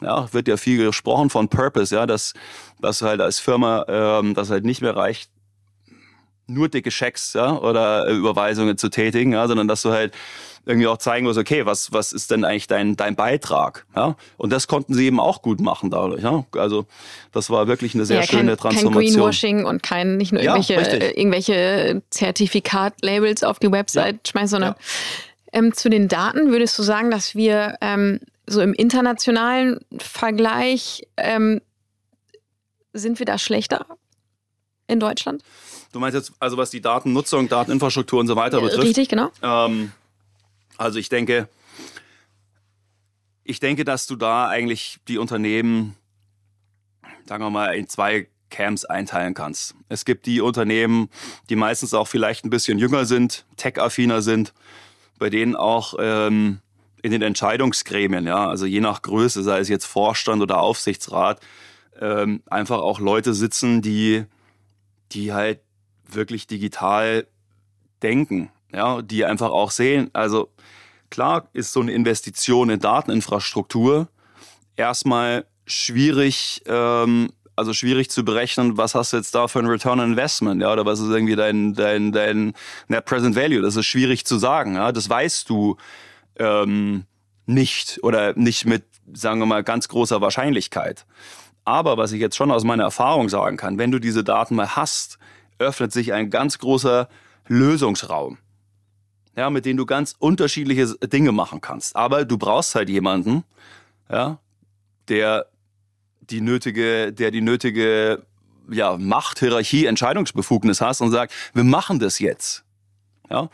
ja, 0.00 0.32
wird 0.32 0.48
ja 0.48 0.56
viel 0.56 0.84
gesprochen 0.84 1.30
von 1.30 1.48
Purpose, 1.48 1.94
ja, 1.94 2.06
dass, 2.06 2.34
dass 2.80 3.02
halt 3.02 3.20
als 3.20 3.38
Firma 3.38 3.84
ähm, 3.88 4.34
das 4.34 4.50
halt 4.50 4.64
nicht 4.64 4.82
mehr 4.82 4.96
reicht, 4.96 5.30
nur 6.46 6.68
dicke 6.68 6.90
Schecks 6.90 7.32
ja, 7.32 7.58
oder 7.58 8.06
Überweisungen 8.08 8.78
zu 8.78 8.88
tätigen, 8.88 9.32
ja, 9.32 9.46
sondern 9.48 9.68
dass 9.68 9.82
du 9.82 9.90
halt 9.90 10.12
irgendwie 10.66 10.88
auch 10.88 10.98
zeigen 10.98 11.26
musst, 11.26 11.38
okay, 11.38 11.64
was, 11.64 11.92
was 11.92 12.12
ist 12.12 12.32
denn 12.32 12.44
eigentlich 12.44 12.66
dein, 12.66 12.96
dein 12.96 13.14
Beitrag? 13.14 13.86
Ja? 13.94 14.16
Und 14.36 14.52
das 14.52 14.66
konnten 14.66 14.94
sie 14.94 15.06
eben 15.06 15.20
auch 15.20 15.40
gut 15.40 15.60
machen 15.60 15.90
dadurch. 15.90 16.22
Ja? 16.24 16.44
Also 16.56 16.86
das 17.30 17.50
war 17.50 17.68
wirklich 17.68 17.94
eine 17.94 18.04
sehr 18.04 18.20
ja, 18.20 18.26
schöne 18.26 18.56
kein, 18.56 18.58
Transformation. 18.58 19.04
Kein 19.04 19.12
Greenwashing 19.14 19.64
und 19.64 19.82
kein 19.84 20.16
nicht 20.16 20.32
nur 20.32 20.42
irgendwelche, 20.42 20.74
ja, 20.74 21.10
irgendwelche 21.16 22.02
Zertifikatlabels 22.10 23.44
auf 23.44 23.60
die 23.60 23.70
Website 23.70 24.26
schmeißen, 24.26 24.48
sondern 24.48 24.74
ähm, 25.52 25.72
zu 25.72 25.88
den 25.88 26.08
Daten 26.08 26.50
würdest 26.50 26.76
du 26.78 26.82
sagen, 26.82 27.12
dass 27.12 27.36
wir 27.36 27.76
ähm, 27.80 28.18
so 28.46 28.60
im 28.60 28.72
internationalen 28.72 29.80
Vergleich 29.98 31.06
ähm, 31.16 31.60
sind 32.92 33.18
wir 33.18 33.26
da 33.26 33.38
schlechter 33.38 33.86
in 34.86 35.00
Deutschland? 35.00 35.42
Du 35.92 36.00
meinst 36.00 36.14
jetzt, 36.14 36.32
also 36.38 36.56
was 36.56 36.70
die 36.70 36.80
Datennutzung, 36.80 37.48
Dateninfrastruktur 37.48 38.20
und 38.20 38.26
so 38.26 38.36
weiter 38.36 38.60
betrifft? 38.60 38.82
Richtig, 38.82 39.08
genau. 39.08 39.30
Ähm, 39.42 39.92
also 40.76 40.98
ich 40.98 41.08
denke, 41.08 41.48
ich 43.44 43.60
denke, 43.60 43.84
dass 43.84 44.06
du 44.06 44.16
da 44.16 44.48
eigentlich 44.48 44.98
die 45.08 45.18
Unternehmen, 45.18 45.96
sagen 47.26 47.44
wir 47.44 47.50
mal, 47.50 47.74
in 47.74 47.88
zwei 47.88 48.28
Camps 48.50 48.84
einteilen 48.84 49.34
kannst. 49.34 49.74
Es 49.88 50.04
gibt 50.04 50.26
die 50.26 50.40
Unternehmen, 50.40 51.08
die 51.48 51.56
meistens 51.56 51.94
auch 51.94 52.08
vielleicht 52.08 52.44
ein 52.44 52.50
bisschen 52.50 52.78
jünger 52.78 53.04
sind, 53.04 53.44
tech-affiner 53.56 54.22
sind, 54.22 54.52
bei 55.18 55.30
denen 55.30 55.56
auch 55.56 55.94
ähm, 55.98 56.60
in 57.06 57.12
den 57.12 57.22
Entscheidungsgremien, 57.22 58.26
ja, 58.26 58.48
also 58.48 58.66
je 58.66 58.80
nach 58.80 59.00
Größe, 59.00 59.44
sei 59.44 59.60
es 59.60 59.68
jetzt 59.68 59.84
Vorstand 59.84 60.42
oder 60.42 60.58
Aufsichtsrat, 60.58 61.40
ähm, 62.00 62.42
einfach 62.46 62.80
auch 62.80 62.98
Leute 62.98 63.32
sitzen, 63.32 63.80
die, 63.80 64.24
die 65.12 65.32
halt 65.32 65.60
wirklich 66.08 66.48
digital 66.48 67.28
denken, 68.02 68.50
ja, 68.74 69.02
die 69.02 69.24
einfach 69.24 69.50
auch 69.50 69.70
sehen, 69.70 70.10
also 70.14 70.50
klar 71.08 71.48
ist 71.52 71.72
so 71.72 71.80
eine 71.80 71.92
Investition 71.92 72.70
in 72.70 72.80
Dateninfrastruktur 72.80 74.08
erstmal 74.74 75.46
schwierig, 75.64 76.62
ähm, 76.66 77.30
also 77.54 77.72
schwierig 77.72 78.10
zu 78.10 78.24
berechnen, 78.24 78.76
was 78.76 78.96
hast 78.96 79.12
du 79.12 79.18
jetzt 79.18 79.32
da 79.32 79.46
für 79.46 79.60
ein 79.60 79.66
Return 79.66 80.00
on 80.00 80.10
Investment, 80.10 80.60
ja, 80.60 80.72
oder 80.72 80.84
was 80.84 80.98
ist 80.98 81.10
irgendwie 81.10 81.36
dein, 81.36 81.72
dein, 81.72 82.10
dein 82.10 82.54
Net 82.88 83.04
Present 83.04 83.36
Value, 83.36 83.62
das 83.62 83.76
ist 83.76 83.86
schwierig 83.86 84.26
zu 84.26 84.38
sagen, 84.38 84.74
ja, 84.74 84.90
das 84.90 85.08
weißt 85.08 85.48
du 85.48 85.76
ähm, 86.38 87.04
nicht 87.46 88.02
oder 88.02 88.34
nicht 88.34 88.66
mit, 88.66 88.84
sagen 89.12 89.40
wir 89.40 89.46
mal, 89.46 89.62
ganz 89.62 89.88
großer 89.88 90.20
Wahrscheinlichkeit. 90.20 91.06
Aber 91.64 91.96
was 91.96 92.12
ich 92.12 92.20
jetzt 92.20 92.36
schon 92.36 92.50
aus 92.50 92.64
meiner 92.64 92.84
Erfahrung 92.84 93.28
sagen 93.28 93.56
kann, 93.56 93.78
wenn 93.78 93.90
du 93.90 93.98
diese 93.98 94.22
Daten 94.22 94.54
mal 94.54 94.76
hast, 94.76 95.18
öffnet 95.58 95.92
sich 95.92 96.12
ein 96.12 96.30
ganz 96.30 96.58
großer 96.58 97.08
Lösungsraum, 97.48 98.38
ja, 99.36 99.50
mit 99.50 99.64
dem 99.64 99.76
du 99.76 99.86
ganz 99.86 100.14
unterschiedliche 100.18 100.86
Dinge 101.06 101.32
machen 101.32 101.60
kannst. 101.60 101.96
Aber 101.96 102.24
du 102.24 102.38
brauchst 102.38 102.74
halt 102.74 102.88
jemanden, 102.88 103.44
ja, 104.10 104.38
der 105.08 105.46
die 106.20 106.40
nötige, 106.40 107.12
der 107.12 107.30
die 107.30 107.40
nötige 107.40 108.22
ja, 108.68 108.96
Macht, 108.96 109.38
Hierarchie, 109.38 109.86
Entscheidungsbefugnis 109.86 110.80
hast 110.80 111.00
und 111.00 111.10
sagt, 111.10 111.32
wir 111.54 111.64
machen 111.64 111.98
das 111.98 112.18
jetzt. 112.18 112.64
Ja, 113.30 113.48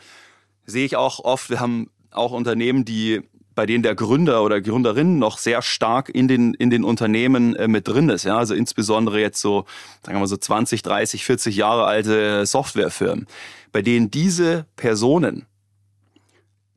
sehe 0.65 0.85
ich 0.85 0.95
auch 0.95 1.19
oft, 1.19 1.49
wir 1.49 1.59
haben 1.59 1.89
auch 2.15 2.31
Unternehmen, 2.31 2.85
die 2.85 3.21
bei 3.55 3.65
denen 3.65 3.83
der 3.83 3.95
Gründer 3.95 4.43
oder 4.43 4.61
Gründerin 4.61 5.19
noch 5.19 5.37
sehr 5.37 5.61
stark 5.61 6.09
in 6.09 6.27
den, 6.27 6.53
in 6.53 6.69
den 6.69 6.83
Unternehmen 6.83 7.55
äh, 7.55 7.67
mit 7.67 7.87
drin 7.87 8.09
ist. 8.09 8.23
Ja? 8.23 8.37
Also 8.37 8.55
insbesondere 8.55 9.19
jetzt 9.19 9.39
so, 9.39 9.65
sagen 10.01 10.15
wir 10.15 10.21
mal 10.21 10.27
so 10.27 10.37
20, 10.37 10.81
30, 10.81 11.23
40 11.23 11.55
Jahre 11.55 11.85
alte 11.85 12.45
Softwarefirmen, 12.45 13.27
bei 13.71 13.81
denen 13.81 14.11
diese 14.11 14.65
Personen 14.75 15.45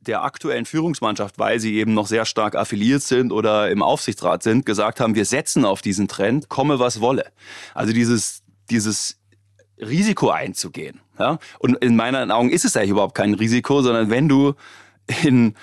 der 0.01 0.23
aktuellen 0.23 0.65
Führungsmannschaft, 0.65 1.37
weil 1.37 1.59
sie 1.59 1.75
eben 1.75 1.93
noch 1.93 2.07
sehr 2.07 2.25
stark 2.25 2.55
affiliiert 2.55 3.01
sind 3.01 3.31
oder 3.33 3.69
im 3.69 3.81
Aufsichtsrat 3.81 4.41
sind, 4.41 4.65
gesagt 4.65 4.99
haben, 4.99 5.15
wir 5.15 5.25
setzen 5.25 5.65
auf 5.65 5.81
diesen 5.81 6.07
Trend, 6.07 6.47
komme 6.47 6.79
was 6.79 7.01
wolle. 7.01 7.25
Also 7.73 7.91
dieses, 7.91 8.41
dieses 8.69 9.17
Risiko 9.79 10.29
einzugehen. 10.29 11.01
Ja? 11.19 11.39
Und 11.59 11.75
in 11.77 11.95
meinen 11.95 12.31
Augen 12.31 12.49
ist 12.49 12.63
es 12.63 12.77
eigentlich 12.77 12.91
überhaupt 12.91 13.15
kein 13.15 13.33
Risiko, 13.33 13.81
sondern 13.81 14.09
wenn 14.09 14.29
du 14.29 14.53
in 15.23 15.55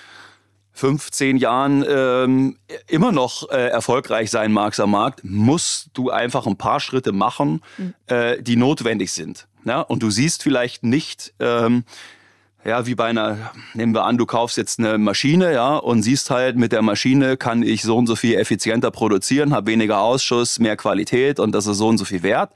15 0.75 1.37
Jahren 1.37 1.85
ähm, 1.89 2.57
immer 2.89 3.13
noch 3.13 3.49
äh, 3.49 3.69
erfolgreich 3.69 4.31
sein 4.31 4.53
magst 4.53 4.81
am 4.81 4.91
Markt, 4.91 5.23
musst 5.23 5.91
du 5.95 6.11
einfach 6.11 6.47
ein 6.47 6.57
paar 6.57 6.81
Schritte 6.81 7.13
machen, 7.13 7.63
mhm. 7.79 7.95
äh, 8.09 8.43
die 8.43 8.57
notwendig 8.57 9.13
sind. 9.13 9.47
Ja? 9.65 9.81
Und 9.81 10.03
du 10.03 10.11
siehst 10.11 10.43
vielleicht 10.43 10.83
nicht, 10.83 11.33
ähm, 11.39 11.85
ja, 12.65 12.87
wie 12.87 12.97
bei 12.97 13.07
einer, 13.07 13.53
nehmen 13.75 13.95
wir 13.95 14.05
an, 14.05 14.19
du 14.19 14.27
kaufst 14.27 14.57
jetzt 14.57 14.81
eine 14.81 14.99
Maschine, 14.99 15.53
ja, 15.53 15.77
und 15.77 16.03
siehst 16.03 16.31
halt, 16.31 16.57
mit 16.57 16.73
der 16.73 16.83
Maschine 16.83 17.37
kann 17.37 17.63
ich 17.63 17.83
so 17.83 17.97
und 17.97 18.07
so 18.07 18.17
viel 18.17 18.35
effizienter 18.37 18.91
produzieren, 18.91 19.55
habe 19.55 19.71
weniger 19.71 20.01
Ausschuss, 20.01 20.59
mehr 20.59 20.77
Qualität 20.77 21.39
und 21.39 21.53
das 21.53 21.67
ist 21.67 21.77
so 21.77 21.89
und 21.89 21.99
so 21.99 22.05
viel 22.05 22.23
wert. 22.23 22.53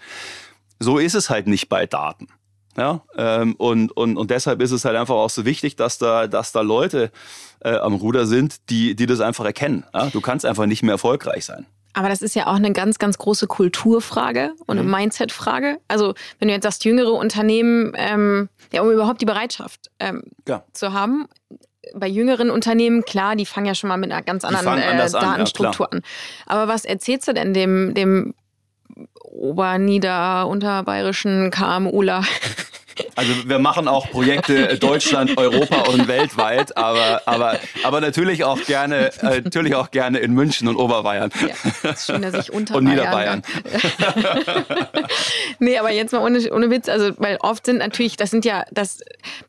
So 0.80 0.98
ist 0.98 1.14
es 1.14 1.30
halt 1.30 1.46
nicht 1.46 1.68
bei 1.68 1.86
Daten. 1.86 2.28
Ja, 2.78 3.02
ähm, 3.16 3.56
und, 3.56 3.90
und, 3.96 4.16
und 4.16 4.30
deshalb 4.30 4.62
ist 4.62 4.70
es 4.70 4.84
halt 4.84 4.96
einfach 4.96 5.16
auch 5.16 5.30
so 5.30 5.44
wichtig, 5.44 5.74
dass 5.74 5.98
da, 5.98 6.28
dass 6.28 6.52
da 6.52 6.60
Leute 6.60 7.10
äh, 7.58 7.74
am 7.74 7.94
Ruder 7.94 8.24
sind, 8.24 8.70
die, 8.70 8.94
die 8.94 9.06
das 9.06 9.18
einfach 9.18 9.44
erkennen. 9.44 9.84
Ja? 9.92 10.06
Du 10.06 10.20
kannst 10.20 10.46
einfach 10.46 10.66
nicht 10.66 10.84
mehr 10.84 10.92
erfolgreich 10.92 11.44
sein. 11.44 11.66
Aber 11.94 12.08
das 12.08 12.22
ist 12.22 12.36
ja 12.36 12.46
auch 12.46 12.54
eine 12.54 12.72
ganz, 12.72 13.00
ganz 13.00 13.18
große 13.18 13.48
Kulturfrage 13.48 14.52
und 14.66 14.78
eine 14.78 14.86
mhm. 14.86 14.94
Mindset-Frage. 14.94 15.78
Also 15.88 16.14
wenn 16.38 16.46
du 16.46 16.54
jetzt 16.54 16.62
sagst, 16.62 16.84
jüngere 16.84 17.14
Unternehmen, 17.14 17.94
ähm, 17.96 18.48
ja, 18.72 18.82
um 18.82 18.92
überhaupt 18.92 19.20
die 19.20 19.26
Bereitschaft 19.26 19.90
ähm, 19.98 20.22
ja. 20.46 20.62
zu 20.72 20.92
haben. 20.92 21.26
Bei 21.94 22.06
jüngeren 22.06 22.50
Unternehmen, 22.50 23.02
klar, 23.02 23.34
die 23.34 23.46
fangen 23.46 23.66
ja 23.66 23.74
schon 23.74 23.88
mal 23.88 23.96
mit 23.96 24.12
einer 24.12 24.22
ganz 24.22 24.44
anderen 24.44 24.78
äh, 24.78 25.10
Datenstruktur 25.10 25.92
an, 25.92 26.02
ja, 26.04 26.04
an. 26.46 26.60
Aber 26.60 26.72
was 26.72 26.84
erzählst 26.84 27.26
du 27.26 27.34
denn 27.34 27.54
dem, 27.54 27.94
dem 27.94 28.34
Obernieder, 29.22 30.46
unterbayerischen 30.48 31.50
KMUler? 31.50 32.24
Also 33.14 33.48
wir 33.48 33.58
machen 33.58 33.88
auch 33.88 34.10
Projekte 34.10 34.76
Deutschland, 34.78 35.36
Europa 35.36 35.88
und 35.90 36.08
weltweit, 36.08 36.76
aber, 36.76 37.22
aber, 37.26 37.58
aber 37.84 38.00
natürlich 38.00 38.44
auch 38.44 38.60
gerne, 38.64 39.10
äh, 39.22 39.40
natürlich 39.40 39.74
auch 39.74 39.90
gerne 39.90 40.18
in 40.18 40.32
München 40.32 40.68
und 40.68 40.76
Oberbayern. 40.76 41.30
Ja, 41.40 41.90
ist 41.90 42.06
schön, 42.06 42.22
dass 42.22 42.34
ich 42.34 42.52
unter 42.52 42.76
und 42.76 42.84
Niederbayern. 42.84 43.42
nee, 45.58 45.78
aber 45.78 45.90
jetzt 45.90 46.12
mal 46.12 46.22
ohne, 46.22 46.50
ohne 46.52 46.70
Witz, 46.70 46.88
also 46.88 47.12
weil 47.18 47.38
oft 47.40 47.66
sind 47.66 47.78
natürlich, 47.78 48.16
das 48.16 48.30
sind 48.30 48.44
ja, 48.44 48.64
das, 48.70 49.00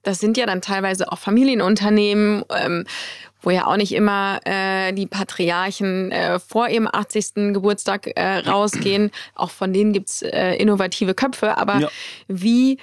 das 0.04 0.20
sind 0.20 0.38
ja 0.38 0.46
dann 0.46 0.62
teilweise 0.62 1.12
auch 1.12 1.20
Familienunternehmen. 1.20 2.44
Ähm, 2.56 2.86
wo 3.42 3.52
ja 3.52 3.68
auch 3.68 3.78
nicht 3.78 3.94
immer 3.94 4.40
äh, 4.46 4.92
die 4.94 5.08
Patriarchen 5.08 6.12
äh, 6.12 6.40
vor 6.40 6.70
ihrem 6.70 6.88
80. 6.92 7.54
Geburtstag 7.54 8.08
äh, 8.16 8.40
rausgehen. 8.40 9.12
Auch 9.36 9.52
von 9.52 9.74
denen 9.74 9.94
gibt's 9.94 10.22
äh, 10.22 10.56
innovative 10.56 11.14
Köpfe. 11.14 11.58
Aber 11.58 11.80
ja. 11.80 11.90
wie 12.28 12.78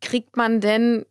kriegt 0.00 0.36
man 0.36 0.60
denn 0.60 1.04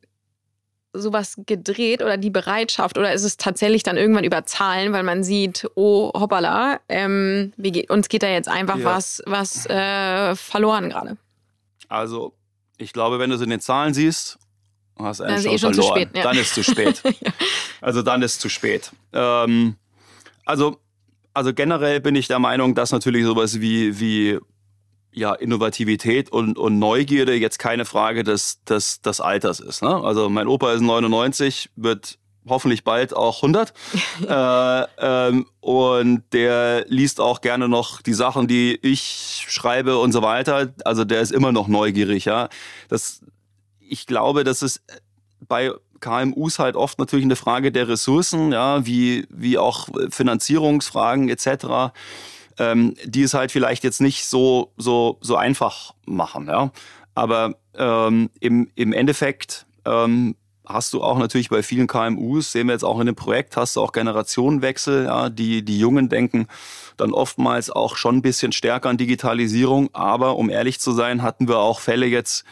sowas 0.93 1.35
gedreht 1.45 2.01
oder 2.01 2.17
die 2.17 2.29
Bereitschaft 2.29 2.97
oder 2.97 3.13
ist 3.13 3.23
es 3.23 3.37
tatsächlich 3.37 3.83
dann 3.83 3.97
irgendwann 3.97 4.23
über 4.23 4.45
Zahlen, 4.45 4.93
weil 4.93 5.03
man 5.03 5.23
sieht, 5.23 5.69
oh 5.75 6.11
hoppala, 6.13 6.79
ähm, 6.89 7.53
geht, 7.57 7.89
uns 7.89 8.09
geht 8.09 8.23
da 8.23 8.27
jetzt 8.27 8.49
einfach 8.49 8.77
ja. 8.77 8.85
was, 8.85 9.21
was 9.25 9.65
äh, 9.67 10.35
verloren 10.35 10.89
gerade? 10.89 11.17
Also 11.87 12.33
ich 12.77 12.93
glaube, 12.93 13.19
wenn 13.19 13.29
du 13.29 13.35
es 13.35 13.41
in 13.41 13.49
den 13.49 13.59
Zahlen 13.59 13.93
siehst, 13.93 14.39
hast 14.99 15.19
du 15.19 15.23
eigentlich 15.23 15.43
schon, 15.43 15.53
eh 15.53 15.57
schon 15.57 15.73
verloren. 15.73 16.01
Spät, 16.01 16.17
ja. 16.17 16.23
Dann 16.23 16.37
ist 16.37 16.53
zu 16.53 16.63
spät. 16.63 17.01
Also 17.81 18.01
dann 18.01 18.23
ist 18.23 18.41
zu 18.41 18.49
spät. 18.49 18.91
Ähm, 19.13 19.75
Also, 20.45 20.77
also 21.33 21.53
generell 21.53 21.99
bin 21.99 22.15
ich 22.15 22.27
der 22.27 22.39
Meinung, 22.39 22.73
dass 22.73 22.91
natürlich 22.91 23.23
sowas 23.25 23.61
wie, 23.61 23.99
wie 23.99 24.39
ja, 25.11 25.33
Innovativität 25.33 26.31
und, 26.31 26.57
und 26.57 26.79
Neugierde 26.79 27.33
jetzt 27.35 27.59
keine 27.59 27.85
Frage 27.85 28.23
des, 28.23 28.63
des, 28.63 29.01
des 29.01 29.19
Alters 29.21 29.59
ist. 29.59 29.83
Ne? 29.83 29.89
Also 30.03 30.29
mein 30.29 30.47
Opa 30.47 30.73
ist 30.73 30.81
99, 30.81 31.69
wird 31.75 32.17
hoffentlich 32.47 32.83
bald 32.83 33.15
auch 33.15 33.43
100. 33.43 33.73
äh, 34.27 34.85
ähm, 34.99 35.45
und 35.59 36.23
der 36.31 36.85
liest 36.87 37.19
auch 37.19 37.41
gerne 37.41 37.67
noch 37.67 38.01
die 38.01 38.13
Sachen, 38.13 38.47
die 38.47 38.79
ich 38.81 39.45
schreibe 39.49 39.97
und 39.97 40.13
so 40.13 40.21
weiter. 40.21 40.73
Also 40.85 41.03
der 41.03 41.21
ist 41.21 41.31
immer 41.31 41.51
noch 41.51 41.67
neugierig. 41.67 42.25
Ja, 42.25 42.49
das, 42.89 43.21
ich 43.89 44.05
glaube, 44.05 44.43
das 44.43 44.61
ist 44.61 44.81
bei 45.47 45.71
KMUs 45.99 46.59
halt 46.59 46.75
oft 46.75 46.99
natürlich 46.99 47.25
eine 47.25 47.35
Frage 47.35 47.71
der 47.71 47.87
Ressourcen, 47.87 48.51
ja, 48.51 48.85
wie, 48.85 49.27
wie 49.29 49.57
auch 49.57 49.87
Finanzierungsfragen 50.09 51.29
etc 51.29 51.91
ähm, 52.57 52.95
die 53.03 53.23
es 53.23 53.33
halt 53.33 53.51
vielleicht 53.51 53.83
jetzt 53.83 54.01
nicht 54.01 54.25
so, 54.25 54.71
so, 54.77 55.17
so 55.21 55.35
einfach 55.35 55.93
machen. 56.05 56.47
Ja? 56.47 56.71
Aber 57.15 57.55
ähm, 57.75 58.29
im, 58.39 58.69
im 58.75 58.93
Endeffekt 58.93 59.65
ähm, 59.85 60.35
hast 60.65 60.93
du 60.93 61.01
auch 61.01 61.17
natürlich 61.17 61.49
bei 61.49 61.63
vielen 61.63 61.87
KMUs, 61.87 62.51
sehen 62.51 62.67
wir 62.67 62.73
jetzt 62.73 62.83
auch 62.83 62.99
in 62.99 63.05
dem 63.05 63.15
Projekt, 63.15 63.55
hast 63.55 63.75
du 63.75 63.81
auch 63.81 63.93
Generationenwechsel, 63.93 65.05
ja, 65.05 65.29
die, 65.29 65.63
die 65.63 65.79
Jungen 65.79 66.09
denken 66.09 66.47
dann 66.97 67.13
oftmals 67.13 67.69
auch 67.69 67.95
schon 67.95 68.17
ein 68.17 68.21
bisschen 68.21 68.51
stärker 68.51 68.89
an 68.89 68.97
Digitalisierung. 68.97 69.89
Aber 69.93 70.35
um 70.35 70.49
ehrlich 70.49 70.79
zu 70.79 70.91
sein, 70.91 71.21
hatten 71.21 71.47
wir 71.47 71.59
auch 71.59 71.79
Fälle 71.79 72.07
jetzt, 72.07 72.43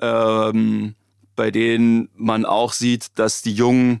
ähm, 0.00 0.94
bei 1.36 1.50
denen 1.50 2.08
man 2.14 2.44
auch 2.44 2.72
sieht, 2.72 3.18
dass 3.18 3.42
die 3.42 3.54
Jungen 3.54 4.00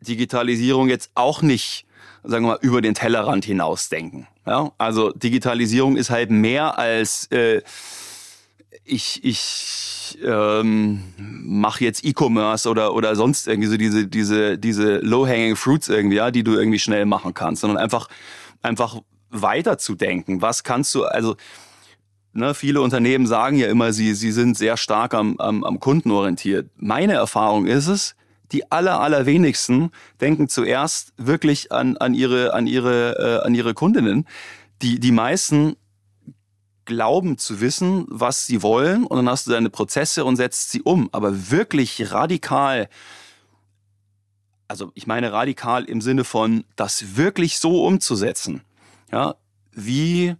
Digitalisierung 0.00 0.88
jetzt 0.88 1.10
auch 1.14 1.42
nicht, 1.42 1.86
sagen 2.22 2.44
wir 2.44 2.52
mal, 2.52 2.58
über 2.60 2.80
den 2.80 2.94
Tellerrand 2.94 3.44
hinaus 3.44 3.88
denken. 3.88 4.28
Ja, 4.46 4.72
also 4.78 5.10
Digitalisierung 5.12 5.96
ist 5.96 6.10
halt 6.10 6.30
mehr 6.30 6.78
als 6.78 7.26
äh, 7.26 7.62
ich, 8.84 9.22
ich 9.22 10.18
ähm, 10.24 11.02
mache 11.18 11.84
jetzt 11.84 12.04
E-Commerce 12.04 12.68
oder, 12.68 12.94
oder 12.94 13.14
sonst 13.16 13.46
irgendwie 13.46 13.68
so 13.68 13.76
diese, 13.76 14.06
diese, 14.06 14.58
diese 14.58 14.98
low-hanging 14.98 15.56
fruits 15.56 15.88
irgendwie, 15.88 16.16
ja, 16.16 16.30
die 16.30 16.42
du 16.42 16.54
irgendwie 16.54 16.78
schnell 16.78 17.04
machen 17.04 17.34
kannst, 17.34 17.60
sondern 17.60 17.76
einfach, 17.76 18.08
einfach 18.62 19.00
weiterzudenken. 19.30 20.40
Was 20.40 20.64
kannst 20.64 20.94
du, 20.94 21.04
also 21.04 21.36
ne, 22.38 22.54
viele 22.54 22.80
Unternehmen 22.80 23.26
sagen 23.26 23.56
ja 23.56 23.68
immer, 23.68 23.92
sie, 23.92 24.14
sie 24.14 24.32
sind 24.32 24.56
sehr 24.56 24.76
stark 24.76 25.14
am, 25.14 25.36
am, 25.38 25.64
am 25.64 25.80
Kunden 25.80 26.10
orientiert. 26.10 26.70
Meine 26.76 27.14
Erfahrung 27.14 27.66
ist 27.66 27.88
es, 27.88 28.14
die 28.52 28.70
aller, 28.72 29.00
allerwenigsten 29.00 29.90
denken 30.20 30.48
zuerst 30.48 31.12
wirklich 31.18 31.70
an, 31.70 31.96
an 31.98 32.14
ihre, 32.14 32.54
an 32.54 32.66
ihre, 32.66 33.42
äh, 33.42 33.46
an 33.46 33.54
ihre 33.54 33.74
Kundinnen. 33.74 34.26
Die, 34.80 34.98
die 34.98 35.12
meisten 35.12 35.76
glauben 36.86 37.36
zu 37.36 37.60
wissen, 37.60 38.06
was 38.08 38.46
sie 38.46 38.62
wollen 38.62 39.04
und 39.04 39.16
dann 39.18 39.28
hast 39.28 39.46
du 39.46 39.50
deine 39.50 39.68
Prozesse 39.68 40.24
und 40.24 40.36
setzt 40.36 40.70
sie 40.70 40.80
um. 40.80 41.10
Aber 41.12 41.50
wirklich 41.50 42.12
radikal, 42.12 42.88
also 44.68 44.90
ich 44.94 45.06
meine 45.06 45.32
radikal 45.32 45.84
im 45.84 46.00
Sinne 46.00 46.24
von, 46.24 46.64
das 46.76 47.16
wirklich 47.16 47.58
so 47.58 47.84
umzusetzen, 47.84 48.62
ja, 49.12 49.34
wie 49.72 50.36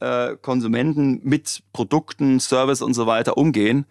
äh, 0.00 0.36
Konsumenten 0.40 1.20
mit 1.22 1.62
Produkten, 1.72 2.40
Service 2.40 2.82
und 2.82 2.94
so 2.94 3.06
weiter 3.06 3.36
umgehen, 3.36 3.86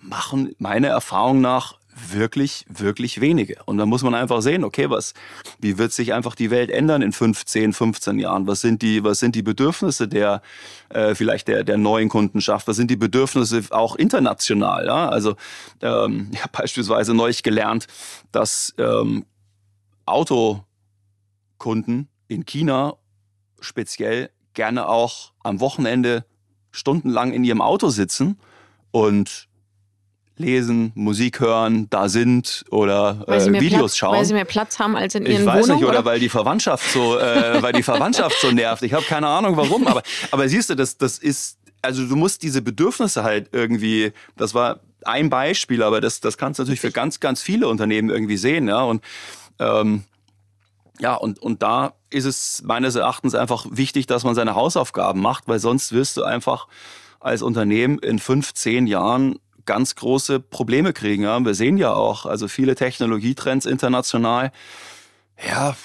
machen 0.00 0.54
meiner 0.58 0.88
Erfahrung 0.88 1.40
nach 1.40 1.78
wirklich, 1.96 2.64
wirklich 2.68 3.20
wenige. 3.20 3.56
Und 3.64 3.78
da 3.78 3.86
muss 3.86 4.02
man 4.02 4.14
einfach 4.14 4.42
sehen, 4.42 4.64
okay, 4.64 4.90
was, 4.90 5.14
wie 5.60 5.78
wird 5.78 5.92
sich 5.92 6.12
einfach 6.12 6.34
die 6.34 6.50
Welt 6.50 6.70
ändern 6.70 7.00
in 7.00 7.12
15, 7.12 7.72
15 7.72 8.18
Jahren? 8.18 8.46
Was 8.46 8.60
sind 8.60 8.82
die, 8.82 9.02
was 9.02 9.18
sind 9.18 9.34
die 9.34 9.42
Bedürfnisse 9.42 10.06
der, 10.06 10.42
äh, 10.90 11.14
vielleicht 11.14 11.48
der, 11.48 11.64
der 11.64 11.78
neuen 11.78 12.08
Kundenschaft? 12.08 12.68
Was 12.68 12.76
sind 12.76 12.90
die 12.90 12.96
Bedürfnisse 12.96 13.62
auch 13.70 13.96
international? 13.96 14.86
Ja? 14.86 15.08
Also, 15.08 15.36
ähm, 15.80 16.30
ich 16.32 16.42
habe 16.42 16.52
beispielsweise 16.52 17.14
neulich 17.14 17.42
gelernt, 17.42 17.86
dass 18.30 18.74
ähm, 18.78 19.24
Autokunden 20.04 22.08
in 22.28 22.44
China 22.44 22.96
speziell 23.60 24.30
gerne 24.56 24.88
auch 24.88 25.30
am 25.44 25.60
Wochenende 25.60 26.24
stundenlang 26.72 27.32
in 27.32 27.44
ihrem 27.44 27.60
Auto 27.60 27.90
sitzen 27.90 28.40
und 28.90 29.48
lesen, 30.38 30.92
Musik 30.94 31.40
hören, 31.40 31.88
da 31.88 32.08
sind 32.08 32.64
oder 32.70 33.24
äh, 33.28 33.60
Videos 33.60 33.92
Platz, 33.92 33.96
schauen. 33.96 34.16
Weil 34.16 34.24
sie 34.24 34.34
mehr 34.34 34.44
Platz 34.44 34.78
haben 34.78 34.96
als 34.96 35.14
in 35.14 35.24
ihren 35.24 35.42
Ich 35.42 35.46
weiß 35.46 35.64
Wohnungen, 35.64 35.80
nicht, 35.80 35.88
oder, 35.88 36.00
oder 36.00 36.04
weil 36.04 36.20
die 36.20 36.28
Verwandtschaft 36.28 36.90
so, 36.90 37.18
äh, 37.18 37.62
weil 37.62 37.72
die 37.72 37.82
Verwandtschaft 37.82 38.38
so 38.40 38.50
nervt. 38.50 38.82
Ich 38.82 38.92
habe 38.92 39.04
keine 39.04 39.28
Ahnung 39.28 39.56
warum, 39.56 39.86
aber, 39.86 40.02
aber 40.30 40.48
siehst 40.48 40.68
du, 40.68 40.74
das, 40.74 40.98
das 40.98 41.18
ist, 41.18 41.58
also 41.80 42.06
du 42.06 42.16
musst 42.16 42.42
diese 42.42 42.60
Bedürfnisse 42.60 43.22
halt 43.22 43.48
irgendwie, 43.52 44.12
das 44.36 44.52
war 44.52 44.80
ein 45.04 45.30
Beispiel, 45.30 45.82
aber 45.82 46.00
das, 46.00 46.20
das 46.20 46.36
kannst 46.36 46.58
du 46.58 46.64
natürlich 46.64 46.80
für 46.80 46.90
ganz, 46.90 47.20
ganz 47.20 47.40
viele 47.40 47.68
Unternehmen 47.68 48.10
irgendwie 48.10 48.36
sehen, 48.36 48.68
ja. 48.68 48.82
Und 48.82 49.02
ähm, 49.58 50.04
ja, 51.00 51.14
und, 51.14 51.38
und 51.38 51.62
da 51.62 51.94
ist 52.10 52.24
es 52.24 52.62
meines 52.64 52.94
Erachtens 52.94 53.34
einfach 53.34 53.66
wichtig, 53.70 54.06
dass 54.06 54.24
man 54.24 54.34
seine 54.34 54.54
Hausaufgaben 54.54 55.20
macht, 55.20 55.48
weil 55.48 55.58
sonst 55.58 55.92
wirst 55.92 56.16
du 56.16 56.24
einfach 56.24 56.68
als 57.20 57.42
Unternehmen 57.42 57.98
in 57.98 58.18
fünf, 58.18 58.54
zehn 58.54 58.86
Jahren 58.86 59.38
ganz 59.64 59.96
große 59.96 60.40
Probleme 60.40 60.92
kriegen. 60.92 61.24
Ja. 61.24 61.44
Wir 61.44 61.54
sehen 61.54 61.76
ja 61.76 61.92
auch, 61.92 62.24
also 62.24 62.48
viele 62.48 62.74
Technologietrends 62.74 63.66
international, 63.66 64.52
ja, 65.46 65.76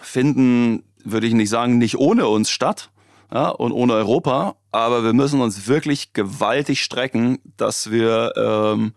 finden, 0.00 0.82
würde 1.04 1.26
ich 1.26 1.34
nicht 1.34 1.48
sagen, 1.48 1.78
nicht 1.78 1.96
ohne 1.96 2.26
uns 2.26 2.50
statt 2.50 2.90
ja, 3.32 3.48
und 3.48 3.72
ohne 3.72 3.94
Europa, 3.94 4.56
aber 4.72 5.04
wir 5.04 5.12
müssen 5.12 5.40
uns 5.40 5.66
wirklich 5.66 6.12
gewaltig 6.12 6.82
strecken, 6.82 7.38
dass 7.56 7.90
wir 7.90 8.32
ähm, 8.36 8.92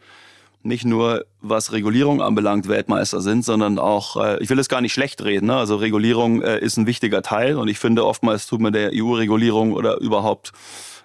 nicht 0.64 0.86
nur 0.86 1.26
was 1.41 1.72
Regulierung 1.72 2.22
anbelangt 2.22 2.68
Weltmeister 2.68 3.22
sind, 3.22 3.43
sondern 3.43 3.80
auch, 3.80 4.18
äh, 4.18 4.41
ich 4.41 4.49
will 4.49 4.59
es 4.59 4.70
gar 4.70 4.82
nicht 4.82 4.93
schlecht 4.93 5.24
reden, 5.24 5.47
ne? 5.47 5.55
also 5.55 5.76
Regulierung 5.76 6.41
äh, 6.41 6.59
ist 6.59 6.78
ein 6.78 6.88
wichtiger 6.88 7.22
Teil 7.22 7.57
und 7.57 7.68
ich 7.68 7.80
finde 7.80 8.05
oftmals 8.05 8.47
tut 8.47 8.62
man 8.62 8.74
der 8.74 8.91
EU-Regulierung 8.93 9.74
oder 9.74 9.99
überhaupt 9.99 10.51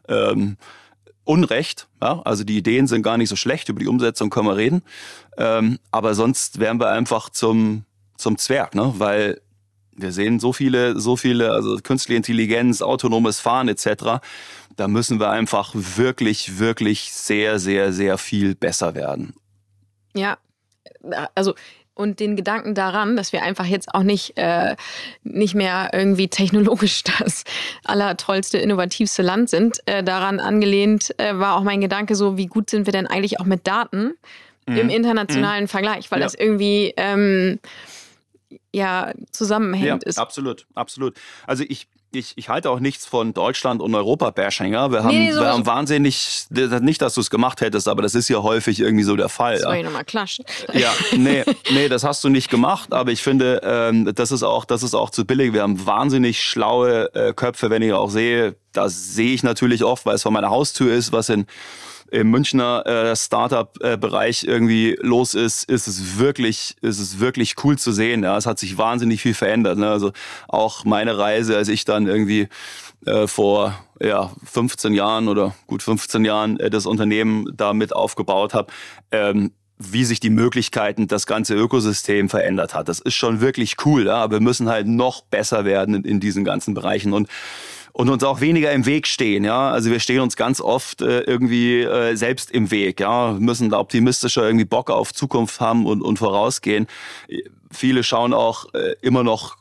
ähm, 0.09 0.57
Unrecht. 1.24 1.88
Ja? 2.00 2.22
Also 2.24 2.44
die 2.44 2.57
Ideen 2.57 2.86
sind 2.86 3.02
gar 3.02 3.16
nicht 3.16 3.28
so 3.28 3.36
schlecht, 3.36 3.68
über 3.68 3.80
die 3.80 3.88
Umsetzung 3.88 4.30
können 4.30 4.46
wir 4.46 4.57
reden. 4.57 4.82
Ähm, 5.36 5.78
aber 5.90 6.14
sonst 6.14 6.61
wären 6.61 6.80
wir 6.80 6.88
einfach 6.88 7.30
zum, 7.30 7.84
zum 8.16 8.38
Zwerg, 8.38 8.74
ne? 8.74 8.94
weil 8.98 9.40
wir 9.92 10.12
sehen 10.12 10.38
so 10.40 10.52
viele, 10.52 10.98
so 11.00 11.16
viele, 11.16 11.52
also 11.52 11.78
künstliche 11.78 12.16
Intelligenz, 12.16 12.82
autonomes 12.82 13.40
Fahren 13.40 13.68
etc. 13.68 14.20
Da 14.76 14.88
müssen 14.88 15.18
wir 15.18 15.30
einfach 15.30 15.72
wirklich, 15.74 16.59
wirklich 16.59 17.12
sehr, 17.12 17.59
sehr, 17.59 17.92
sehr 17.92 18.18
viel 18.18 18.54
besser 18.54 18.94
werden. 18.94 19.34
Ja, 20.17 20.39
also 21.35 21.55
und 21.97 22.21
den 22.21 22.37
Gedanken 22.37 22.75
daran, 22.75 23.17
dass 23.17 23.33
wir 23.33 23.43
einfach 23.43 23.64
jetzt 23.64 23.95
auch 23.95 24.03
nicht, 24.03 24.37
äh, 24.37 24.77
nicht 25.25 25.55
mehr 25.55 25.91
irgendwie 25.95 26.29
technologisch 26.29 27.03
das 27.19 27.45
allertollste, 27.85 28.59
innovativste 28.59 29.23
Land 29.23 29.49
sind, 29.49 29.81
äh, 29.87 30.05
daran 30.05 30.39
angelehnt 30.39 31.19
äh, 31.19 31.39
war 31.39 31.57
auch 31.57 31.62
mein 31.62 31.81
Gedanke 31.81 32.14
so, 32.14 32.37
wie 32.37 32.47
gut 32.47 32.69
sind 32.69 32.87
wir 32.87 32.93
denn 32.93 33.07
eigentlich 33.07 33.41
auch 33.41 33.47
mit 33.47 33.67
Daten 33.67 34.12
mhm. 34.67 34.77
im 34.77 34.91
internationalen 34.91 35.64
mhm. 35.64 35.69
Vergleich, 35.69 36.11
weil 36.11 36.21
ja. 36.21 36.27
das 36.27 36.35
irgendwie 36.35 36.93
ähm, 36.99 37.59
ja 38.75 39.12
zusammenhängend 39.31 40.05
ja, 40.05 40.09
ist. 40.09 40.19
Absolut, 40.19 40.67
absolut. 40.75 41.17
Also 41.47 41.64
ich 41.67 41.89
ich, 42.17 42.33
ich 42.37 42.49
halte 42.49 42.71
auch 42.71 42.81
nichts 42.81 43.07
von 43.07 43.35
Deutschland 43.35 43.81
und 43.81 43.95
Europa-Bashing. 43.95 44.73
Ja? 44.73 44.91
Wir, 44.91 45.05
haben, 45.05 45.17
nee, 45.17 45.33
so 45.33 45.41
wir 45.41 45.49
haben 45.49 45.67
wahnsinnig, 45.67 46.47
nicht, 46.51 47.03
dass 47.03 47.14
du 47.14 47.21
es 47.21 47.31
gemacht 47.31 47.61
hättest, 47.61 47.89
aber 47.89 48.03
das 48.03 48.14
ist 48.14 48.29
ja 48.29 48.43
häufig 48.43 48.81
irgendwie 48.81 49.05
so 49.05 49.17
der 49.17 49.29
Fall. 49.29 49.55
Das 49.55 49.62
ja. 49.62 49.75
ich 49.75 49.85
nochmal 49.85 50.05
klatschen. 50.05 50.45
Ja, 50.73 50.93
nee, 51.17 51.45
nee, 51.71 51.89
das 51.89 52.05
hast 52.05 52.25
du 52.25 52.29
nicht 52.29 52.51
gemacht, 52.51 52.93
aber 52.93 53.12
ich 53.12 53.23
finde, 53.23 53.61
ähm, 53.62 54.11
das, 54.14 54.33
ist 54.33 54.43
auch, 54.43 54.64
das 54.64 54.83
ist 54.83 54.95
auch 54.95 55.11
zu 55.11 55.25
billig. 55.25 55.53
Wir 55.53 55.62
haben 55.62 55.87
wahnsinnig 55.87 56.43
schlaue 56.43 57.14
äh, 57.14 57.33
Köpfe, 57.33 57.71
wenn 57.71 57.83
ich 57.83 57.93
auch 57.93 58.11
sehe, 58.11 58.57
das 58.73 59.14
sehe 59.14 59.33
ich 59.33 59.43
natürlich 59.43 59.85
oft, 59.85 60.07
weil 60.07 60.17
es 60.17 60.23
vor 60.23 60.33
meiner 60.33 60.51
Haustür 60.51 60.95
ist, 60.95 61.12
was 61.12 61.29
in 61.29 61.47
im 62.11 62.30
Münchner 62.30 62.86
äh, 62.86 63.16
Startup-Bereich 63.16 64.44
irgendwie 64.44 64.96
los 65.00 65.34
ist, 65.34 65.64
ist 65.64 65.86
es 65.86 66.18
wirklich, 66.18 66.76
ist 66.80 66.98
es 66.98 67.18
wirklich 67.18 67.54
cool 67.64 67.78
zu 67.78 67.92
sehen. 67.92 68.22
Ja, 68.22 68.36
es 68.36 68.46
hat 68.46 68.59
sich 68.59 68.78
wahnsinnig 68.78 69.22
viel 69.22 69.34
verändert. 69.34 69.78
Ne? 69.78 69.88
Also 69.88 70.12
auch 70.48 70.84
meine 70.84 71.18
Reise, 71.18 71.57
als 71.57 71.68
ich 71.68 71.84
dann 71.84 72.07
irgendwie 72.07 72.48
äh, 73.07 73.26
vor 73.26 73.78
ja 74.00 74.32
15 74.44 74.94
Jahren 74.94 75.28
oder 75.28 75.54
gut 75.66 75.82
15 75.82 76.24
Jahren 76.24 76.61
äh, 76.61 76.70
das 76.70 76.86
Unternehmen 76.86 77.46
da 77.54 77.72
mit 77.72 77.94
aufgebaut 77.94 78.54
habe. 78.54 78.72
Ähm, 79.11 79.52
wie 79.78 80.04
sich 80.04 80.20
die 80.20 80.30
Möglichkeiten, 80.30 81.07
das 81.07 81.26
ganze 81.26 81.54
Ökosystem 81.54 82.30
verändert 82.30 82.74
hat. 82.74 82.88
Das 82.88 82.98
ist 82.98 83.14
schon 83.14 83.42
wirklich 83.42 83.76
cool, 83.84 84.07
ja? 84.07 84.16
aber 84.16 84.36
wir 84.36 84.40
müssen 84.40 84.68
halt 84.68 84.86
noch 84.86 85.22
besser 85.22 85.66
werden 85.66 85.94
in, 85.94 86.04
in 86.04 86.20
diesen 86.20 86.44
ganzen 86.44 86.72
Bereichen. 86.72 87.12
Und 87.12 87.28
und 87.97 88.11
uns 88.11 88.22
auch 88.24 88.42
weniger 88.42 88.72
im 88.72 88.84
Weg 88.84 89.07
stehen. 89.07 89.42
Ja, 89.42 89.70
also 89.70 89.90
wir 89.90 90.01
stehen 90.01 90.20
uns 90.20 90.36
ganz 90.36 90.61
oft 90.61 91.01
äh, 91.01 91.20
irgendwie 91.20 91.80
äh, 91.80 92.14
selbst 92.14 92.51
im 92.51 92.70
Weg. 92.70 93.01
Ja, 93.01 93.32
wir 93.32 93.40
müssen 93.40 93.70
da 93.70 93.78
optimistischer 93.78 94.44
irgendwie 94.44 94.66
Bock 94.66 94.90
auf 94.90 95.14
Zukunft 95.14 95.61
haben 95.61 95.86
und, 95.86 96.03
und 96.03 96.18
vorausgehen. 96.18 96.88
Viele 97.70 98.03
schauen 98.03 98.34
auch 98.34 98.66
äh, 98.74 98.97
immer 99.01 99.24
noch 99.24 99.57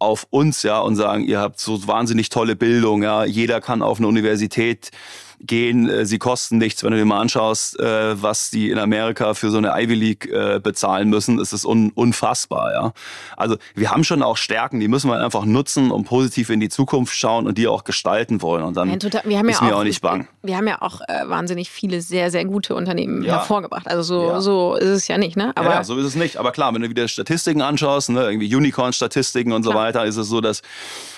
auf 0.00 0.26
uns, 0.30 0.64
ja, 0.64 0.80
und 0.80 0.96
sagen, 0.96 1.22
ihr 1.22 1.38
habt 1.38 1.60
so 1.60 1.86
wahnsinnig 1.86 2.28
tolle 2.28 2.56
Bildung, 2.56 3.04
ja, 3.04 3.24
jeder 3.24 3.60
kann 3.60 3.82
auf 3.82 3.98
eine 3.98 4.08
Universität 4.08 4.90
gehen, 5.40 5.88
äh, 5.88 6.06
sie 6.06 6.18
kosten 6.18 6.58
nichts. 6.58 6.82
Wenn 6.82 6.92
du 6.92 6.98
dir 6.98 7.04
mal 7.04 7.20
anschaust, 7.20 7.78
äh, 7.80 8.20
was 8.20 8.50
die 8.50 8.70
in 8.70 8.78
Amerika 8.78 9.34
für 9.34 9.50
so 9.50 9.58
eine 9.58 9.72
Ivy 9.80 9.94
League 9.94 10.26
äh, 10.26 10.60
bezahlen 10.62 11.08
müssen, 11.08 11.38
ist 11.38 11.52
es 11.52 11.64
un 11.64 11.90
unfassbar. 11.94 12.72
Ja? 12.72 12.92
Also 13.36 13.56
wir 13.74 13.90
haben 13.90 14.04
schon 14.04 14.22
auch 14.22 14.36
Stärken, 14.36 14.80
die 14.80 14.88
müssen 14.88 15.10
wir 15.10 15.22
einfach 15.22 15.44
nutzen 15.44 15.90
und 15.90 16.04
positiv 16.04 16.50
in 16.50 16.60
die 16.60 16.68
Zukunft 16.68 17.14
schauen 17.14 17.46
und 17.46 17.58
die 17.58 17.68
auch 17.68 17.84
gestalten 17.84 18.42
wollen. 18.42 18.62
Und 18.64 18.76
dann 18.76 18.90
ja, 18.90 18.96
total, 18.96 19.22
ist 19.24 19.30
ja 19.30 19.42
mir 19.42 19.56
auch, 19.58 19.80
auch, 19.80 19.84
nicht 19.84 20.00
bang. 20.00 20.28
Wir 20.42 20.56
haben 20.56 20.66
ja 20.66 20.80
auch 20.82 21.00
äh, 21.08 21.28
wahnsinnig 21.28 21.70
viele 21.70 22.00
sehr, 22.00 22.30
sehr 22.30 22.44
gute 22.44 22.74
Unternehmen 22.74 23.22
ja. 23.22 23.38
hervorgebracht. 23.38 23.88
Also 23.88 24.02
so, 24.02 24.28
ja. 24.28 24.40
so 24.40 24.74
ist 24.74 24.88
es 24.88 25.08
ja 25.08 25.18
nicht. 25.18 25.36
Ne? 25.36 25.52
Aber 25.54 25.70
ja, 25.70 25.84
so 25.84 25.96
ist 25.96 26.06
es 26.06 26.14
nicht. 26.14 26.36
Aber 26.36 26.52
klar, 26.52 26.74
wenn 26.74 26.82
du 26.82 26.88
wieder 26.88 27.08
Statistiken 27.08 27.62
anschaust, 27.62 28.10
ne, 28.10 28.24
irgendwie 28.24 28.54
Unicorn-Statistiken 28.54 29.52
und 29.52 29.62
klar. 29.62 29.74
so 29.74 29.78
weiter, 29.78 30.04
ist 30.04 30.16
es 30.16 30.28
so, 30.28 30.40
dass 30.40 30.62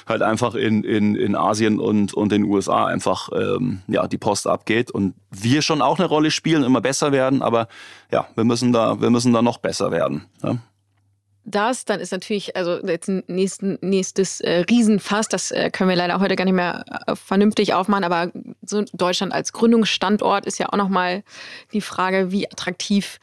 halt 0.08 0.22
einfach 0.22 0.54
in, 0.54 0.84
in, 0.84 1.14
in 1.14 1.36
Asien 1.36 1.80
und, 1.80 2.14
und 2.14 2.32
den 2.32 2.44
USA 2.44 2.86
einfach 2.86 3.28
ähm, 3.34 3.82
ja, 3.86 4.06
die 4.06 4.18
Post 4.18 4.46
abgeht 4.46 4.90
und 4.90 5.14
wir 5.30 5.62
schon 5.62 5.82
auch 5.82 5.98
eine 5.98 6.08
Rolle 6.08 6.30
spielen, 6.30 6.64
immer 6.64 6.80
besser 6.80 7.12
werden, 7.12 7.42
aber 7.42 7.68
ja, 8.10 8.26
wir 8.34 8.44
müssen 8.44 8.72
da, 8.72 9.00
wir 9.00 9.10
müssen 9.10 9.32
da 9.32 9.42
noch 9.42 9.58
besser 9.58 9.90
werden. 9.90 10.26
Ja 10.42 10.58
das, 11.50 11.84
dann 11.84 12.00
ist 12.00 12.12
natürlich, 12.12 12.56
also 12.56 12.78
jetzt 12.86 13.08
ein 13.08 13.24
nächsten, 13.26 13.78
nächstes 13.80 14.40
äh, 14.40 14.64
Riesenfass, 14.70 15.28
das 15.28 15.50
äh, 15.50 15.70
können 15.70 15.88
wir 15.88 15.96
leider 15.96 16.20
heute 16.20 16.36
gar 16.36 16.44
nicht 16.44 16.54
mehr 16.54 16.84
äh, 17.06 17.16
vernünftig 17.16 17.74
aufmachen, 17.74 18.04
aber 18.04 18.30
so 18.62 18.84
Deutschland 18.92 19.32
als 19.32 19.52
Gründungsstandort 19.52 20.46
ist 20.46 20.58
ja 20.58 20.68
auch 20.68 20.76
nochmal 20.76 21.22
die 21.72 21.80
Frage, 21.80 22.30
wie 22.32 22.50
attraktiv 22.50 23.18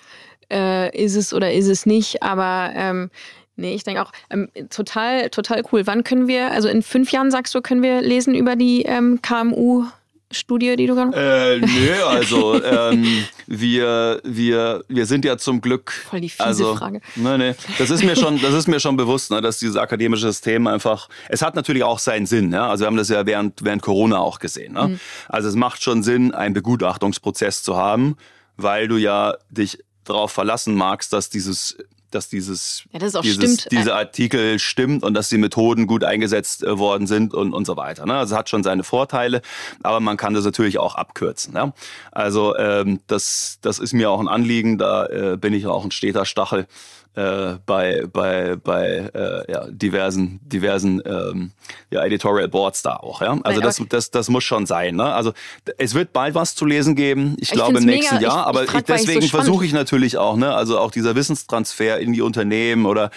äh, 0.51 0.95
ist 0.95 1.15
es 1.15 1.33
oder 1.33 1.53
ist 1.53 1.67
es 1.67 1.85
nicht, 1.85 2.23
aber 2.23 2.71
ähm, 2.73 3.11
Nee, 3.57 3.73
ich 3.73 3.83
denke 3.83 4.01
auch, 4.01 4.11
ähm, 4.29 4.49
total, 4.69 5.29
total 5.29 5.63
cool. 5.71 5.87
Wann 5.87 6.03
können 6.03 6.27
wir, 6.27 6.51
also 6.51 6.67
in 6.67 6.81
fünf 6.81 7.11
Jahren 7.11 7.31
sagst 7.31 7.55
du, 7.55 7.61
können 7.61 7.81
wir 7.81 8.01
lesen 8.01 8.35
über 8.35 8.55
die 8.55 8.83
ähm, 8.83 9.21
KMU? 9.21 9.85
Studie, 10.31 10.75
die 10.75 10.87
du 10.87 10.95
gerade 10.95 11.15
äh, 11.15 11.59
Nö, 11.59 12.03
also 12.07 12.61
ähm, 12.61 13.25
wir, 13.47 14.19
wir, 14.23 14.83
wir 14.87 15.05
sind 15.05 15.23
ja 15.23 15.37
zum 15.37 15.61
Glück. 15.61 15.91
Voll 15.91 16.21
die 16.21 16.29
fiese 16.29 16.43
also, 16.43 16.75
Frage. 16.75 16.99
Nee, 17.15 17.37
nee, 17.37 17.55
das 17.77 17.89
ist 17.89 18.03
mir 18.03 18.15
schon, 18.17 18.41
das 18.41 18.53
ist 18.53 18.67
mir 18.67 18.79
schon 18.79 18.97
bewusst, 18.97 19.31
ne, 19.31 19.41
dass 19.41 19.59
dieses 19.59 19.77
akademische 19.77 20.27
System 20.27 20.67
einfach. 20.67 21.09
Es 21.29 21.41
hat 21.41 21.55
natürlich 21.55 21.83
auch 21.83 21.99
seinen 21.99 22.25
Sinn. 22.25 22.51
Ja? 22.51 22.69
Also 22.69 22.83
wir 22.83 22.87
haben 22.87 22.97
das 22.97 23.09
ja 23.09 23.25
während, 23.25 23.63
während 23.63 23.81
Corona 23.81 24.17
auch 24.17 24.39
gesehen. 24.39 24.73
Ne? 24.73 24.87
Mhm. 24.89 24.99
Also 25.29 25.47
es 25.47 25.55
macht 25.55 25.83
schon 25.83 26.03
Sinn, 26.03 26.33
einen 26.33 26.53
Begutachtungsprozess 26.53 27.63
zu 27.63 27.77
haben, 27.77 28.17
weil 28.57 28.87
du 28.87 28.97
ja 28.97 29.35
dich 29.49 29.79
darauf 30.03 30.31
verlassen 30.31 30.75
magst, 30.75 31.13
dass 31.13 31.29
dieses 31.29 31.77
dass 32.11 32.29
dieses, 32.29 32.83
ja, 32.91 32.99
das 32.99 33.13
dieses 33.13 33.65
dieser 33.65 33.95
Artikel 33.95 34.59
stimmt 34.59 35.03
und 35.03 35.13
dass 35.13 35.29
die 35.29 35.37
Methoden 35.37 35.87
gut 35.87 36.03
eingesetzt 36.03 36.63
äh, 36.63 36.77
worden 36.77 37.07
sind 37.07 37.33
und, 37.33 37.53
und 37.53 37.65
so 37.65 37.77
weiter. 37.77 38.05
Ne? 38.05 38.15
Also 38.15 38.33
es 38.33 38.37
hat 38.37 38.49
schon 38.49 38.63
seine 38.63 38.83
Vorteile, 38.83 39.41
aber 39.83 39.99
man 39.99 40.17
kann 40.17 40.33
das 40.33 40.45
natürlich 40.45 40.77
auch 40.77 40.95
abkürzen. 40.95 41.55
Ja? 41.55 41.73
Also 42.11 42.55
ähm, 42.57 42.99
das, 43.07 43.59
das 43.61 43.79
ist 43.79 43.93
mir 43.93 44.09
auch 44.09 44.19
ein 44.19 44.27
Anliegen, 44.27 44.77
da 44.77 45.05
äh, 45.05 45.37
bin 45.37 45.53
ich 45.53 45.67
auch 45.67 45.83
ein 45.83 45.91
steter 45.91 46.25
Stachel 46.25 46.67
äh, 47.15 47.57
bei, 47.65 48.05
bei, 48.11 48.55
bei 48.55 49.09
äh, 49.13 49.51
ja, 49.51 49.67
diversen, 49.69 50.39
diversen 50.43 51.01
ähm, 51.05 51.51
ja, 51.89 52.03
Editorial 52.03 52.47
Boards 52.47 52.81
da 52.81 52.97
auch. 52.97 53.21
Ja? 53.21 53.37
Also 53.43 53.61
das, 53.61 53.81
das, 53.89 54.11
das 54.11 54.29
muss 54.29 54.43
schon 54.43 54.65
sein. 54.65 54.95
Ne? 54.95 55.05
Also 55.05 55.33
es 55.77 55.93
wird 55.93 56.13
bald 56.13 56.35
was 56.35 56.55
zu 56.55 56.65
lesen 56.65 56.95
geben, 56.95 57.35
ich, 57.37 57.49
ich 57.49 57.51
glaube 57.51 57.77
im 57.77 57.85
nächsten 57.85 58.15
mega, 58.15 58.27
Jahr, 58.27 58.41
ich, 58.41 58.47
aber 58.47 58.63
ich 58.63 58.69
frag, 58.69 58.85
deswegen 58.85 59.21
so 59.21 59.27
versuche 59.29 59.65
ich 59.65 59.73
natürlich 59.73 60.17
auch, 60.17 60.35
ne? 60.35 60.53
also 60.53 60.79
auch 60.79 60.91
dieserWissenstransfer 60.91 61.99
in 61.99 62.13
die 62.13 62.21
Unternehmen 62.21 62.85
oder 62.85 63.11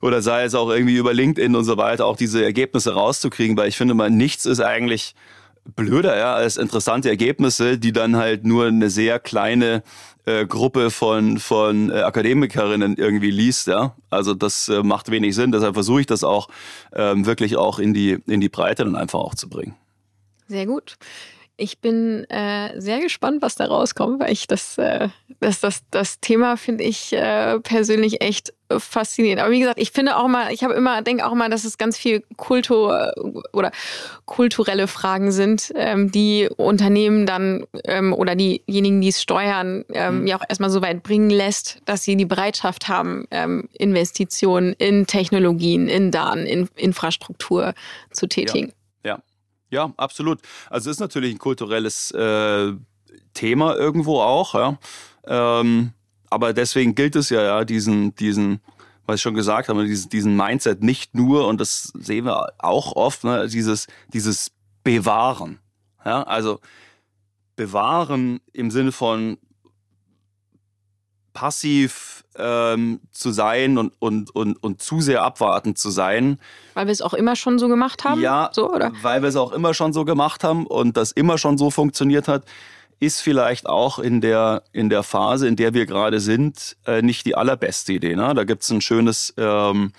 oder 0.00 0.22
sei 0.22 0.44
es 0.44 0.54
auch 0.54 0.70
irgendwie 0.70 0.94
über 0.94 1.12
LinkedIn 1.12 1.56
und 1.56 1.64
so 1.64 1.76
weiter, 1.76 2.06
auch 2.06 2.16
diese 2.16 2.44
Ergebnisse 2.44 2.92
rauszukriegen, 2.92 3.56
weil 3.56 3.68
ich 3.68 3.76
finde 3.76 3.94
mal, 3.94 4.10
nichts 4.10 4.46
ist 4.46 4.60
eigentlich 4.60 5.16
blöder 5.74 6.16
ja, 6.16 6.34
als 6.34 6.56
interessante 6.56 7.08
Ergebnisse, 7.08 7.78
die 7.78 7.92
dann 7.92 8.16
halt 8.16 8.44
nur 8.44 8.66
eine 8.66 8.90
sehr 8.90 9.18
kleine 9.18 9.82
äh, 10.28 10.46
Gruppe 10.46 10.90
von, 10.90 11.38
von 11.38 11.90
äh, 11.90 12.02
Akademikerinnen 12.02 12.96
irgendwie 12.96 13.30
liest. 13.30 13.66
Ja? 13.66 13.94
Also 14.10 14.34
das 14.34 14.68
äh, 14.68 14.82
macht 14.82 15.10
wenig 15.10 15.34
Sinn. 15.34 15.52
Deshalb 15.52 15.74
versuche 15.74 16.00
ich 16.00 16.06
das 16.06 16.22
auch 16.22 16.48
ähm, 16.92 17.24
wirklich 17.24 17.56
auch 17.56 17.78
in 17.78 17.94
die, 17.94 18.18
in 18.26 18.40
die 18.40 18.48
Breite 18.48 18.84
dann 18.84 18.96
einfach 18.96 19.20
auch 19.20 19.34
zu 19.34 19.48
bringen. 19.48 19.74
Sehr 20.48 20.66
gut. 20.66 20.96
Ich 21.60 21.80
bin 21.80 22.24
äh, 22.30 22.80
sehr 22.80 23.00
gespannt, 23.00 23.42
was 23.42 23.56
da 23.56 23.66
rauskommt, 23.66 24.20
weil 24.20 24.32
ich 24.32 24.46
das, 24.46 24.78
äh, 24.78 25.08
das, 25.40 25.58
das, 25.58 25.82
das 25.90 26.20
Thema 26.20 26.56
finde 26.56 26.84
ich 26.84 27.12
äh, 27.12 27.58
persönlich 27.58 28.20
echt 28.20 28.54
faszinierend. 28.70 29.42
Aber 29.42 29.50
wie 29.50 29.58
gesagt, 29.58 29.80
ich 29.80 29.90
finde 29.90 30.16
auch 30.16 30.28
mal, 30.28 30.52
ich 30.52 30.62
habe 30.62 30.74
immer, 30.74 31.02
denke 31.02 31.26
auch 31.26 31.34
mal, 31.34 31.50
dass 31.50 31.64
es 31.64 31.78
ganz 31.78 31.98
viel 31.98 32.22
Kultur 32.36 33.12
oder 33.52 33.72
kulturelle 34.24 34.86
Fragen 34.86 35.32
sind, 35.32 35.72
ähm, 35.74 36.12
die 36.12 36.48
Unternehmen 36.56 37.26
dann 37.26 37.66
ähm, 37.84 38.12
oder 38.12 38.36
diejenigen, 38.36 39.00
die 39.00 39.08
es 39.08 39.20
steuern, 39.20 39.84
ähm, 39.92 40.20
mhm. 40.20 40.26
ja 40.26 40.38
auch 40.38 40.44
erstmal 40.48 40.70
so 40.70 40.82
weit 40.82 41.02
bringen 41.02 41.30
lässt, 41.30 41.80
dass 41.86 42.04
sie 42.04 42.16
die 42.16 42.24
Bereitschaft 42.24 42.88
haben, 42.88 43.26
ähm, 43.30 43.68
Investitionen 43.72 44.74
in 44.74 45.08
Technologien, 45.08 45.88
in 45.88 46.12
Daten, 46.12 46.46
in 46.46 46.68
Infrastruktur 46.76 47.74
zu 48.12 48.28
tätigen. 48.28 48.68
Ja. 48.68 48.74
Ja, 49.70 49.92
absolut. 49.96 50.40
Also 50.70 50.90
es 50.90 50.96
ist 50.96 51.00
natürlich 51.00 51.34
ein 51.34 51.38
kulturelles 51.38 52.10
äh, 52.12 52.72
Thema 53.34 53.76
irgendwo 53.76 54.20
auch, 54.20 54.54
ja. 54.54 54.78
Ähm, 55.26 55.92
aber 56.30 56.52
deswegen 56.52 56.94
gilt 56.94 57.16
es 57.16 57.30
ja, 57.30 57.42
ja, 57.42 57.64
diesen, 57.64 58.14
diesen, 58.14 58.60
was 59.06 59.16
ich 59.16 59.22
schon 59.22 59.34
gesagt 59.34 59.68
habe, 59.68 59.84
diesen, 59.84 60.10
diesen 60.10 60.36
Mindset 60.36 60.82
nicht 60.82 61.14
nur, 61.14 61.46
und 61.46 61.60
das 61.60 61.92
sehen 61.98 62.24
wir 62.24 62.52
auch 62.58 62.96
oft, 62.96 63.24
ne, 63.24 63.48
dieses, 63.48 63.86
dieses 64.12 64.50
Bewahren. 64.84 65.58
Ja, 66.04 66.22
also 66.22 66.60
bewahren 67.56 68.40
im 68.52 68.70
Sinne 68.70 68.92
von 68.92 69.36
passiv 71.32 72.17
ähm, 72.38 73.00
zu 73.10 73.30
sein 73.30 73.78
und, 73.78 73.92
und, 73.98 74.34
und, 74.34 74.62
und 74.62 74.82
zu 74.82 75.00
sehr 75.00 75.22
abwartend 75.22 75.78
zu 75.78 75.90
sein. 75.90 76.38
Weil 76.74 76.86
wir 76.86 76.92
es 76.92 77.02
auch 77.02 77.14
immer 77.14 77.36
schon 77.36 77.58
so 77.58 77.68
gemacht 77.68 78.04
haben? 78.04 78.20
Ja, 78.20 78.50
so, 78.52 78.72
oder? 78.72 78.92
weil 79.02 79.22
wir 79.22 79.28
es 79.28 79.36
auch 79.36 79.52
immer 79.52 79.74
schon 79.74 79.92
so 79.92 80.04
gemacht 80.04 80.44
haben 80.44 80.66
und 80.66 80.96
das 80.96 81.12
immer 81.12 81.38
schon 81.38 81.58
so 81.58 81.70
funktioniert 81.70 82.28
hat, 82.28 82.44
ist 83.00 83.20
vielleicht 83.20 83.68
auch 83.68 83.98
in 83.98 84.20
der, 84.20 84.62
in 84.72 84.88
der 84.88 85.02
Phase, 85.02 85.46
in 85.46 85.56
der 85.56 85.74
wir 85.74 85.86
gerade 85.86 86.20
sind, 86.20 86.76
äh, 86.86 87.02
nicht 87.02 87.26
die 87.26 87.36
allerbeste 87.36 87.92
Idee. 87.92 88.16
Ne? 88.16 88.34
Da 88.34 88.44
gibt 88.44 88.62
es 88.62 88.70
ein 88.70 88.80
schönes 88.80 89.34
ähm, 89.36 89.92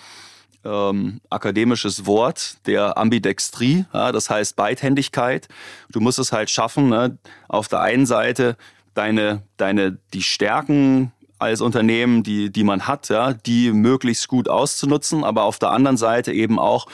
ähm, 0.65 1.21
akademisches 1.29 2.05
Wort 2.05 2.57
der 2.67 2.97
Ambidextrie, 2.97 3.85
ja, 3.93 4.11
das 4.11 4.29
heißt 4.29 4.55
Beidhändigkeit. 4.55 5.47
Du 5.89 6.01
musst 6.01 6.19
es 6.19 6.33
halt 6.33 6.49
schaffen, 6.49 6.89
ne? 6.89 7.17
auf 7.47 7.69
der 7.69 7.81
einen 7.81 8.05
Seite 8.05 8.57
deine, 8.93 9.43
deine, 9.55 9.97
die 10.13 10.23
Stärken 10.23 11.13
als 11.39 11.61
Unternehmen, 11.61 12.23
die, 12.23 12.51
die 12.51 12.63
man 12.63 12.87
hat, 12.87 13.09
ja, 13.09 13.33
die 13.33 13.71
möglichst 13.71 14.27
gut 14.27 14.49
auszunutzen, 14.49 15.23
aber 15.23 15.43
auf 15.43 15.57
der 15.57 15.71
anderen 15.71 15.97
Seite 15.97 16.33
eben 16.33 16.59
auch 16.59 16.87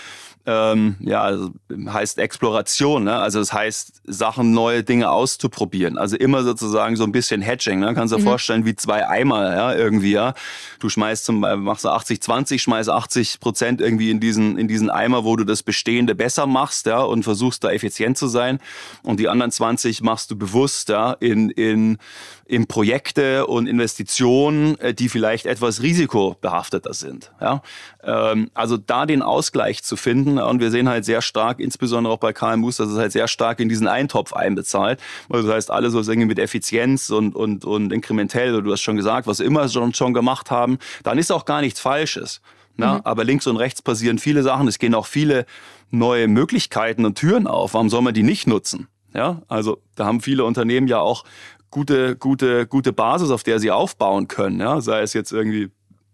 ähm, 0.46 0.96
ja, 1.00 1.22
also 1.22 1.52
heißt 1.72 2.20
Exploration, 2.20 3.06
ne? 3.06 3.16
also 3.16 3.40
das 3.40 3.52
heißt, 3.52 3.95
Sachen, 4.08 4.54
neue 4.54 4.84
Dinge 4.84 5.10
auszuprobieren. 5.10 5.98
Also 5.98 6.16
immer 6.16 6.44
sozusagen 6.44 6.96
so 6.96 7.04
ein 7.04 7.12
bisschen 7.12 7.42
Hedging. 7.42 7.80
Ne? 7.80 7.94
Kannst 7.94 8.14
du 8.14 8.18
dir 8.18 8.24
mhm. 8.24 8.28
vorstellen, 8.28 8.66
wie 8.66 8.76
zwei 8.76 9.08
Eimer 9.08 9.56
ja, 9.56 9.74
irgendwie. 9.74 10.12
Ja? 10.12 10.34
Du 10.80 10.90
schmeißt 10.90 11.26
zum 11.26 11.40
machst 11.40 11.86
du 11.86 11.90
80, 11.90 12.22
20, 12.22 12.62
schmeißt 12.62 12.90
80 12.90 13.40
Prozent 13.40 13.82
irgendwie 13.82 14.10
in 14.10 14.20
diesen, 14.20 14.58
in 14.58 14.68
diesen 14.68 14.90
Eimer, 14.90 15.24
wo 15.24 15.36
du 15.36 15.44
das 15.44 15.64
Bestehende 15.64 16.16
besser 16.16 16.46
machst 16.46 16.86
ja, 16.86 17.02
und 17.02 17.24
versuchst 17.24 17.64
da 17.64 17.72
effizient 17.72 18.18
zu 18.18 18.28
sein. 18.28 18.60
Und 19.04 19.20
die 19.20 19.30
anderen 19.30 19.52
20 19.52 20.02
machst 20.02 20.32
du 20.32 20.36
bewusst 20.36 20.90
ja, 20.90 21.14
in, 21.14 21.50
in, 21.50 21.98
in 22.46 22.68
Projekte 22.68 23.48
und 23.48 23.68
Investitionen, 23.68 24.80
äh, 24.80 24.94
die 24.94 25.10
vielleicht 25.10 25.46
etwas 25.46 25.82
risikobehafteter 25.82 26.94
sind. 26.94 27.32
Ja? 27.42 27.62
Ähm, 28.04 28.52
also 28.54 28.78
da 28.78 29.06
den 29.06 29.22
Ausgleich 29.22 29.84
zu 29.84 29.98
finden 29.98 30.38
und 30.38 30.60
wir 30.60 30.72
sehen 30.72 30.88
halt 30.88 31.06
sehr 31.06 31.22
stark, 31.22 31.60
insbesondere 31.60 32.14
auch 32.14 32.20
bei 32.20 32.34
KMUs, 32.34 32.78
dass 32.78 32.90
es 32.90 32.98
halt 32.98 33.12
sehr 33.12 33.28
stark 33.28 33.60
in 33.60 33.70
diesen 33.70 33.88
Eintopf 33.96 34.34
einbezahlt. 34.34 35.00
Also 35.30 35.48
das 35.48 35.56
heißt, 35.56 35.72
alles 35.72 35.94
so 35.94 36.00
irgendwie 36.00 36.28
mit 36.28 36.40
Effizienz 36.40 37.10
und, 37.10 37.36
und, 37.36 37.66
und 37.66 37.92
inkrementell, 37.92 38.62
du 38.62 38.72
hast 38.72 38.82
schon 38.82 38.98
gesagt, 38.98 39.28
was 39.28 39.40
immer 39.40 39.68
schon, 39.70 39.94
schon 39.94 40.14
gemacht 40.14 40.52
haben, 40.52 40.78
dann 41.04 41.18
ist 41.18 41.32
auch 41.32 41.46
gar 41.46 41.62
nichts 41.62 41.80
Falsches. 41.80 42.42
Na, 42.78 42.96
mhm. 42.96 43.02
Aber 43.04 43.24
links 43.24 43.48
und 43.48 43.58
rechts 43.58 43.82
passieren 43.82 44.20
viele 44.20 44.44
Sachen. 44.44 44.68
Es 44.68 44.80
gehen 44.80 44.96
auch 44.96 45.06
viele 45.06 45.46
neue 45.92 46.28
Möglichkeiten 46.28 47.06
und 47.06 47.18
Türen 47.18 47.48
auf. 47.48 47.74
Warum 47.74 47.90
soll 47.90 48.02
man 48.02 48.14
die 48.14 48.24
nicht 48.24 48.48
nutzen? 48.48 48.88
Ja, 49.14 49.42
also 49.48 49.82
da 49.96 50.06
haben 50.06 50.20
viele 50.20 50.44
Unternehmen 50.44 50.88
ja 50.88 51.00
auch 51.00 51.24
gute, 51.72 52.18
gute, 52.18 52.68
gute 52.68 52.92
Basis, 52.92 53.30
auf 53.32 53.44
der 53.44 53.60
sie 53.60 53.72
aufbauen 53.72 54.28
können. 54.28 54.60
Ja? 54.60 54.82
Sei 54.82 55.02
es 55.02 55.14
jetzt 55.14 55.32
irgendwie 55.32 55.72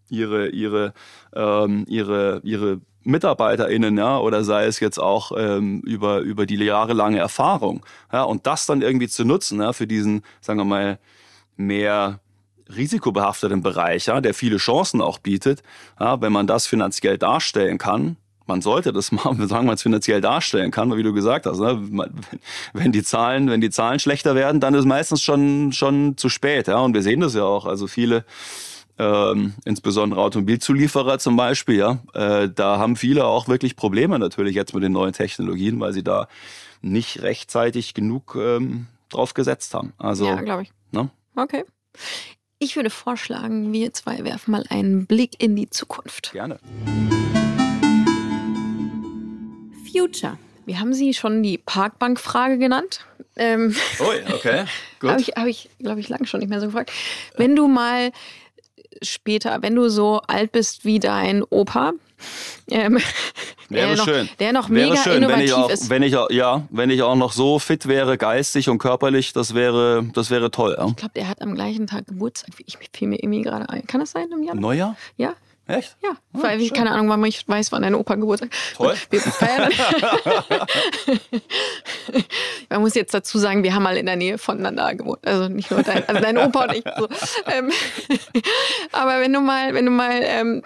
ihre, 0.09 0.49
ihre, 0.49 0.93
ähm, 1.34 1.86
ihre, 1.88 2.41
ihre 2.43 2.82
MitarbeiterInnen, 3.04 3.97
ja, 3.97 4.20
oder 4.20 4.43
sei 4.43 4.66
es 4.66 4.80
jetzt 4.80 4.99
auch 4.99 5.32
ähm, 5.36 5.82
über, 5.82 6.20
über 6.20 6.45
die 6.45 6.56
jahrelange 6.56 7.18
Erfahrung. 7.18 7.86
Ja, 8.12 8.24
und 8.24 8.45
das 8.47 8.66
dann 8.66 8.82
irgendwie 8.82 9.08
zu 9.08 9.26
nutzen, 9.26 9.62
ja, 9.62 9.74
für 9.74 9.88
diesen, 9.88 10.24
sagen 10.39 10.60
wir 10.60 10.66
mal, 10.66 10.99
mehr 11.58 12.20
risikobehafteten 12.76 13.62
Bereich, 13.62 14.06
ja, 14.06 14.22
der 14.22 14.34
viele 14.34 14.58
Chancen 14.58 15.02
auch 15.02 15.20
bietet, 15.20 15.64
ja, 15.99 16.22
wenn 16.22 16.32
man 16.32 16.47
das 16.47 16.68
finanziell 16.68 17.18
darstellen 17.18 17.78
kann, 17.78 18.18
man 18.52 18.62
sollte 18.62 18.91
das 18.91 19.12
machen, 19.12 19.47
sagen 19.47 19.66
man 19.66 19.76
es 19.76 19.82
finanziell 19.82 20.22
darstellen 20.22 20.72
kann, 20.72 20.95
wie 20.95 21.04
du 21.04 21.14
gesagt 21.14 21.45
hast. 21.45 21.60
Ne? 21.60 22.10
Wenn 22.74 22.91
die 22.91 23.04
Zahlen, 23.04 23.49
wenn 23.49 23.62
die 23.62 23.70
Zahlen 23.70 23.99
schlechter 23.99 24.36
werden, 24.36 24.60
dann 24.60 24.74
ist 24.74 24.86
meistens 24.86 25.22
schon 25.22 25.72
schon 25.72 26.18
zu 26.18 26.30
spät. 26.30 26.68
Ja, 26.68 26.80
und 26.80 26.93
wir 26.93 27.02
sehen 27.02 27.22
das 27.22 27.34
ja 27.34 27.43
auch. 27.43 27.66
Also 27.66 27.88
viele 27.88 28.26
ähm, 29.02 29.56
insbesondere 29.66 30.22
Automobilzulieferer 30.22 31.18
zum 31.18 31.36
Beispiel, 31.36 31.78
ja, 31.78 31.99
äh, 32.14 32.49
da 32.54 32.78
haben 32.78 32.95
viele 32.95 33.26
auch 33.26 33.47
wirklich 33.47 33.76
Probleme 33.76 34.20
natürlich 34.20 34.54
jetzt 34.54 34.76
mit 34.76 34.84
den 34.84 34.91
neuen 34.91 35.14
Technologien, 35.14 35.80
weil 35.80 35.91
sie 35.91 36.04
da 36.04 36.28
nicht 36.82 37.24
rechtzeitig 37.24 37.95
genug 37.95 38.38
ähm, 38.39 38.86
drauf 39.10 39.34
gesetzt 39.34 39.74
haben. 39.74 39.93
Also, 39.97 40.28
ja, 40.28 40.36
glaube 40.41 40.64
ich. 40.64 40.72
Ne? 40.91 41.10
Okay. 41.36 41.64
Ich 42.60 42.76
würde 42.76 42.91
vorschlagen, 42.91 43.74
wir 43.74 43.91
zwei 43.93 44.24
werfen 44.24 44.52
mal 44.52 44.66
einen 44.70 45.08
Blick 45.08 45.41
in 45.41 45.56
die 45.56 45.70
Zukunft. 45.70 46.32
Gerne. 46.34 46.60
Future. 49.91 50.38
Wir 50.68 50.80
haben 50.80 50.93
sie 50.93 51.16
schon 51.16 51.41
die 51.41 51.58
Parkbankfrage 51.58 52.60
genannt. 52.60 53.04
Ähm, 53.36 53.76
oh, 53.99 54.34
okay. 54.34 54.66
Gut. 54.99 55.10
Habe 55.10 55.22
ich, 55.22 55.30
hab 55.30 55.47
ich 55.47 55.70
glaube 55.80 55.99
ich, 55.99 56.08
lange 56.08 56.28
schon 56.28 56.39
nicht 56.39 56.49
mehr 56.49 56.60
so 56.60 56.68
gefragt. 56.68 56.91
Wenn 57.36 57.56
du 57.56 57.68
mal 57.68 58.12
später, 59.01 59.61
wenn 59.61 59.75
du 59.75 59.89
so 59.89 60.21
alt 60.27 60.51
bist 60.51 60.86
wie 60.86 60.99
dein 60.99 61.43
Opa, 61.43 61.93
ähm, 62.69 62.99
wäre 63.69 63.88
der, 63.88 63.95
noch, 63.95 64.05
schön. 64.05 64.29
der 64.39 64.53
noch 64.53 64.69
wäre 64.69 64.89
mega 64.89 65.03
schön, 65.03 65.17
innovativ 65.17 65.39
wenn 65.39 65.45
ich 65.45 65.53
auch, 65.53 65.69
ist. 65.69 65.89
Wenn 65.89 66.03
ich, 66.03 66.17
auch, 66.17 66.29
ja, 66.29 66.67
wenn 66.69 66.89
ich 66.89 67.01
auch 67.01 67.15
noch 67.15 67.32
so 67.32 67.59
fit 67.59 67.88
wäre, 67.88 68.17
geistig 68.17 68.69
und 68.69 68.77
körperlich, 68.77 69.34
das 69.34 69.53
wäre, 69.53 70.05
das 70.13 70.29
wäre 70.29 70.51
toll. 70.51 70.75
Ja. 70.77 70.88
Ich 70.88 70.95
glaube, 70.95 71.13
der 71.15 71.27
hat 71.27 71.41
am 71.41 71.55
gleichen 71.55 71.88
Tag 71.88 72.07
Geburtstag 72.07 72.57
wie 72.57 72.63
ich. 72.67 72.77
Fiel 72.93 73.07
mir 73.07 73.17
irgendwie 73.21 73.41
gerade 73.41 73.69
ein. 73.69 73.88
Kann 73.88 74.01
das 74.01 74.11
sein 74.11 74.27
im 74.32 74.43
Januar? 74.43 74.61
Neujahr? 74.61 74.95
Ja. 75.17 75.34
Echt? 75.72 75.97
Ja, 76.03 76.11
ah, 76.11 76.17
weil 76.32 76.61
ich 76.61 76.74
keine 76.74 76.91
Ahnung, 76.91 77.09
warum 77.09 77.26
ich 77.26 77.47
weiß, 77.47 77.72
wann 77.72 77.82
dein 77.82 77.95
Opa 77.95 78.15
Geburtstag 78.15 78.51
Toll. 78.76 78.95
Wir 79.09 79.22
feiern. 79.22 79.72
Man 82.69 82.82
muss 82.82 82.95
jetzt 82.95 83.13
dazu 83.13 83.38
sagen, 83.38 83.63
wir 83.63 83.74
haben 83.74 83.84
mal 83.84 83.97
in 83.97 84.05
der 84.05 84.15
Nähe 84.15 84.38
voneinander 84.38 84.95
gewohnt. 84.95 85.26
Also 85.26 85.47
nicht 85.47 85.72
nur 85.72 85.84
dein, 85.84 86.07
also 86.07 86.22
dein 86.22 86.38
Opa 86.38 86.65
und 86.65 86.74
ich. 86.76 86.84
So. 86.97 87.07
Ähm, 87.51 87.72
aber 88.91 89.19
wenn 89.19 89.34
du 89.34 89.39
mal, 89.41 89.74
wenn 89.74 89.86
du 89.86 89.91
mal, 89.91 90.22
ähm, 90.24 90.63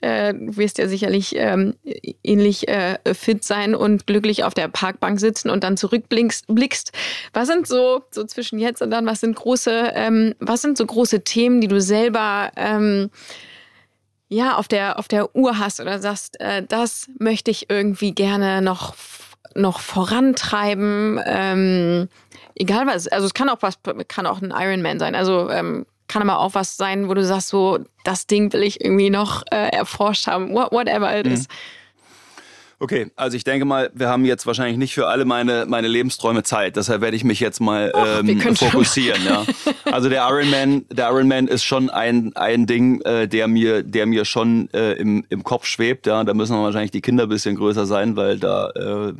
äh, 0.00 0.32
du 0.34 0.56
wirst 0.56 0.78
ja 0.78 0.88
sicherlich 0.88 1.34
ähm, 1.36 1.74
ähnlich 2.22 2.68
äh, 2.68 2.98
fit 3.14 3.44
sein 3.44 3.74
und 3.74 4.06
glücklich 4.06 4.44
auf 4.44 4.54
der 4.54 4.68
Parkbank 4.68 5.20
sitzen 5.20 5.50
und 5.50 5.64
dann 5.64 5.76
zurückblickst, 5.76 6.46
blickst, 6.48 6.92
was 7.32 7.48
sind 7.48 7.66
so, 7.66 8.02
so 8.10 8.24
zwischen 8.24 8.58
jetzt 8.58 8.82
und 8.82 8.90
dann, 8.90 9.06
was 9.06 9.20
sind 9.20 9.36
große, 9.36 9.92
ähm, 9.94 10.34
was 10.38 10.62
sind 10.62 10.76
so 10.78 10.86
große 10.86 11.22
Themen, 11.22 11.60
die 11.60 11.68
du 11.68 11.80
selber 11.80 12.52
ähm, 12.56 13.10
ja, 14.30 14.56
auf 14.56 14.68
der, 14.68 14.98
auf 14.98 15.08
der 15.08 15.34
Uhr 15.34 15.58
hast 15.58 15.80
oder 15.80 15.98
sagst, 15.98 16.40
äh, 16.40 16.62
das 16.62 17.10
möchte 17.18 17.50
ich 17.50 17.68
irgendwie 17.68 18.14
gerne 18.14 18.62
noch, 18.62 18.94
noch 19.56 19.80
vorantreiben. 19.80 21.20
Ähm, 21.26 22.08
egal 22.54 22.86
was, 22.86 23.08
also 23.08 23.26
es 23.26 23.34
kann 23.34 23.48
auch 23.48 23.58
was, 23.60 23.74
kann 24.06 24.26
auch 24.26 24.40
ein 24.40 24.54
Ironman 24.56 25.00
sein. 25.00 25.16
Also 25.16 25.50
ähm, 25.50 25.84
kann 26.06 26.22
aber 26.22 26.38
auch 26.38 26.54
was 26.54 26.76
sein, 26.76 27.08
wo 27.08 27.14
du 27.14 27.24
sagst, 27.24 27.48
so, 27.48 27.80
das 28.04 28.28
Ding 28.28 28.52
will 28.52 28.62
ich 28.62 28.84
irgendwie 28.84 29.10
noch 29.10 29.42
äh, 29.50 29.70
erforscht 29.70 30.28
haben, 30.28 30.54
whatever 30.54 31.18
it 31.18 31.26
is. 31.26 31.48
Okay, 32.82 33.10
also 33.14 33.36
ich 33.36 33.44
denke 33.44 33.66
mal, 33.66 33.90
wir 33.92 34.08
haben 34.08 34.24
jetzt 34.24 34.46
wahrscheinlich 34.46 34.78
nicht 34.78 34.94
für 34.94 35.06
alle 35.06 35.26
meine, 35.26 35.66
meine 35.68 35.86
Lebensträume 35.86 36.42
Zeit. 36.42 36.76
Deshalb 36.76 37.02
werde 37.02 37.14
ich 37.14 37.24
mich 37.24 37.38
jetzt 37.38 37.60
mal 37.60 37.92
ähm, 37.94 38.40
fokussieren. 38.56 39.22
Ja. 39.24 39.44
Also 39.84 40.08
der 40.08 40.22
Ironman, 40.28 40.84
der 40.88 41.08
Ironman 41.08 41.48
ist 41.48 41.64
schon 41.64 41.90
ein, 41.90 42.34
ein 42.36 42.66
Ding, 42.66 43.00
äh, 43.00 43.26
der 43.26 43.48
mir, 43.48 43.82
der 43.82 44.06
mir 44.06 44.24
schon 44.24 44.68
äh, 44.72 44.92
im, 44.92 45.24
im 45.28 45.42
Kopf 45.42 45.66
schwebt. 45.66 46.06
Ja. 46.06 46.22
Da 46.22 46.32
müssen 46.32 46.56
wahrscheinlich 46.56 46.92
die 46.92 47.00
Kinder 47.00 47.24
ein 47.24 47.28
bisschen 47.28 47.56
größer 47.56 47.86
sein, 47.86 48.14
weil 48.14 48.38
da 48.38 48.70
äh, 48.70 49.14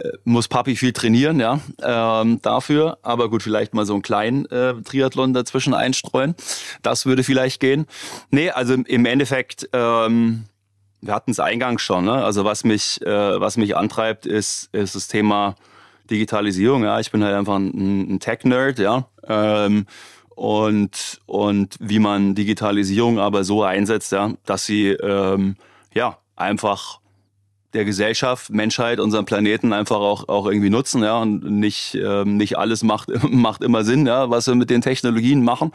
äh, 0.00 0.12
muss 0.24 0.48
Papi 0.48 0.76
viel 0.76 0.92
trainieren, 0.92 1.40
ja, 1.40 1.60
ähm, 1.82 2.40
dafür. 2.42 2.98
Aber 3.02 3.28
gut, 3.30 3.42
vielleicht 3.42 3.74
mal 3.74 3.84
so 3.84 3.94
einen 3.94 4.02
kleinen 4.02 4.46
äh, 4.46 4.74
Triathlon 4.82 5.34
dazwischen 5.34 5.74
einstreuen. 5.74 6.34
Das 6.82 7.06
würde 7.06 7.24
vielleicht 7.24 7.60
gehen. 7.60 7.86
Nee, 8.30 8.50
also 8.50 8.74
im 8.74 9.04
Endeffekt, 9.06 9.68
ähm, 9.72 10.44
wir 11.00 11.14
hatten 11.14 11.30
es 11.30 11.40
eingangs 11.40 11.82
schon. 11.82 12.04
Ne? 12.04 12.12
Also 12.12 12.44
was 12.44 12.64
mich, 12.64 13.00
äh, 13.02 13.40
was 13.40 13.56
mich 13.56 13.76
antreibt, 13.76 14.26
ist, 14.26 14.68
ist 14.72 14.94
das 14.94 15.08
Thema 15.08 15.54
Digitalisierung. 16.10 16.84
Ja, 16.84 17.00
ich 17.00 17.10
bin 17.10 17.24
halt 17.24 17.34
einfach 17.34 17.56
ein, 17.56 18.14
ein 18.14 18.20
Tech-Nerd, 18.20 18.78
ja. 18.78 19.06
Ähm, 19.26 19.86
und, 20.30 21.20
und 21.26 21.76
wie 21.80 21.98
man 21.98 22.34
Digitalisierung 22.34 23.18
aber 23.18 23.44
so 23.44 23.62
einsetzt, 23.62 24.12
ja, 24.12 24.32
dass 24.46 24.64
sie 24.64 24.88
ähm, 24.88 25.56
ja 25.94 26.18
einfach 26.34 27.00
der 27.72 27.84
Gesellschaft, 27.84 28.50
Menschheit, 28.50 28.98
unseren 28.98 29.26
Planeten 29.26 29.72
einfach 29.72 29.98
auch, 29.98 30.28
auch 30.28 30.46
irgendwie 30.46 30.70
nutzen, 30.70 31.02
ja, 31.02 31.18
und 31.18 31.44
nicht, 31.44 31.94
ähm, 31.94 32.36
nicht 32.36 32.58
alles 32.58 32.82
macht, 32.82 33.10
macht 33.30 33.62
immer 33.62 33.84
Sinn, 33.84 34.06
ja, 34.06 34.30
was 34.30 34.46
wir 34.46 34.54
mit 34.54 34.70
den 34.70 34.80
Technologien 34.80 35.44
machen. 35.44 35.72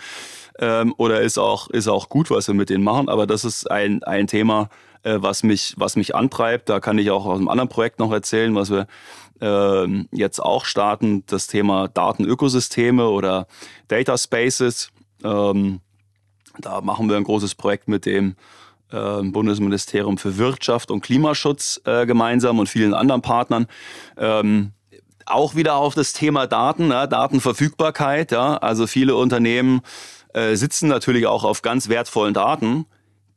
Ähm, 0.59 0.93
oder 0.97 1.21
ist 1.21 1.38
auch, 1.38 1.69
ist 1.69 1.88
auch 1.88 2.09
gut, 2.09 2.30
was 2.30 2.47
wir 2.47 2.55
mit 2.55 2.69
denen 2.69 2.84
machen. 2.84 3.09
Aber 3.09 3.28
das 3.28 3.45
ist 3.45 3.69
ein, 3.69 4.03
ein 4.03 4.28
Thema, 4.28 4.69
äh, 5.06 5.22
was, 5.22 5.43
mich, 5.43 5.76
was 5.78 5.95
mich 5.95 6.16
antreibt. 6.16 6.68
Da 6.68 6.80
kann 6.80 6.97
ich 6.97 7.12
auch 7.12 7.26
aus 7.26 7.38
einem 7.38 7.47
anderen 7.47 7.70
Projekt 7.70 7.99
noch 7.99 8.12
erzählen, 8.12 8.56
was 8.56 8.72
wir 8.72 8.88
äh, 9.39 10.06
jetzt 10.12 10.39
auch 10.39 10.66
starten, 10.66 11.24
das 11.28 11.47
Thema 11.47 11.88
Datenökosysteme 11.88 13.08
oder 13.08 13.47
Data 13.88 14.18
Spaces. 14.18 14.89
Ähm, 15.24 15.80
da 16.58 16.82
machen 16.82 17.08
wir 17.08 17.18
ein 17.18 17.24
großes 17.24 17.56
Projekt 17.56 17.88
mit 17.88 18.06
dem 18.06 18.36
äh, 18.91 19.22
Bundesministerium 19.22 20.18
für 20.18 20.38
Wirtschaft 20.38 20.89
und 20.89 21.01
Klimaschutz 21.01 21.82
äh, 21.86 22.06
gemeinsam 22.06 22.60
und 22.60 22.68
vielen 22.68 22.93
anderen 22.93 23.22
Partnern. 23.22 23.68
Ähm, 24.18 24.72
auch 25.28 25.56
wieder 25.56 25.76
auf 25.76 25.95
das 25.95 26.14
Thema 26.14 26.47
Daten, 26.47 26.89
ja, 26.89 27.08
Datenverfügbarkeit. 27.08 28.32
Ja, 28.32 28.58
also 28.58 28.88
viele 28.88 29.16
Unternehmen 29.16 29.82
äh, 30.34 30.56
sitzen 30.56 30.88
natürlich 30.88 31.28
auch 31.28 31.43
auf 31.43 31.62
ganz 31.62 31.89
wertvollen 31.89 32.34
Daten, 32.34 32.86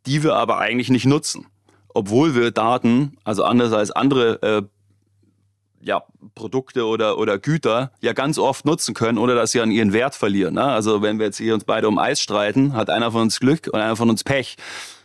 die 0.07 0.23
wir 0.23 0.37
aber 0.37 0.59
eigentlich 0.59 0.91
nicht 0.91 1.07
nutzen 1.07 1.47
obwohl 1.99 2.37
wir 2.37 2.53
Daten, 2.53 3.17
also 3.25 3.43
anders 3.43 3.73
als 3.73 3.91
andere 3.91 4.41
äh, 4.41 4.63
ja, 5.81 6.05
Produkte 6.37 6.87
oder, 6.87 7.19
oder 7.19 7.39
Güter 7.39 7.91
ja 8.01 8.13
ganz 8.13 8.39
oft 8.39 8.65
nutzen 8.65 8.95
können, 8.95 9.19
ohne 9.19 9.35
dass 9.35 9.51
sie 9.51 9.61
an 9.61 9.73
ihren 9.73 9.93
Wert 9.93 10.15
verlieren. 10.15 10.55
Ne? 10.55 10.63
Also 10.63 11.03
wenn 11.03 11.19
wir 11.19 11.27
jetzt 11.27 11.39
hier 11.39 11.55
uns 11.55 11.65
beide 11.65 11.89
um 11.89 11.99
Eis 11.99 12.21
streiten, 12.21 12.75
hat 12.75 12.89
einer 12.89 13.11
von 13.11 13.23
uns 13.23 13.41
Glück 13.41 13.69
und 13.73 13.81
einer 13.81 13.97
von 13.97 14.09
uns 14.11 14.23
Pech. 14.23 14.57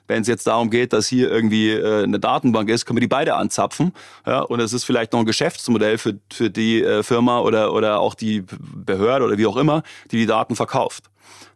Wenn 0.06 0.22
es 0.22 0.28
jetzt 0.28 0.46
darum 0.46 0.70
geht, 0.70 0.94
dass 0.94 1.08
hier 1.08 1.32
irgendwie 1.32 1.72
äh, 1.72 2.04
eine 2.04 2.20
Datenbank 2.20 2.70
ist, 2.70 2.86
können 2.86 2.98
wir 2.98 3.02
die 3.02 3.08
beide 3.08 3.36
anzapfen. 3.36 3.92
Ja? 4.28 4.42
Und 4.42 4.60
es 4.60 4.72
ist 4.72 4.84
vielleicht 4.84 5.14
noch 5.14 5.22
ein 5.22 5.26
Geschäftsmodell 5.26 5.98
für, 5.98 6.20
für 6.32 6.52
die 6.52 6.84
äh, 6.84 7.02
Firma 7.02 7.40
oder, 7.40 7.74
oder 7.74 8.02
auch 8.02 8.14
die 8.14 8.44
Behörde 8.76 9.26
oder 9.26 9.40
wie 9.40 9.48
auch 9.48 9.58
immer, 9.58 9.82
die 10.12 10.18
die 10.18 10.28
Daten 10.28 10.56
verkauft. 10.56 11.06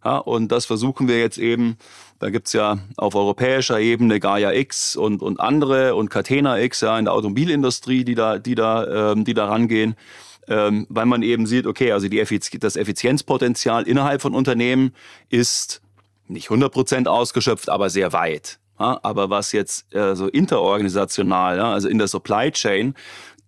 Ja? 0.03 0.17
Und 0.17 0.51
das 0.51 0.65
versuchen 0.65 1.07
wir 1.07 1.19
jetzt 1.19 1.37
eben 1.37 1.77
da 2.19 2.29
gibt's 2.29 2.53
ja 2.53 2.79
auf 2.97 3.15
europäischer 3.15 3.79
Ebene 3.79 4.19
Gaia 4.19 4.51
X 4.53 4.95
und, 4.95 5.21
und 5.21 5.39
andere 5.39 5.95
und 5.95 6.09
Catena 6.09 6.59
X 6.59 6.81
ja 6.81 6.97
in 6.97 7.05
der 7.05 7.13
Automobilindustrie, 7.13 8.03
die 8.03 8.15
da, 8.15 8.39
die 8.39 8.55
da, 8.55 9.11
ähm, 9.11 9.23
die 9.23 9.33
da 9.33 9.47
rangehen. 9.47 9.95
Ähm, 10.49 10.87
weil 10.89 11.05
man 11.05 11.23
eben 11.23 11.45
sieht, 11.45 11.67
okay, 11.67 11.91
also 11.91 12.07
die 12.07 12.19
Effiz 12.19 12.49
das 12.59 12.77
Effizienzpotenzial 12.77 13.83
innerhalb 13.83 14.21
von 14.21 14.33
Unternehmen 14.33 14.93
ist 15.29 15.81
nicht 16.27 16.49
100 16.49 16.71
Prozent 16.71 17.07
ausgeschöpft, 17.07 17.69
aber 17.69 17.89
sehr 17.89 18.13
weit. 18.13 18.59
Ja, 18.79 18.99
aber 19.03 19.29
was 19.29 19.51
jetzt 19.51 19.93
äh, 19.93 20.15
so 20.15 20.27
interorganisational, 20.27 21.57
ja, 21.57 21.73
also 21.73 21.89
in 21.89 21.97
der 21.97 22.07
Supply 22.07 22.51
Chain, 22.51 22.93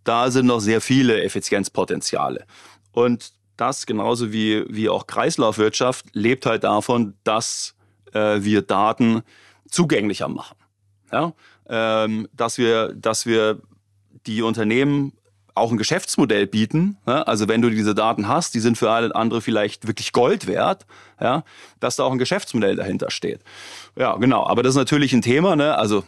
da 0.04 0.32
sind 0.32 0.48
noch 0.48 0.60
sehr 0.60 0.82
viele 0.82 1.22
Effizienzpotenziale. 1.22 2.46
Und 2.92 3.32
das 3.58 3.86
genauso 3.86 4.32
wie, 4.32 4.66
wie 4.70 4.90
auch 4.90 5.08
Kreislaufwirtschaft 5.08 6.06
lebt 6.14 6.46
halt 6.46 6.64
davon, 6.64 7.14
dass 7.24 7.76
äh, 8.14 8.44
wir 8.44 8.62
Daten 8.62 9.22
zugänglicher 9.70 10.28
machen. 10.28 10.58
Ja? 11.12 11.34
Ähm, 11.70 12.28
dass, 12.34 12.58
wir, 12.58 12.94
dass 12.94 13.26
wir 13.26 13.62
die 14.26 14.42
Unternehmen 14.42 15.14
auch 15.60 15.72
ein 15.72 15.78
Geschäftsmodell 15.78 16.48
bieten. 16.48 16.98
Ja? 17.06 17.24
Also 17.24 17.48
wenn 17.48 17.62
du 17.62 17.70
diese 17.70 17.94
Daten 17.94 18.28
hast, 18.28 18.54
die 18.56 18.60
sind 18.60 18.78
für 18.78 18.90
alle 18.90 19.14
andere 19.14 19.42
vielleicht 19.42 19.88
wirklich 19.88 20.12
Gold 20.12 20.48
wert, 20.48 20.86
ja? 21.22 21.44
dass 21.80 21.98
da 21.98 22.04
auch 22.04 22.12
ein 22.12 22.18
Geschäftsmodell 22.18 22.76
dahinter 22.76 23.12
steht. 23.12 23.42
Ja, 23.96 24.16
genau. 24.16 24.48
Aber 24.48 24.64
das 24.64 24.72
ist 24.72 24.78
natürlich 24.78 25.14
ein 25.14 25.22
Thema. 25.22 25.56
Ne? 25.56 25.78
Also 25.78 26.04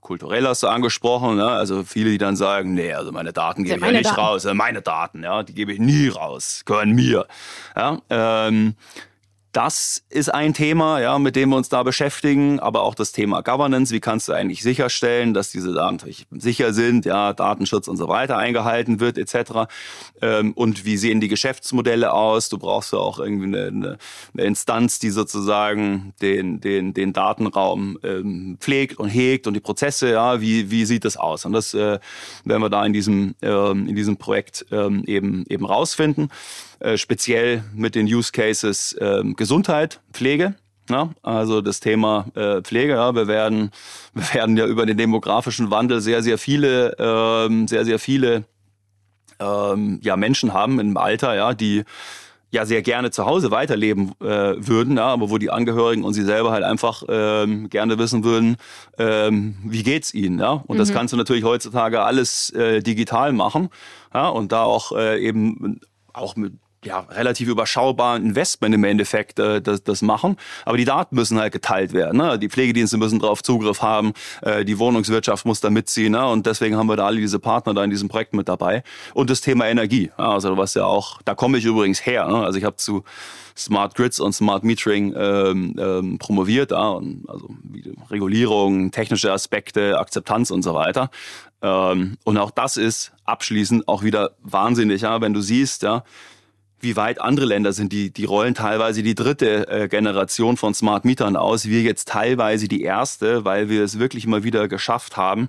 kulturell 0.00 0.46
hast 0.46 0.62
du 0.62 0.68
angesprochen. 0.68 1.36
Ne? 1.36 1.46
Also 1.46 1.82
viele, 1.84 2.10
die 2.10 2.18
dann 2.18 2.36
sagen, 2.36 2.74
nee, 2.74 2.92
also 2.92 3.12
meine 3.12 3.32
Daten 3.32 3.64
gebe 3.64 3.76
ich 3.76 3.84
ja 3.84 3.92
nicht 3.92 4.06
Daten. 4.06 4.20
raus. 4.20 4.46
Meine 4.54 4.82
Daten, 4.82 5.22
ja, 5.22 5.42
die 5.42 5.54
gebe 5.54 5.72
ich 5.72 5.80
nie 5.80 6.08
raus, 6.08 6.62
gehören 6.64 6.92
mir. 6.92 7.26
Ja? 7.76 7.98
Ähm, 8.08 8.74
das 9.54 10.02
ist 10.10 10.34
ein 10.34 10.52
Thema, 10.52 11.00
ja, 11.00 11.16
mit 11.20 11.36
dem 11.36 11.50
wir 11.50 11.56
uns 11.56 11.68
da 11.68 11.84
beschäftigen, 11.84 12.58
aber 12.58 12.82
auch 12.82 12.96
das 12.96 13.12
Thema 13.12 13.40
Governance. 13.40 13.94
Wie 13.94 14.00
kannst 14.00 14.26
du 14.28 14.32
eigentlich 14.32 14.62
sicherstellen, 14.64 15.32
dass 15.32 15.52
diese 15.52 15.72
Daten 15.72 16.00
sicher 16.32 16.72
sind, 16.72 17.04
ja, 17.04 17.32
Datenschutz 17.32 17.86
und 17.86 17.96
so 17.96 18.08
weiter 18.08 18.36
eingehalten 18.36 18.98
wird, 18.98 19.16
etc. 19.16 19.72
Ähm, 20.20 20.54
und 20.54 20.84
wie 20.84 20.96
sehen 20.96 21.20
die 21.20 21.28
Geschäftsmodelle 21.28 22.12
aus? 22.12 22.48
Du 22.48 22.58
brauchst 22.58 22.92
ja 22.92 22.98
auch 22.98 23.20
irgendwie 23.20 23.46
eine, 23.46 23.66
eine, 23.68 23.98
eine 24.34 24.44
Instanz, 24.44 24.98
die 24.98 25.10
sozusagen 25.10 26.14
den, 26.20 26.60
den, 26.60 26.92
den 26.92 27.12
Datenraum 27.12 27.96
ähm, 28.02 28.56
pflegt 28.58 28.98
und 28.98 29.08
hegt 29.08 29.46
und 29.46 29.54
die 29.54 29.60
Prozesse, 29.60 30.10
ja, 30.10 30.40
wie, 30.40 30.72
wie 30.72 30.84
sieht 30.84 31.04
das 31.04 31.16
aus? 31.16 31.44
Und 31.44 31.52
das 31.52 31.74
äh, 31.74 32.00
werden 32.44 32.62
wir 32.62 32.70
da 32.70 32.84
in 32.84 32.92
diesem, 32.92 33.36
ähm, 33.40 33.86
in 33.86 33.94
diesem 33.94 34.16
Projekt 34.16 34.66
ähm, 34.72 35.04
eben, 35.06 35.44
eben 35.48 35.64
rausfinden. 35.64 36.28
Äh, 36.80 36.96
speziell 36.98 37.64
mit 37.74 37.94
den 37.94 38.06
Use 38.06 38.32
Cases 38.32 38.92
äh, 38.94 39.22
Gesundheit, 39.36 40.00
Pflege. 40.12 40.54
Ja, 40.90 41.10
also 41.22 41.62
das 41.62 41.80
Thema 41.80 42.26
äh, 42.34 42.60
Pflege, 42.60 42.92
ja, 42.92 43.14
wir 43.14 43.26
werden, 43.26 43.70
wir 44.14 44.34
werden 44.34 44.56
ja 44.56 44.66
über 44.66 44.84
den 44.84 44.98
demografischen 44.98 45.70
Wandel 45.70 46.00
sehr, 46.00 46.22
sehr 46.22 46.36
viele, 46.36 46.94
ähm, 46.98 47.66
sehr, 47.68 47.84
sehr 47.84 47.98
viele 47.98 48.44
ähm, 49.40 49.98
ja, 50.02 50.16
Menschen 50.16 50.52
haben 50.52 50.78
im 50.80 50.96
Alter, 50.96 51.34
ja, 51.34 51.54
die 51.54 51.84
ja 52.50 52.66
sehr 52.66 52.82
gerne 52.82 53.10
zu 53.10 53.26
Hause 53.26 53.50
weiterleben 53.50 54.12
äh, 54.20 54.54
würden, 54.58 54.96
ja, 54.96 55.06
aber 55.06 55.30
wo 55.30 55.38
die 55.38 55.50
Angehörigen 55.50 56.04
und 56.04 56.14
sie 56.14 56.22
selber 56.22 56.52
halt 56.52 56.64
einfach 56.64 57.02
ähm, 57.08 57.68
gerne 57.68 57.98
wissen 57.98 58.22
würden, 58.22 58.56
ähm, 58.98 59.56
wie 59.64 59.82
geht's 59.82 60.14
ihnen, 60.14 60.38
ja? 60.38 60.62
Und 60.66 60.76
mhm. 60.76 60.78
das 60.78 60.92
kannst 60.92 61.12
du 61.12 61.16
natürlich 61.16 61.44
heutzutage 61.44 62.02
alles 62.02 62.50
äh, 62.50 62.80
digital 62.80 63.32
machen, 63.32 63.70
ja, 64.12 64.28
und 64.28 64.52
da 64.52 64.62
auch 64.62 64.92
äh, 64.92 65.18
eben 65.20 65.80
auch 66.12 66.36
mit 66.36 66.52
ja, 66.84 67.00
relativ 67.10 67.48
überschaubaren 67.48 68.24
Investment 68.24 68.74
im 68.74 68.84
Endeffekt 68.84 69.38
äh, 69.38 69.60
das, 69.60 69.82
das 69.82 70.02
machen. 70.02 70.36
Aber 70.64 70.76
die 70.76 70.84
Daten 70.84 71.16
müssen 71.16 71.38
halt 71.38 71.52
geteilt 71.52 71.92
werden. 71.92 72.18
Ne? 72.18 72.38
Die 72.38 72.48
Pflegedienste 72.48 72.96
müssen 72.96 73.18
darauf 73.18 73.42
Zugriff 73.42 73.82
haben, 73.82 74.12
äh, 74.42 74.64
die 74.64 74.78
Wohnungswirtschaft 74.78 75.44
muss 75.46 75.60
da 75.60 75.70
mitziehen. 75.70 76.12
Ne? 76.12 76.26
Und 76.26 76.46
deswegen 76.46 76.76
haben 76.76 76.88
wir 76.88 76.96
da 76.96 77.06
alle 77.06 77.18
diese 77.18 77.38
Partner 77.38 77.74
da 77.74 77.84
in 77.84 77.90
diesem 77.90 78.08
Projekt 78.08 78.34
mit 78.34 78.48
dabei. 78.48 78.82
Und 79.14 79.30
das 79.30 79.40
Thema 79.40 79.66
Energie. 79.66 80.10
Also 80.16 80.56
was 80.56 80.74
ja 80.74 80.84
auch, 80.84 81.20
da 81.24 81.34
komme 81.34 81.58
ich 81.58 81.64
übrigens 81.64 82.04
her. 82.04 82.28
Ne? 82.28 82.44
Also 82.44 82.58
ich 82.58 82.64
habe 82.64 82.76
zu 82.76 83.04
Smart 83.56 83.94
Grids 83.94 84.18
und 84.18 84.32
Smart 84.32 84.64
Metering 84.64 85.14
ähm, 85.16 85.76
ähm, 85.78 86.18
promoviert, 86.18 86.72
ja? 86.72 86.88
und 86.88 87.24
also 87.28 87.48
Regulierung, 88.10 88.90
technische 88.90 89.32
Aspekte, 89.32 89.98
Akzeptanz 89.98 90.50
und 90.50 90.62
so 90.62 90.74
weiter. 90.74 91.10
Ähm, 91.62 92.18
und 92.24 92.36
auch 92.36 92.50
das 92.50 92.76
ist 92.76 93.12
abschließend 93.24 93.86
auch 93.86 94.02
wieder 94.02 94.32
wahnsinnig, 94.42 95.02
ja? 95.02 95.20
wenn 95.20 95.34
du 95.34 95.40
siehst, 95.40 95.82
ja, 95.82 96.02
wie 96.84 96.96
weit 96.96 97.20
andere 97.20 97.46
Länder 97.46 97.72
sind. 97.72 97.92
Die, 97.92 98.10
die 98.10 98.24
rollen 98.24 98.54
teilweise 98.54 99.02
die 99.02 99.16
dritte 99.16 99.68
äh, 99.68 99.88
Generation 99.88 100.56
von 100.56 100.74
Smart 100.74 101.04
Mietern 101.04 101.36
aus. 101.36 101.66
Wir 101.66 101.82
jetzt 101.82 102.08
teilweise 102.08 102.68
die 102.68 102.82
erste, 102.82 103.44
weil 103.44 103.68
wir 103.68 103.82
es 103.82 103.98
wirklich 103.98 104.26
mal 104.26 104.44
wieder 104.44 104.68
geschafft 104.68 105.16
haben, 105.16 105.48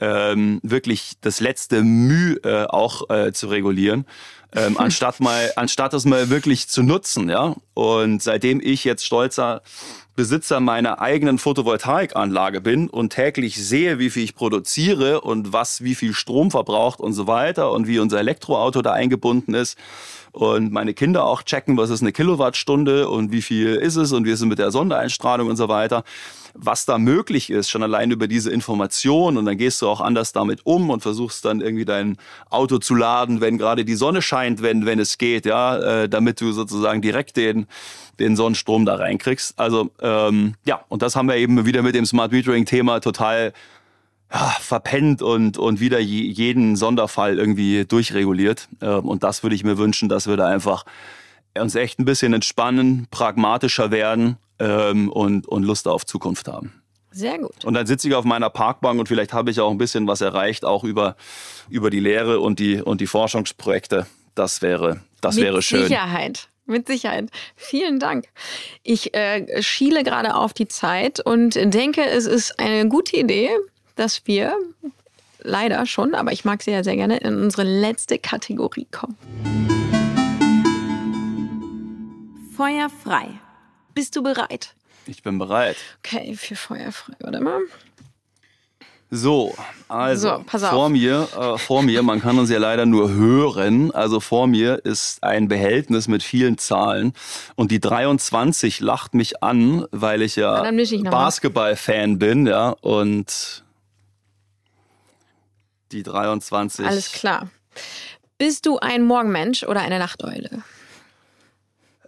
ähm, 0.00 0.60
wirklich 0.62 1.12
das 1.20 1.40
letzte 1.40 1.82
Mühe 1.82 2.36
äh, 2.42 2.64
auch 2.64 3.08
äh, 3.10 3.32
zu 3.32 3.46
regulieren. 3.48 4.06
Ähm, 4.52 4.76
anstatt 4.78 5.20
mal, 5.20 5.52
anstatt 5.56 5.94
es 5.94 6.04
mal 6.04 6.30
wirklich 6.30 6.68
zu 6.68 6.82
nutzen, 6.82 7.28
ja. 7.28 7.54
Und 7.74 8.22
seitdem 8.22 8.60
ich 8.60 8.84
jetzt 8.84 9.04
stolzer 9.04 9.62
Besitzer 10.16 10.60
meiner 10.60 11.00
eigenen 11.00 11.38
Photovoltaikanlage 11.38 12.60
bin 12.60 12.90
und 12.90 13.10
täglich 13.10 13.56
sehe, 13.56 13.98
wie 13.98 14.10
viel 14.10 14.24
ich 14.24 14.34
produziere 14.34 15.20
und 15.22 15.52
was 15.52 15.82
wie 15.82 15.94
viel 15.94 16.12
Strom 16.12 16.50
verbraucht 16.50 17.00
und 17.00 17.12
so 17.12 17.26
weiter 17.26 17.72
und 17.72 17.86
wie 17.86 17.98
unser 18.00 18.18
Elektroauto 18.18 18.82
da 18.82 18.92
eingebunden 18.92 19.54
ist, 19.54 19.78
und 20.32 20.72
meine 20.72 20.94
Kinder 20.94 21.24
auch 21.24 21.42
checken, 21.42 21.76
was 21.76 21.90
ist 21.90 22.02
eine 22.02 22.12
Kilowattstunde 22.12 23.08
und 23.08 23.32
wie 23.32 23.42
viel 23.42 23.74
ist 23.74 23.96
es 23.96 24.12
und 24.12 24.24
wie 24.24 24.30
ist 24.30 24.40
es 24.40 24.46
mit 24.46 24.58
der 24.58 24.70
Sondereinstrahlung 24.70 25.48
und 25.48 25.56
so 25.56 25.68
weiter. 25.68 26.04
Was 26.54 26.84
da 26.84 26.98
möglich 26.98 27.50
ist, 27.50 27.70
schon 27.70 27.82
allein 27.82 28.10
über 28.10 28.26
diese 28.26 28.50
Information 28.50 29.36
und 29.36 29.44
dann 29.44 29.56
gehst 29.56 29.82
du 29.82 29.88
auch 29.88 30.00
anders 30.00 30.32
damit 30.32 30.66
um 30.66 30.90
und 30.90 31.00
versuchst 31.00 31.44
dann 31.44 31.60
irgendwie 31.60 31.84
dein 31.84 32.16
Auto 32.48 32.78
zu 32.78 32.94
laden, 32.94 33.40
wenn 33.40 33.58
gerade 33.58 33.84
die 33.84 33.94
Sonne 33.94 34.20
scheint, 34.20 34.62
wenn, 34.62 34.84
wenn 34.86 34.98
es 34.98 35.18
geht, 35.18 35.46
ja, 35.46 36.02
äh, 36.02 36.08
damit 36.08 36.40
du 36.40 36.52
sozusagen 36.52 37.02
direkt 37.02 37.36
den, 37.36 37.66
den 38.18 38.36
Sonnenstrom 38.36 38.84
da 38.84 38.96
reinkriegst. 38.96 39.58
Also 39.58 39.90
ähm, 40.00 40.54
ja, 40.64 40.80
und 40.88 41.02
das 41.02 41.16
haben 41.16 41.28
wir 41.28 41.36
eben 41.36 41.64
wieder 41.66 41.82
mit 41.82 41.94
dem 41.94 42.06
Smart 42.06 42.32
Metering-Thema 42.32 43.00
total 43.00 43.52
ja, 44.32 44.56
verpennt 44.60 45.22
und, 45.22 45.58
und 45.58 45.80
wieder 45.80 45.98
jeden 45.98 46.76
Sonderfall 46.76 47.38
irgendwie 47.38 47.84
durchreguliert. 47.84 48.68
Ähm, 48.80 49.08
und 49.08 49.22
das 49.22 49.42
würde 49.42 49.56
ich 49.56 49.64
mir 49.64 49.78
wünschen, 49.78 50.08
dass 50.08 50.26
wir 50.28 50.36
da 50.36 50.46
einfach 50.46 50.84
uns 51.58 51.74
echt 51.74 51.98
ein 51.98 52.04
bisschen 52.04 52.32
entspannen, 52.32 53.08
pragmatischer 53.10 53.90
werden 53.90 54.36
ähm, 54.58 55.10
und, 55.10 55.48
und 55.48 55.64
Lust 55.64 55.88
auf 55.88 56.06
Zukunft 56.06 56.46
haben. 56.46 56.80
Sehr 57.12 57.38
gut. 57.38 57.64
Und 57.64 57.74
dann 57.74 57.86
sitze 57.86 58.08
ich 58.08 58.14
auf 58.14 58.24
meiner 58.24 58.50
Parkbank 58.50 59.00
und 59.00 59.08
vielleicht 59.08 59.32
habe 59.32 59.50
ich 59.50 59.58
auch 59.58 59.70
ein 59.70 59.78
bisschen 59.78 60.06
was 60.06 60.20
erreicht, 60.20 60.64
auch 60.64 60.84
über, 60.84 61.16
über 61.68 61.90
die 61.90 61.98
Lehre 61.98 62.38
und 62.38 62.60
die, 62.60 62.80
und 62.80 63.00
die 63.00 63.08
Forschungsprojekte. 63.08 64.06
Das 64.36 64.62
wäre, 64.62 65.00
das 65.20 65.34
Mit 65.34 65.44
wäre 65.44 65.60
schön. 65.60 65.80
Mit 65.80 65.88
Sicherheit. 65.88 66.48
Mit 66.66 66.86
Sicherheit. 66.86 67.30
Vielen 67.56 67.98
Dank. 67.98 68.26
Ich 68.84 69.12
äh, 69.12 69.60
schiele 69.60 70.04
gerade 70.04 70.36
auf 70.36 70.52
die 70.52 70.68
Zeit 70.68 71.18
und 71.18 71.56
denke, 71.56 72.06
es 72.06 72.26
ist 72.26 72.60
eine 72.60 72.88
gute 72.88 73.16
Idee, 73.16 73.50
dass 74.00 74.26
wir 74.26 74.56
leider 75.40 75.84
schon, 75.84 76.14
aber 76.14 76.32
ich 76.32 76.44
mag 76.46 76.62
sie 76.62 76.70
ja 76.70 76.82
sehr 76.82 76.96
gerne, 76.96 77.18
in 77.18 77.42
unsere 77.42 77.64
letzte 77.64 78.18
Kategorie 78.18 78.86
kommen. 78.90 79.16
Feuer 82.56 82.88
frei. 82.88 83.28
Bist 83.94 84.16
du 84.16 84.22
bereit? 84.22 84.74
Ich 85.06 85.22
bin 85.22 85.38
bereit. 85.38 85.76
Okay, 85.98 86.34
für 86.34 86.56
Feuer 86.56 86.92
frei. 86.92 87.14
Warte 87.20 87.40
mal. 87.40 87.60
So, 89.12 89.54
also 89.88 90.42
so, 90.52 90.58
vor 90.68 90.88
mir, 90.88 91.26
äh, 91.36 91.58
vor 91.58 91.82
mir, 91.82 92.02
man 92.04 92.20
kann 92.20 92.38
uns 92.38 92.48
ja 92.48 92.58
leider 92.58 92.86
nur 92.86 93.10
hören. 93.10 93.90
Also 93.90 94.20
vor 94.20 94.46
mir 94.46 94.84
ist 94.84 95.24
ein 95.24 95.48
Behältnis 95.48 96.06
mit 96.06 96.22
vielen 96.22 96.58
Zahlen 96.58 97.12
und 97.56 97.72
die 97.72 97.80
23 97.80 98.78
lacht 98.80 99.14
mich 99.14 99.42
an, 99.42 99.84
weil 99.90 100.22
ich 100.22 100.36
ja 100.36 100.70
Basketball-Fan 101.10 102.20
bin, 102.20 102.46
ja 102.46 102.70
und 102.82 103.64
die 105.92 106.02
23. 106.02 106.86
Alles 106.86 107.12
klar. 107.12 107.48
Bist 108.38 108.66
du 108.66 108.78
ein 108.78 109.04
Morgenmensch 109.04 109.64
oder 109.64 109.80
eine 109.80 109.98
Nachteule? 109.98 110.62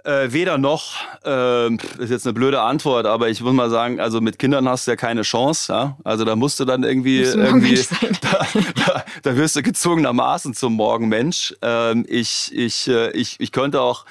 Äh, 0.04 0.32
weder 0.32 0.58
noch, 0.58 0.94
äh, 1.24 1.72
ist 1.74 2.10
jetzt 2.10 2.26
eine 2.26 2.32
blöde 2.32 2.60
Antwort, 2.60 3.06
aber 3.06 3.28
ich 3.28 3.40
muss 3.40 3.52
mal 3.52 3.70
sagen, 3.70 4.00
also 4.00 4.20
mit 4.20 4.36
Kindern 4.36 4.68
hast 4.68 4.88
du 4.88 4.92
ja 4.92 4.96
keine 4.96 5.22
Chance. 5.22 5.72
Ja? 5.72 5.96
Also 6.02 6.24
da 6.24 6.34
musst 6.34 6.58
du 6.58 6.64
dann 6.64 6.82
irgendwie, 6.82 7.20
irgendwie 7.20 7.74
da, 8.20 8.46
da, 8.84 9.04
da, 9.22 9.36
wirst 9.36 9.54
du 9.54 9.62
gezwungenermaßen 9.62 10.54
zum 10.54 10.74
Morgenmensch. 10.74 11.54
Ähm, 11.62 12.04
ich, 12.08 12.50
ich, 12.52 12.88
äh, 12.88 13.12
ich, 13.12 13.36
ich 13.38 13.52
könnte 13.52 13.80
auch 13.80 14.04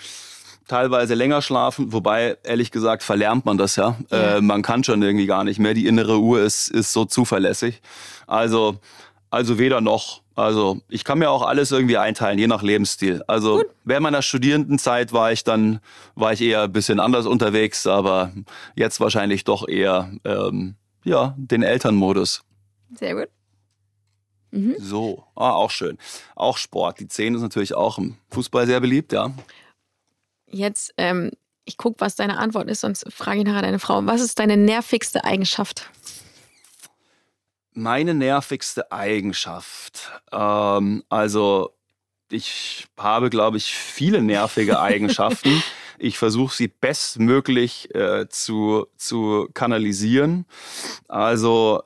teilweise 0.69 1.13
länger 1.13 1.41
schlafen, 1.41 1.91
wobei 1.91 2.37
ehrlich 2.43 2.71
gesagt 2.71 3.03
verlernt 3.03 3.43
man 3.43 3.57
das 3.57 3.75
ja. 3.75 3.97
ja. 4.09 4.37
Äh, 4.37 4.41
man 4.41 4.61
kann 4.61 4.85
schon 4.85 5.01
irgendwie 5.01 5.25
gar 5.25 5.43
nicht 5.43 5.59
mehr. 5.59 5.73
Die 5.73 5.87
innere 5.87 6.19
Uhr 6.19 6.41
ist, 6.41 6.69
ist 6.69 6.93
so 6.93 7.03
zuverlässig. 7.03 7.81
Also 8.27 8.77
also 9.31 9.57
weder 9.57 9.81
noch. 9.81 10.21
Also 10.35 10.81
ich 10.89 11.03
kann 11.03 11.19
mir 11.19 11.29
auch 11.29 11.41
alles 11.41 11.71
irgendwie 11.71 11.97
einteilen, 11.97 12.37
je 12.37 12.47
nach 12.47 12.61
Lebensstil. 12.61 13.23
Also 13.27 13.57
Gut. 13.57 13.67
während 13.83 14.03
meiner 14.03 14.21
Studierendenzeit 14.21 15.13
war 15.13 15.31
ich 15.31 15.43
dann, 15.43 15.79
war 16.15 16.33
ich 16.33 16.41
eher 16.41 16.63
ein 16.63 16.71
bisschen 16.71 16.99
anders 16.99 17.25
unterwegs, 17.25 17.87
aber 17.87 18.31
jetzt 18.75 18.99
wahrscheinlich 18.99 19.43
doch 19.43 19.67
eher, 19.67 20.11
ähm, 20.25 20.75
ja, 21.03 21.33
den 21.37 21.63
Elternmodus. 21.63 22.43
Sehr 22.93 23.15
gut. 23.15 23.29
Mhm. 24.51 24.75
So, 24.79 25.23
ah, 25.35 25.51
auch 25.53 25.71
schön. 25.71 25.97
Auch 26.35 26.57
Sport. 26.57 26.99
Die 26.99 27.07
10 27.07 27.35
ist 27.35 27.41
natürlich 27.41 27.73
auch 27.73 27.97
im 27.97 28.17
Fußball 28.31 28.67
sehr 28.67 28.81
beliebt, 28.81 29.13
ja. 29.13 29.31
Jetzt, 30.47 30.93
ähm, 30.97 31.31
ich 31.63 31.77
gucke, 31.77 32.01
was 32.01 32.17
deine 32.17 32.37
Antwort 32.37 32.69
ist, 32.69 32.81
sonst 32.81 33.05
frage 33.13 33.39
ich 33.39 33.45
nachher 33.45 33.61
deine 33.61 33.79
Frau. 33.79 34.05
Was 34.05 34.19
ist 34.19 34.39
deine 34.39 34.57
nervigste 34.57 35.23
Eigenschaft? 35.23 35.89
Meine 37.73 38.13
nervigste 38.13 38.91
Eigenschaft. 38.91 40.11
Ähm, 40.31 41.03
also 41.09 41.73
ich 42.29 42.87
habe, 42.97 43.29
glaube 43.29 43.57
ich, 43.57 43.73
viele 43.73 44.21
nervige 44.21 44.79
Eigenschaften. 44.81 45.63
ich 45.97 46.17
versuche 46.17 46.55
sie 46.55 46.67
bestmöglich 46.67 47.93
äh, 47.93 48.27
zu, 48.29 48.87
zu 48.97 49.49
kanalisieren. 49.53 50.45
Also 51.07 51.83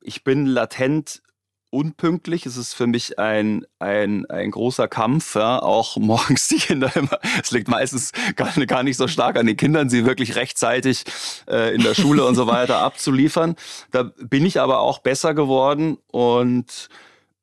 ich 0.00 0.24
bin 0.24 0.46
latent 0.46 1.22
unpünktlich. 1.70 2.46
Es 2.46 2.56
ist 2.56 2.74
für 2.74 2.86
mich 2.86 3.18
ein, 3.18 3.66
ein, 3.78 4.26
ein 4.26 4.50
großer 4.50 4.88
Kampf, 4.88 5.34
ja, 5.34 5.60
auch 5.60 5.96
morgens 5.98 6.48
die 6.48 6.58
Kinder 6.58 6.94
immer. 6.94 7.18
Es 7.42 7.50
liegt 7.50 7.68
meistens 7.68 8.12
gar, 8.36 8.52
gar 8.66 8.82
nicht 8.82 8.96
so 8.96 9.08
stark 9.08 9.36
an 9.36 9.46
den 9.46 9.56
Kindern, 9.56 9.88
sie 9.88 10.04
wirklich 10.04 10.36
rechtzeitig 10.36 11.04
äh, 11.48 11.74
in 11.74 11.82
der 11.82 11.94
Schule 11.94 12.24
und 12.24 12.34
so 12.34 12.46
weiter 12.48 12.78
abzuliefern. 12.78 13.56
Da 13.90 14.04
bin 14.18 14.46
ich 14.46 14.60
aber 14.60 14.80
auch 14.80 14.98
besser 15.00 15.34
geworden 15.34 15.98
und, 16.08 16.88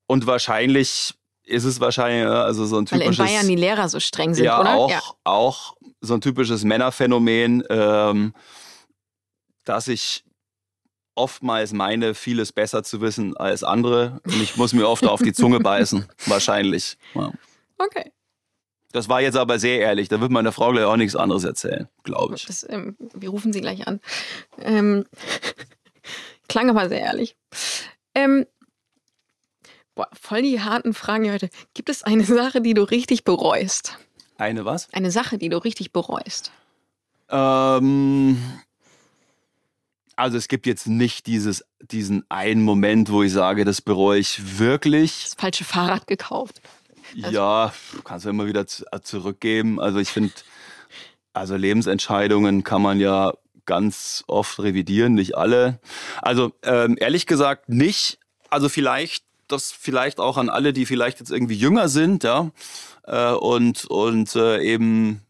und 0.07 0.27
wahrscheinlich 0.27 1.13
ist 1.45 1.63
es 1.63 1.79
wahrscheinlich 1.79 2.27
also 2.27 2.65
so 2.65 2.77
ein 2.77 2.87
typisches. 2.87 3.19
Weil 3.19 3.27
in 3.27 3.33
Bayern 3.33 3.47
die 3.47 3.55
Lehrer 3.55 3.87
so 3.87 3.99
streng 3.99 4.33
sind, 4.33 4.45
ja, 4.45 4.59
oder? 4.59 4.75
Auch, 4.75 4.89
ja, 4.89 5.01
auch 5.23 5.75
so 6.01 6.15
ein 6.15 6.21
typisches 6.21 6.63
Männerphänomen, 6.63 7.63
ähm, 7.69 8.33
dass 9.63 9.87
ich 9.87 10.24
oftmals 11.15 11.73
meine, 11.73 12.13
vieles 12.13 12.51
besser 12.51 12.83
zu 12.83 13.01
wissen 13.01 13.35
als 13.35 13.63
andere. 13.63 14.21
Und 14.25 14.41
ich 14.41 14.57
muss 14.57 14.73
mir 14.73 14.87
oft 14.87 15.05
auf 15.05 15.21
die 15.21 15.33
Zunge 15.33 15.59
beißen, 15.59 16.05
wahrscheinlich. 16.27 16.97
Ja. 17.13 17.31
Okay. 17.77 18.11
Das 18.91 19.09
war 19.09 19.21
jetzt 19.21 19.35
aber 19.35 19.59
sehr 19.59 19.79
ehrlich. 19.79 20.07
Da 20.07 20.21
wird 20.21 20.31
meine 20.31 20.51
Frau 20.51 20.71
gleich 20.71 20.85
auch 20.85 20.95
nichts 20.95 21.15
anderes 21.15 21.43
erzählen, 21.43 21.89
glaube 22.03 22.35
ich. 22.35 22.45
Das, 22.45 22.65
ähm, 22.69 22.95
wir 23.13 23.29
rufen 23.29 23.51
sie 23.51 23.59
gleich 23.59 23.87
an. 23.87 23.99
Ähm, 24.59 25.05
klang 26.47 26.69
aber 26.69 26.87
sehr 26.87 27.01
ehrlich. 27.01 27.35
Ähm, 28.13 28.45
boah, 29.95 30.07
voll 30.13 30.43
die 30.43 30.61
harten 30.61 30.93
Fragen 30.93 31.29
heute. 31.29 31.49
Gibt 31.73 31.89
es 31.89 32.03
eine 32.03 32.23
Sache, 32.23 32.61
die 32.61 32.73
du 32.73 32.83
richtig 32.83 33.25
bereust? 33.25 33.97
Eine 34.37 34.63
was? 34.63 34.87
Eine 34.93 35.11
Sache, 35.11 35.37
die 35.37 35.49
du 35.49 35.57
richtig 35.57 35.91
bereust. 35.91 36.51
Ähm, 37.29 38.37
also 40.15 40.37
es 40.37 40.47
gibt 40.47 40.65
jetzt 40.65 40.87
nicht 40.87 41.27
dieses, 41.27 41.65
diesen 41.79 42.25
einen 42.29 42.63
Moment, 42.63 43.11
wo 43.11 43.23
ich 43.23 43.33
sage, 43.33 43.65
das 43.65 43.81
bereue 43.81 44.19
ich 44.19 44.59
wirklich. 44.59 45.23
Das 45.23 45.33
falsche 45.35 45.63
Fahrrad 45.63 46.07
gekauft. 46.07 46.61
Also 47.21 47.35
ja, 47.35 47.73
kannst 48.03 48.25
du 48.25 48.29
immer 48.29 48.47
wieder 48.47 48.65
äh, 48.91 48.99
zurückgeben. 49.01 49.79
Also 49.79 49.99
ich 49.99 50.09
finde, 50.09 50.33
also 51.33 51.55
Lebensentscheidungen 51.55 52.63
kann 52.63 52.81
man 52.81 52.99
ja 52.99 53.33
ganz 53.65 54.23
oft 54.27 54.59
revidieren, 54.59 55.13
nicht 55.13 55.35
alle. 55.35 55.79
Also 56.21 56.53
ähm, 56.63 56.97
ehrlich 56.99 57.25
gesagt 57.25 57.69
nicht. 57.69 58.19
Also 58.49 58.69
vielleicht, 58.69 59.25
das 59.47 59.71
vielleicht 59.71 60.19
auch 60.19 60.37
an 60.37 60.49
alle, 60.49 60.71
die 60.71 60.85
vielleicht 60.85 61.19
jetzt 61.19 61.31
irgendwie 61.31 61.55
jünger 61.55 61.89
sind, 61.89 62.23
ja, 62.23 62.51
äh, 63.05 63.31
und, 63.31 63.85
und 63.85 64.35
äh, 64.35 64.61
eben 64.61 65.21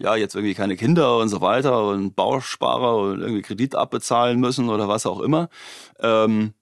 ja, 0.00 0.16
jetzt 0.16 0.34
irgendwie 0.34 0.54
keine 0.54 0.76
Kinder 0.76 1.18
und 1.18 1.28
so 1.28 1.42
weiter 1.42 1.86
und 1.86 2.16
Bausparer 2.16 2.96
und 2.96 3.20
irgendwie 3.20 3.42
Kredit 3.42 3.74
abbezahlen 3.74 4.40
müssen 4.40 4.70
oder 4.70 4.88
was 4.88 5.04
auch 5.04 5.20
immer. 5.20 5.50
Ähm, 5.98 6.54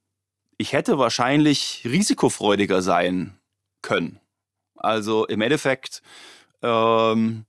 ich 0.57 0.72
hätte 0.72 0.99
wahrscheinlich 0.99 1.82
risikofreudiger 1.84 2.82
sein 2.82 3.39
können. 3.80 4.18
Also 4.74 5.24
im 5.26 5.41
Endeffekt 5.41 6.03
ähm, 6.62 7.45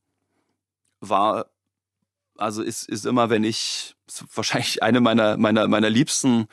war, 1.00 1.48
also 2.38 2.62
ist, 2.62 2.88
ist 2.88 3.08
immer, 3.08 3.32
wenn 3.32 3.44
ich, 3.44 3.96
wahrscheinlich 4.36 4.84
eine 4.84 5.02
meiner, 5.02 5.38
meiner, 5.38 5.68
meiner 5.68 5.90
liebsten 5.90 6.48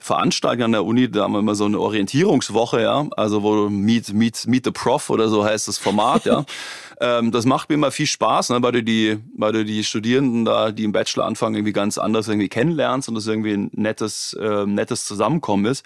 Veranstaltungen 0.00 0.64
an 0.64 0.72
der 0.72 0.84
Uni, 0.84 1.10
da 1.10 1.24
haben 1.24 1.32
wir 1.32 1.40
immer 1.40 1.56
so 1.56 1.64
eine 1.64 1.80
Orientierungswoche, 1.80 2.80
ja, 2.80 3.06
also 3.16 3.42
wo 3.42 3.68
Meet, 3.68 4.12
Meet, 4.12 4.46
Meet 4.46 4.64
the 4.66 4.70
Prof 4.70 5.10
oder 5.10 5.28
so 5.28 5.44
heißt 5.44 5.66
das 5.66 5.78
Format, 5.78 6.24
ja. 6.24 6.44
ähm, 7.00 7.32
das 7.32 7.46
macht 7.46 7.68
mir 7.68 7.74
immer 7.74 7.90
viel 7.90 8.06
Spaß, 8.06 8.50
ne, 8.50 8.62
weil 8.62 8.72
du 8.72 8.82
die, 8.82 9.18
weil 9.36 9.52
du 9.52 9.64
die 9.64 9.82
Studierenden 9.82 10.44
da, 10.44 10.70
die 10.70 10.84
im 10.84 10.92
Bachelor 10.92 11.24
anfangen, 11.24 11.56
irgendwie 11.56 11.72
ganz 11.72 11.98
anders 11.98 12.28
irgendwie 12.28 12.48
kennenlernst 12.48 13.08
und 13.08 13.16
das 13.16 13.26
irgendwie 13.26 13.52
ein 13.52 13.70
nettes, 13.72 14.34
äh, 14.40 14.66
nettes 14.66 15.04
Zusammenkommen 15.04 15.66
ist. 15.66 15.84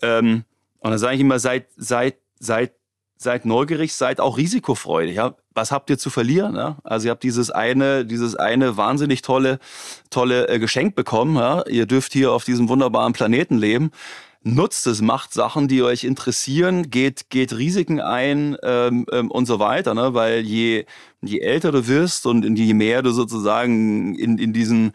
Ähm, 0.00 0.44
und 0.78 0.90
dann 0.90 0.98
sage 0.98 1.16
ich 1.16 1.20
immer, 1.20 1.38
seid, 1.38 1.66
seid, 1.76 2.16
seid 2.38 2.72
seid 3.20 3.44
neugierig, 3.44 3.94
seid 3.94 4.18
auch 4.18 4.38
risikofreudig. 4.38 5.16
Ja? 5.16 5.34
Was 5.52 5.70
habt 5.70 5.90
ihr 5.90 5.98
zu 5.98 6.08
verlieren? 6.08 6.56
Ja? 6.56 6.78
Also 6.84 7.06
ihr 7.06 7.10
habt 7.10 7.22
dieses 7.22 7.50
eine, 7.50 8.06
dieses 8.06 8.34
eine 8.34 8.78
wahnsinnig 8.78 9.20
tolle, 9.20 9.58
tolle 10.08 10.48
äh, 10.48 10.58
Geschenk 10.58 10.94
bekommen. 10.94 11.36
Ja? 11.36 11.66
Ihr 11.66 11.84
dürft 11.84 12.14
hier 12.14 12.32
auf 12.32 12.44
diesem 12.44 12.70
wunderbaren 12.70 13.12
Planeten 13.12 13.58
leben. 13.58 13.90
Nutzt 14.42 14.86
es, 14.86 15.02
macht 15.02 15.34
Sachen, 15.34 15.68
die 15.68 15.82
euch 15.82 16.04
interessieren, 16.04 16.90
geht, 16.90 17.28
geht 17.28 17.52
Risiken 17.52 18.00
ein 18.00 18.56
ähm, 18.62 19.04
ähm, 19.12 19.30
und 19.30 19.44
so 19.44 19.58
weiter. 19.58 19.92
Ne? 19.92 20.14
Weil 20.14 20.40
je, 20.40 20.86
je 21.20 21.40
älter 21.40 21.72
du 21.72 21.86
wirst 21.86 22.24
und 22.24 22.56
je 22.56 22.72
mehr 22.72 23.02
du 23.02 23.10
sozusagen 23.10 24.14
in, 24.14 24.38
in 24.38 24.54
diesen 24.54 24.92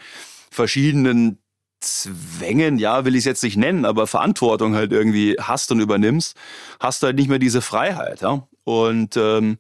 verschiedenen 0.49 1.38
Zwängen, 1.86 2.77
ja, 2.77 3.05
will 3.05 3.15
ich 3.15 3.19
es 3.19 3.25
jetzt 3.25 3.43
nicht 3.43 3.57
nennen, 3.57 3.86
aber 3.86 4.07
Verantwortung 4.07 4.75
halt 4.75 4.91
irgendwie 4.91 5.38
hast 5.39 5.71
und 5.71 5.79
übernimmst, 5.79 6.36
hast 6.79 7.01
du 7.01 7.07
halt 7.07 7.15
nicht 7.15 7.29
mehr 7.29 7.39
diese 7.39 7.61
Freiheit, 7.61 8.21
ja. 8.21 8.47
Und 8.63 9.15
ähm, 9.17 9.57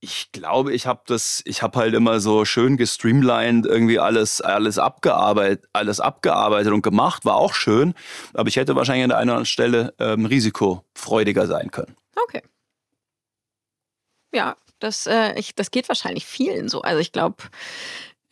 ich 0.00 0.32
glaube, 0.32 0.72
ich 0.74 0.86
habe 0.86 1.02
das, 1.06 1.42
ich 1.46 1.62
habe 1.62 1.78
halt 1.78 1.94
immer 1.94 2.20
so 2.20 2.44
schön 2.44 2.76
gestreamlined 2.76 3.66
irgendwie 3.66 3.98
alles, 3.98 4.40
alles 4.40 4.78
abgearbeitet, 4.78 5.66
alles 5.72 6.00
abgearbeitet 6.00 6.72
und 6.72 6.82
gemacht, 6.82 7.24
war 7.24 7.36
auch 7.36 7.54
schön, 7.54 7.94
aber 8.34 8.48
ich 8.48 8.56
hätte 8.56 8.76
wahrscheinlich 8.76 9.04
an 9.04 9.10
der 9.10 9.18
einen 9.18 9.30
oder 9.30 9.38
anderen 9.38 9.46
Stelle 9.46 9.94
ähm, 9.98 10.26
risikofreudiger 10.26 11.46
sein 11.46 11.70
können. 11.70 11.96
Okay. 12.22 12.42
Ja, 14.34 14.56
das, 14.78 15.06
äh, 15.06 15.38
ich, 15.38 15.54
das 15.54 15.70
geht 15.70 15.88
wahrscheinlich 15.88 16.26
vielen 16.26 16.68
so. 16.68 16.82
Also 16.82 17.00
ich 17.00 17.12
glaube, 17.12 17.36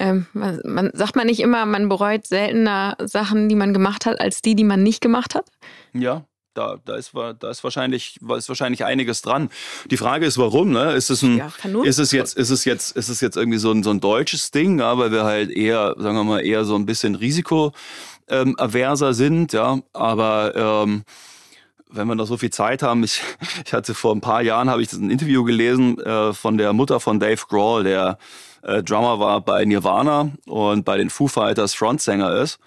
ähm, 0.02 0.26
man, 0.32 0.60
man, 0.64 0.90
sagt 0.94 1.14
man 1.14 1.28
nicht 1.28 1.38
immer, 1.38 1.64
man 1.64 1.88
bereut 1.88 2.26
seltener 2.26 2.96
Sachen, 3.00 3.48
die 3.48 3.54
man 3.54 3.72
gemacht 3.72 4.04
hat, 4.04 4.20
als 4.20 4.42
die, 4.42 4.56
die 4.56 4.64
man 4.64 4.82
nicht 4.82 5.00
gemacht 5.00 5.36
hat? 5.36 5.46
Ja, 5.92 6.24
da, 6.54 6.76
da, 6.84 6.96
ist, 6.96 7.12
da 7.14 7.50
ist, 7.50 7.62
wahrscheinlich, 7.62 8.18
ist 8.36 8.48
wahrscheinlich 8.48 8.84
einiges 8.84 9.22
dran. 9.22 9.48
Die 9.92 9.96
Frage 9.96 10.26
ist, 10.26 10.38
warum? 10.38 10.72
Ne? 10.72 10.92
Ist, 10.94 11.08
es 11.08 11.22
ein, 11.22 11.36
ja, 11.36 11.52
ist, 11.84 11.98
es 11.98 12.10
jetzt, 12.10 12.36
ist, 12.36 12.50
es 12.50 12.64
jetzt, 12.64 12.96
ist 12.96 13.10
es 13.10 13.20
jetzt 13.20 13.36
irgendwie 13.36 13.58
so 13.58 13.70
ein, 13.70 13.84
so 13.84 13.90
ein 13.90 14.00
deutsches 14.00 14.50
Ding, 14.50 14.80
ja, 14.80 14.98
weil 14.98 15.12
wir 15.12 15.22
halt 15.22 15.52
eher, 15.52 15.94
sagen 15.96 16.16
wir 16.16 16.24
mal, 16.24 16.44
eher 16.44 16.64
so 16.64 16.74
ein 16.74 16.84
bisschen 16.84 17.14
risikoaverser 17.14 19.08
ähm, 19.08 19.14
sind, 19.14 19.52
ja, 19.52 19.78
aber 19.92 20.84
ähm, 20.84 21.04
wenn 21.90 22.08
wir 22.08 22.16
noch 22.16 22.26
so 22.26 22.36
viel 22.36 22.50
Zeit 22.50 22.82
haben, 22.82 23.04
ich, 23.04 23.22
ich 23.64 23.72
hatte 23.72 23.94
vor 23.94 24.12
ein 24.12 24.20
paar 24.20 24.42
Jahren, 24.42 24.68
habe 24.68 24.82
ich 24.82 24.92
ein 24.92 25.10
Interview 25.10 25.44
gelesen 25.44 26.00
äh, 26.00 26.32
von 26.32 26.58
der 26.58 26.72
Mutter 26.72 26.98
von 26.98 27.20
Dave 27.20 27.42
Grohl, 27.48 27.84
der 27.84 28.18
äh, 28.62 28.82
Drummer 28.82 29.18
war 29.18 29.40
bei 29.40 29.64
Nirvana 29.64 30.32
und 30.46 30.84
bei 30.84 30.96
den 30.96 31.10
Foo 31.10 31.28
Fighters 31.28 31.74
Frontsänger 31.74 32.34
ist. 32.36 32.58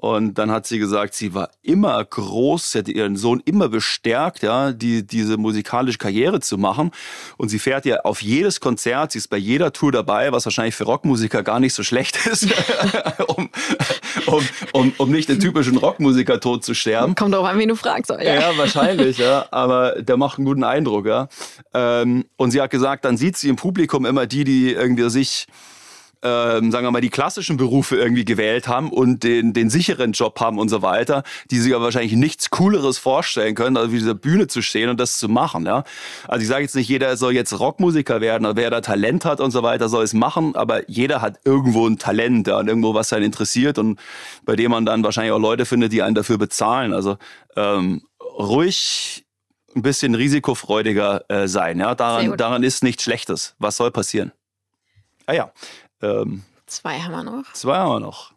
Und 0.00 0.34
dann 0.34 0.52
hat 0.52 0.64
sie 0.64 0.78
gesagt, 0.78 1.14
sie 1.14 1.34
war 1.34 1.50
immer 1.60 2.04
groß, 2.04 2.70
sie 2.70 2.78
hat 2.78 2.88
ihren 2.88 3.16
Sohn 3.16 3.42
immer 3.44 3.68
bestärkt, 3.68 4.44
ja, 4.44 4.70
die, 4.70 5.04
diese 5.04 5.36
musikalische 5.38 5.98
Karriere 5.98 6.38
zu 6.38 6.56
machen. 6.56 6.92
Und 7.36 7.48
sie 7.48 7.58
fährt 7.58 7.84
ja 7.84 8.02
auf 8.02 8.22
jedes 8.22 8.60
Konzert, 8.60 9.10
sie 9.10 9.18
ist 9.18 9.26
bei 9.26 9.36
jeder 9.36 9.72
Tour 9.72 9.90
dabei, 9.90 10.30
was 10.30 10.46
wahrscheinlich 10.46 10.76
für 10.76 10.84
Rockmusiker 10.84 11.42
gar 11.42 11.58
nicht 11.58 11.74
so 11.74 11.82
schlecht 11.82 12.26
ist, 12.26 12.46
um, 13.26 13.50
um, 14.32 14.44
um, 14.72 14.92
um 14.98 15.10
nicht 15.10 15.28
den 15.28 15.40
typischen 15.40 15.76
Rockmusiker 15.76 16.40
tot 16.40 16.64
zu 16.64 16.74
sterben. 16.74 17.14
Kommt 17.14 17.34
auch 17.34 17.46
an, 17.46 17.58
wen 17.58 17.68
du 17.68 17.76
fragst. 17.76 18.10
Ja. 18.10 18.22
ja, 18.22 18.56
wahrscheinlich, 18.56 19.18
ja. 19.18 19.46
Aber 19.50 20.02
der 20.02 20.16
macht 20.16 20.38
einen 20.38 20.46
guten 20.46 20.64
Eindruck, 20.64 21.06
ja. 21.06 21.28
Ähm, 21.74 22.24
und 22.36 22.50
sie 22.50 22.60
hat 22.60 22.70
gesagt, 22.70 23.04
dann 23.04 23.16
sieht 23.16 23.36
sie 23.36 23.48
im 23.48 23.56
Publikum 23.56 24.06
immer 24.06 24.26
die, 24.26 24.44
die 24.44 24.72
irgendwie 24.72 25.08
sich 25.10 25.46
ähm, 26.22 26.72
sagen 26.72 26.86
wir 26.86 26.90
mal, 26.90 27.00
die 27.00 27.10
klassischen 27.10 27.56
Berufe 27.56 27.96
irgendwie 27.96 28.24
gewählt 28.24 28.66
haben 28.66 28.90
und 28.90 29.22
den, 29.22 29.52
den 29.52 29.70
sicheren 29.70 30.12
Job 30.12 30.40
haben 30.40 30.58
und 30.58 30.68
so 30.68 30.82
weiter, 30.82 31.22
die 31.50 31.58
sich 31.58 31.74
aber 31.74 31.84
wahrscheinlich 31.84 32.12
nichts 32.12 32.50
Cooleres 32.50 32.98
vorstellen 32.98 33.54
können, 33.54 33.76
als 33.76 33.92
wie 33.92 33.98
dieser 33.98 34.14
Bühne 34.14 34.48
zu 34.48 34.60
stehen 34.62 34.88
und 34.88 34.98
das 34.98 35.18
zu 35.18 35.28
machen. 35.28 35.66
Ja? 35.66 35.84
Also 36.26 36.42
ich 36.42 36.48
sage 36.48 36.62
jetzt 36.62 36.74
nicht, 36.74 36.88
jeder 36.88 37.16
soll 37.16 37.34
jetzt 37.34 37.58
Rockmusiker 37.58 38.20
werden, 38.20 38.46
oder 38.46 38.56
wer 38.56 38.70
da 38.70 38.80
Talent 38.80 39.24
hat 39.24 39.40
und 39.40 39.52
so 39.52 39.62
weiter, 39.62 39.88
soll 39.88 40.04
es 40.04 40.12
machen, 40.12 40.56
aber 40.56 40.88
jeder 40.90 41.22
hat 41.22 41.38
irgendwo 41.44 41.86
ein 41.86 41.98
Talent 41.98 42.48
ja, 42.48 42.58
und 42.58 42.68
irgendwo, 42.68 42.94
was 42.94 43.12
einen 43.12 43.24
interessiert 43.24 43.78
und 43.78 44.00
bei 44.44 44.56
dem 44.56 44.72
man 44.72 44.84
dann 44.86 45.04
wahrscheinlich 45.04 45.32
auch 45.32 45.38
Leute 45.38 45.66
findet, 45.66 45.92
die 45.92 46.02
einen 46.02 46.14
dafür 46.14 46.38
bezahlen. 46.38 46.92
Also 46.92 47.16
ähm, 47.56 48.02
ruhig 48.20 49.24
ein 49.76 49.82
bisschen 49.82 50.14
risikofreudiger 50.14 51.24
äh, 51.28 51.46
sein. 51.46 51.78
Ja? 51.78 51.94
Daran, 51.94 52.36
daran 52.36 52.62
ist 52.64 52.82
nichts 52.82 53.04
Schlechtes. 53.04 53.54
Was 53.58 53.76
soll 53.76 53.92
passieren? 53.92 54.32
Ah 55.26 55.34
ja, 55.34 55.52
ähm, 56.02 56.42
zwei 56.66 57.00
haben 57.00 57.12
wir 57.12 57.24
noch. 57.24 57.52
Zwei 57.52 57.76
haben 57.76 57.92
wir 57.92 58.00
noch. 58.00 58.32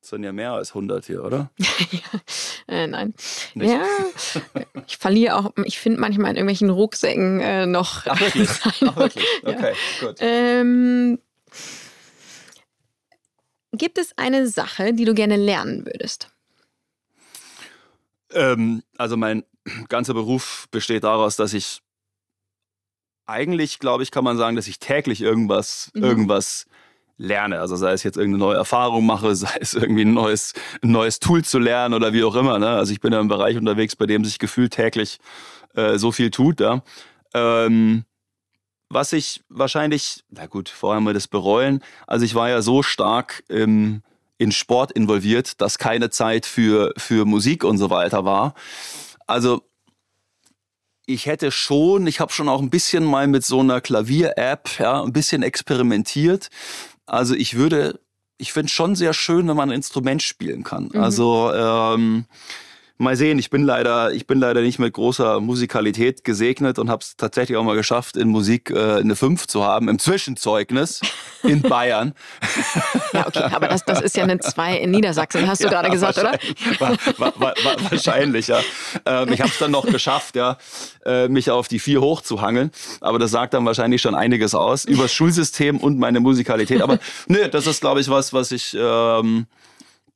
Das 0.00 0.10
sind 0.10 0.24
ja 0.24 0.32
mehr 0.32 0.52
als 0.52 0.70
100 0.70 1.04
hier, 1.04 1.22
oder? 1.22 1.50
ja. 1.58 2.20
Äh, 2.68 2.86
nein. 2.86 3.14
Nicht. 3.54 3.70
Ja, 3.70 3.84
ich 4.86 4.96
verliere 4.96 5.36
auch, 5.36 5.52
ich 5.64 5.78
finde 5.78 6.00
manchmal 6.00 6.30
in 6.30 6.36
irgendwelchen 6.36 6.70
Rucksäcken 6.70 7.40
äh, 7.40 7.66
noch. 7.66 8.06
Ach, 8.06 8.18
wirklich? 8.18 8.48
Ach, 8.64 8.96
wirklich? 8.96 9.26
Okay, 9.44 9.74
ja. 10.00 10.06
gut. 10.06 10.16
Ähm, 10.20 11.18
gibt 13.72 13.98
es 13.98 14.16
eine 14.16 14.48
Sache, 14.48 14.94
die 14.94 15.04
du 15.04 15.14
gerne 15.14 15.36
lernen 15.36 15.84
würdest? 15.84 16.30
Ähm, 18.32 18.82
also 18.96 19.18
mein 19.18 19.44
ganzer 19.88 20.14
Beruf 20.14 20.66
besteht 20.70 21.04
daraus, 21.04 21.36
dass 21.36 21.52
ich 21.52 21.82
eigentlich, 23.26 23.78
glaube 23.78 24.02
ich, 24.02 24.10
kann 24.10 24.24
man 24.24 24.36
sagen, 24.36 24.56
dass 24.56 24.66
ich 24.66 24.78
täglich 24.78 25.20
irgendwas, 25.20 25.90
mhm. 25.94 26.04
irgendwas 26.04 26.66
lerne. 27.20 27.60
Also 27.60 27.76
sei 27.76 27.92
es 27.92 28.02
jetzt 28.02 28.16
irgendeine 28.16 28.44
neue 28.44 28.56
Erfahrung 28.56 29.06
mache, 29.06 29.34
sei 29.36 29.56
es 29.60 29.74
irgendwie 29.74 30.02
ein 30.04 30.14
neues, 30.14 30.54
ein 30.82 30.90
neues 30.90 31.20
Tool 31.20 31.44
zu 31.44 31.58
lernen 31.58 31.94
oder 31.94 32.12
wie 32.12 32.24
auch 32.24 32.34
immer. 32.34 32.58
Ne? 32.58 32.68
Also 32.68 32.92
ich 32.92 33.00
bin 33.00 33.12
ja 33.12 33.20
im 33.20 33.28
Bereich 33.28 33.56
unterwegs, 33.56 33.94
bei 33.94 34.06
dem 34.06 34.24
sich 34.24 34.38
gefühlt 34.38 34.72
täglich 34.72 35.18
äh, 35.74 35.98
so 35.98 36.10
viel 36.10 36.30
tut. 36.30 36.60
Ja? 36.60 36.82
Ähm, 37.34 38.04
was 38.88 39.12
ich 39.12 39.44
wahrscheinlich, 39.48 40.24
na 40.30 40.46
gut, 40.46 40.68
vorher 40.68 41.00
mal 41.00 41.14
das 41.14 41.28
bereuen. 41.28 41.82
Also 42.06 42.24
ich 42.24 42.34
war 42.34 42.48
ja 42.48 42.62
so 42.62 42.82
stark 42.82 43.44
im, 43.48 44.02
in 44.38 44.50
Sport 44.50 44.90
involviert, 44.90 45.60
dass 45.60 45.78
keine 45.78 46.10
Zeit 46.10 46.46
für, 46.46 46.92
für 46.96 47.24
Musik 47.24 47.62
und 47.62 47.78
so 47.78 47.90
weiter 47.90 48.24
war. 48.24 48.54
Also 49.26 49.62
ich 51.06 51.26
hätte 51.26 51.50
schon, 51.50 52.06
ich 52.06 52.20
habe 52.20 52.32
schon 52.32 52.48
auch 52.48 52.60
ein 52.60 52.70
bisschen 52.70 53.04
mal 53.04 53.26
mit 53.26 53.44
so 53.44 53.60
einer 53.60 53.80
Klavier-App, 53.80 54.78
ja, 54.78 55.02
ein 55.02 55.12
bisschen 55.12 55.42
experimentiert. 55.42 56.50
Also 57.10 57.34
ich 57.34 57.56
würde, 57.56 57.98
ich 58.38 58.52
finde 58.52 58.66
es 58.66 58.72
schon 58.72 58.94
sehr 58.94 59.12
schön, 59.14 59.48
wenn 59.48 59.56
man 59.56 59.70
ein 59.70 59.76
Instrument 59.76 60.22
spielen 60.22 60.62
kann. 60.62 60.90
Mhm. 60.92 61.00
Also 61.00 61.52
ähm, 61.52 62.24
mal 63.00 63.16
sehen, 63.16 63.38
ich 63.38 63.50
bin 63.50 63.62
leider, 63.62 64.12
ich 64.12 64.26
bin 64.26 64.38
leider 64.38 64.60
nicht 64.60 64.78
mit 64.78 64.92
großer 64.92 65.40
Musikalität 65.40 66.22
gesegnet 66.22 66.78
und 66.78 66.90
habe 66.90 67.02
es 67.02 67.16
tatsächlich 67.16 67.56
auch 67.56 67.64
mal 67.64 67.74
geschafft, 67.74 68.16
in 68.16 68.28
Musik 68.28 68.70
äh, 68.70 68.98
eine 68.98 69.16
5 69.16 69.46
zu 69.46 69.64
haben 69.64 69.88
im 69.88 69.98
Zwischenzeugnis 69.98 71.00
in 71.42 71.62
Bayern. 71.68 72.14
Ja, 73.12 73.26
okay, 73.26 73.44
aber 73.52 73.68
das, 73.68 73.84
das 73.84 74.02
ist 74.02 74.16
ja 74.16 74.24
eine 74.24 74.38
2 74.38 74.76
in 74.76 74.90
Niedersachsen, 74.90 75.48
hast 75.48 75.60
du 75.60 75.64
ja, 75.64 75.70
gerade 75.70 75.90
gesagt, 75.90 76.18
oder? 76.18 76.38
War, 76.78 76.96
war, 77.16 77.32
war, 77.40 77.90
wahrscheinlich, 77.90 78.48
ja. 78.48 78.60
Ähm, 79.06 79.32
ich 79.32 79.40
habe 79.40 79.50
es 79.50 79.58
dann 79.58 79.70
noch 79.70 79.86
geschafft, 79.86 80.36
ja, 80.36 80.58
äh, 81.06 81.28
mich 81.28 81.50
auf 81.50 81.68
die 81.68 81.78
4 81.78 82.02
hochzuhangeln. 82.02 82.70
Aber 83.00 83.18
das 83.18 83.30
sagt 83.30 83.54
dann 83.54 83.64
wahrscheinlich 83.64 84.02
schon 84.02 84.14
einiges 84.14 84.54
aus 84.54 84.84
über 84.84 85.04
das 85.04 85.12
Schulsystem 85.12 85.78
und 85.78 85.98
meine 85.98 86.20
Musikalität. 86.20 86.82
Aber 86.82 86.98
nö, 87.28 87.48
das 87.48 87.66
ist, 87.66 87.80
glaube 87.80 88.00
ich, 88.00 88.10
was, 88.10 88.32
was 88.32 88.52
ich. 88.52 88.76
Ähm, 88.78 89.46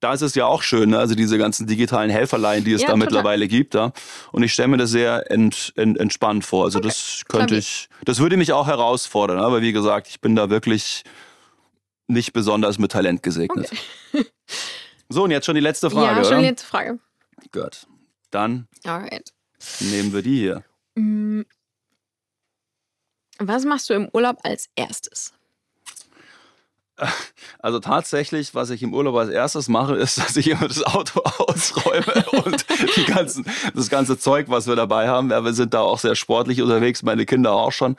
da 0.05 0.12
ist 0.12 0.20
es 0.20 0.34
ja 0.34 0.44
auch 0.44 0.62
schön, 0.62 0.90
ne? 0.90 0.98
also 0.98 1.14
diese 1.14 1.38
ganzen 1.38 1.66
digitalen 1.66 2.11
Helferlein, 2.11 2.62
die 2.62 2.74
es 2.74 2.82
ja, 2.82 2.88
da 2.88 2.92
total. 2.92 3.07
mittlerweile 3.07 3.48
gibt. 3.48 3.72
Ja? 3.74 3.92
Und 4.32 4.42
ich 4.42 4.52
stelle 4.52 4.68
mir 4.68 4.76
das 4.76 4.90
sehr 4.90 5.30
ent, 5.30 5.72
ent, 5.76 5.98
entspannt 5.98 6.44
vor. 6.44 6.66
Also 6.66 6.78
okay. 6.78 6.88
das 6.88 7.22
könnte 7.26 7.57
ich, 7.57 7.88
das 8.05 8.18
würde 8.18 8.36
mich 8.36 8.52
auch 8.52 8.66
herausfordern. 8.66 9.38
Aber 9.38 9.62
wie 9.62 9.72
gesagt, 9.72 10.09
ich 10.09 10.20
bin 10.20 10.36
da 10.36 10.50
wirklich 10.50 11.05
nicht 12.07 12.34
besonders 12.34 12.78
mit 12.78 12.92
Talent 12.92 13.22
gesegnet. 13.22 13.72
Okay. 14.12 14.26
so, 15.09 15.24
und 15.24 15.30
jetzt 15.30 15.46
schon 15.46 15.55
die 15.55 15.62
letzte 15.62 15.90
Frage. 15.90 16.20
Ja, 16.20 16.24
schon 16.24 16.40
die 16.40 16.48
letzte 16.48 16.66
Frage. 16.66 16.98
Gut. 17.50 17.86
Dann 18.30 18.68
Alright. 18.84 19.32
nehmen 19.80 20.12
wir 20.12 20.20
die 20.20 20.36
hier. 20.36 20.64
Mm. 20.96 21.42
Was 23.38 23.64
machst 23.64 23.88
du 23.88 23.94
im 23.94 24.11
Urlaub 24.12 24.36
als 24.42 24.68
erstes? 24.76 25.32
Also 27.59 27.80
tatsächlich, 27.80 28.55
was 28.55 28.70
ich 28.70 28.82
im 28.82 28.95
Urlaub 28.95 29.16
als 29.16 29.30
erstes 29.30 29.68
mache, 29.68 29.97
ist, 29.97 30.18
dass 30.18 30.36
ich 30.36 30.49
immer 30.49 30.68
das 30.68 30.84
Auto 30.84 31.20
ausräume 31.38 32.24
und 32.45 32.64
ganzen, 33.07 33.47
das 33.74 33.90
ganze 33.90 34.18
Zeug, 34.18 34.47
was 34.49 34.66
wir 34.66 34.76
dabei 34.76 35.09
haben. 35.09 35.30
Ja, 35.30 35.45
wir 35.45 35.55
sind 35.55 35.74
da 35.74 35.80
auch 35.80 35.99
sehr 35.99 36.14
sportlich 36.14 36.62
unterwegs, 36.62 37.03
meine 37.03 37.26
Kinder 37.26 37.53
auch 37.53 37.72
schon, 37.72 37.97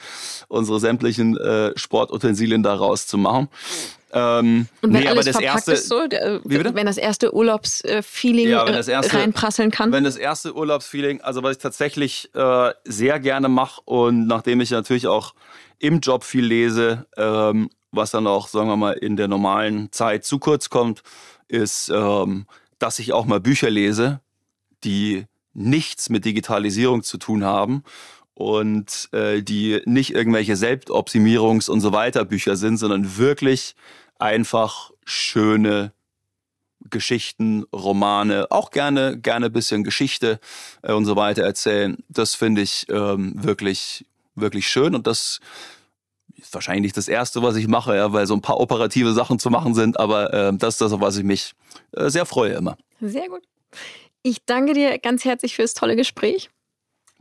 unsere 0.47 0.79
sämtlichen 0.79 1.37
äh, 1.37 1.77
Sportutensilien 1.77 2.63
da 2.63 2.75
rauszumachen. 2.75 3.49
Ähm, 4.13 4.67
und 4.81 4.93
wenn 4.93 5.03
nee, 5.03 5.09
aber 5.09 5.23
das 5.23 5.39
erste, 5.39 5.75
so, 5.75 6.07
der, 6.07 6.39
wenn 6.45 6.85
das 6.85 6.97
erste 6.97 7.35
Urlaubsfeeling 7.35 8.47
ja, 8.47 8.65
äh, 8.65 8.95
reinprasseln 8.95 9.71
kann. 9.71 9.91
Wenn 9.91 10.05
das 10.05 10.15
erste 10.15 10.55
Urlaubsfeeling, 10.55 11.19
also 11.19 11.43
was 11.43 11.57
ich 11.57 11.61
tatsächlich 11.61 12.29
äh, 12.33 12.71
sehr 12.85 13.19
gerne 13.19 13.49
mache 13.49 13.81
und 13.83 14.25
nachdem 14.27 14.61
ich 14.61 14.71
natürlich 14.71 15.07
auch 15.07 15.33
im 15.79 15.99
Job 15.99 16.23
viel 16.23 16.45
lese 16.45 17.05
ähm, 17.17 17.69
was 17.95 18.11
dann 18.11 18.27
auch, 18.27 18.47
sagen 18.47 18.67
wir 18.67 18.77
mal, 18.77 18.93
in 18.93 19.17
der 19.17 19.27
normalen 19.27 19.91
Zeit 19.91 20.25
zu 20.25 20.39
kurz 20.39 20.69
kommt, 20.69 21.03
ist, 21.47 21.89
ähm, 21.89 22.45
dass 22.79 22.99
ich 22.99 23.13
auch 23.13 23.25
mal 23.25 23.39
Bücher 23.39 23.69
lese, 23.69 24.19
die 24.83 25.25
nichts 25.53 26.09
mit 26.09 26.25
Digitalisierung 26.25 27.03
zu 27.03 27.17
tun 27.17 27.43
haben 27.43 27.83
und 28.33 29.09
äh, 29.13 29.41
die 29.41 29.81
nicht 29.85 30.13
irgendwelche 30.13 30.53
Selbstoptimierungs- 30.53 31.69
und 31.69 31.81
so 31.81 31.93
weiter 31.93 32.25
Bücher 32.25 32.57
sind, 32.57 32.77
sondern 32.77 33.17
wirklich 33.17 33.75
einfach 34.19 34.91
schöne 35.05 35.93
Geschichten, 36.89 37.63
Romane, 37.73 38.47
auch 38.51 38.69
gerne, 38.69 39.17
gerne 39.17 39.47
ein 39.47 39.53
bisschen 39.53 39.83
Geschichte 39.83 40.39
äh, 40.83 40.93
und 40.93 41.05
so 41.05 41.15
weiter 41.15 41.43
erzählen. 41.43 41.97
Das 42.09 42.35
finde 42.35 42.61
ich 42.61 42.85
ähm, 42.89 43.33
wirklich, 43.35 44.05
wirklich 44.35 44.67
schön 44.67 44.93
und 44.93 45.07
das 45.07 45.39
ist 46.45 46.53
wahrscheinlich 46.53 46.93
das 46.93 47.07
Erste, 47.07 47.41
was 47.41 47.55
ich 47.55 47.67
mache, 47.67 47.95
ja, 47.95 48.13
weil 48.13 48.27
so 48.27 48.33
ein 48.33 48.41
paar 48.41 48.59
operative 48.59 49.13
Sachen 49.13 49.39
zu 49.39 49.49
machen 49.49 49.73
sind, 49.73 49.99
aber 49.99 50.33
äh, 50.33 50.53
das 50.55 50.75
ist 50.75 50.81
das, 50.81 50.93
auf 50.93 51.01
was 51.01 51.17
ich 51.17 51.23
mich 51.23 51.53
äh, 51.91 52.09
sehr 52.09 52.25
freue 52.25 52.53
immer. 52.53 52.77
Sehr 53.01 53.27
gut. 53.27 53.41
Ich 54.23 54.45
danke 54.45 54.73
dir 54.73 54.97
ganz 54.97 55.25
herzlich 55.25 55.55
für 55.55 55.61
das 55.61 55.73
tolle 55.73 55.95
Gespräch. 55.95 56.49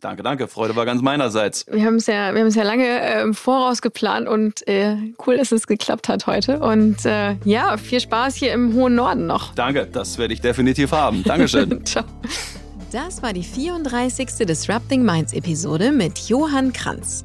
Danke, 0.01 0.23
danke. 0.23 0.49
Freude 0.49 0.77
war 0.77 0.85
ganz 0.85 1.01
meinerseits. 1.01 1.65
Wir 1.71 1.85
haben 1.85 1.97
es 1.97 2.07
ja, 2.07 2.35
wir 2.35 2.41
haben 2.41 2.49
es 2.49 2.55
ja 2.55 2.63
lange 2.63 2.87
äh, 2.87 3.23
im 3.23 3.33
Voraus 3.33 3.81
geplant 3.81 4.29
und 4.29 4.67
äh, 4.69 4.97
cool, 5.27 5.39
dass 5.39 5.51
es 5.51 5.67
geklappt 5.67 6.09
hat 6.09 6.27
heute. 6.27 6.61
Und 6.61 7.07
äh, 7.07 7.37
ja, 7.45 7.79
viel 7.79 8.01
Spaß 8.01 8.35
hier 8.35 8.53
im 8.53 8.75
hohen 8.75 8.95
Norden 8.95 9.27
noch. 9.27 9.55
Danke, 9.55 9.87
das 9.91 10.19
werde 10.19 10.35
ich 10.35 10.43
definitiv 10.43 10.93
haben. 10.93 11.23
Dankeschön. 11.25 11.85
Ciao. 11.87 12.05
Das 12.93 13.23
war 13.23 13.33
die 13.33 13.43
34. 13.43 14.47
Disrupting 14.47 15.05
Minds 15.05 15.33
Episode 15.33 15.91
mit 15.91 16.19
Johann 16.29 16.73
Kranz. 16.73 17.25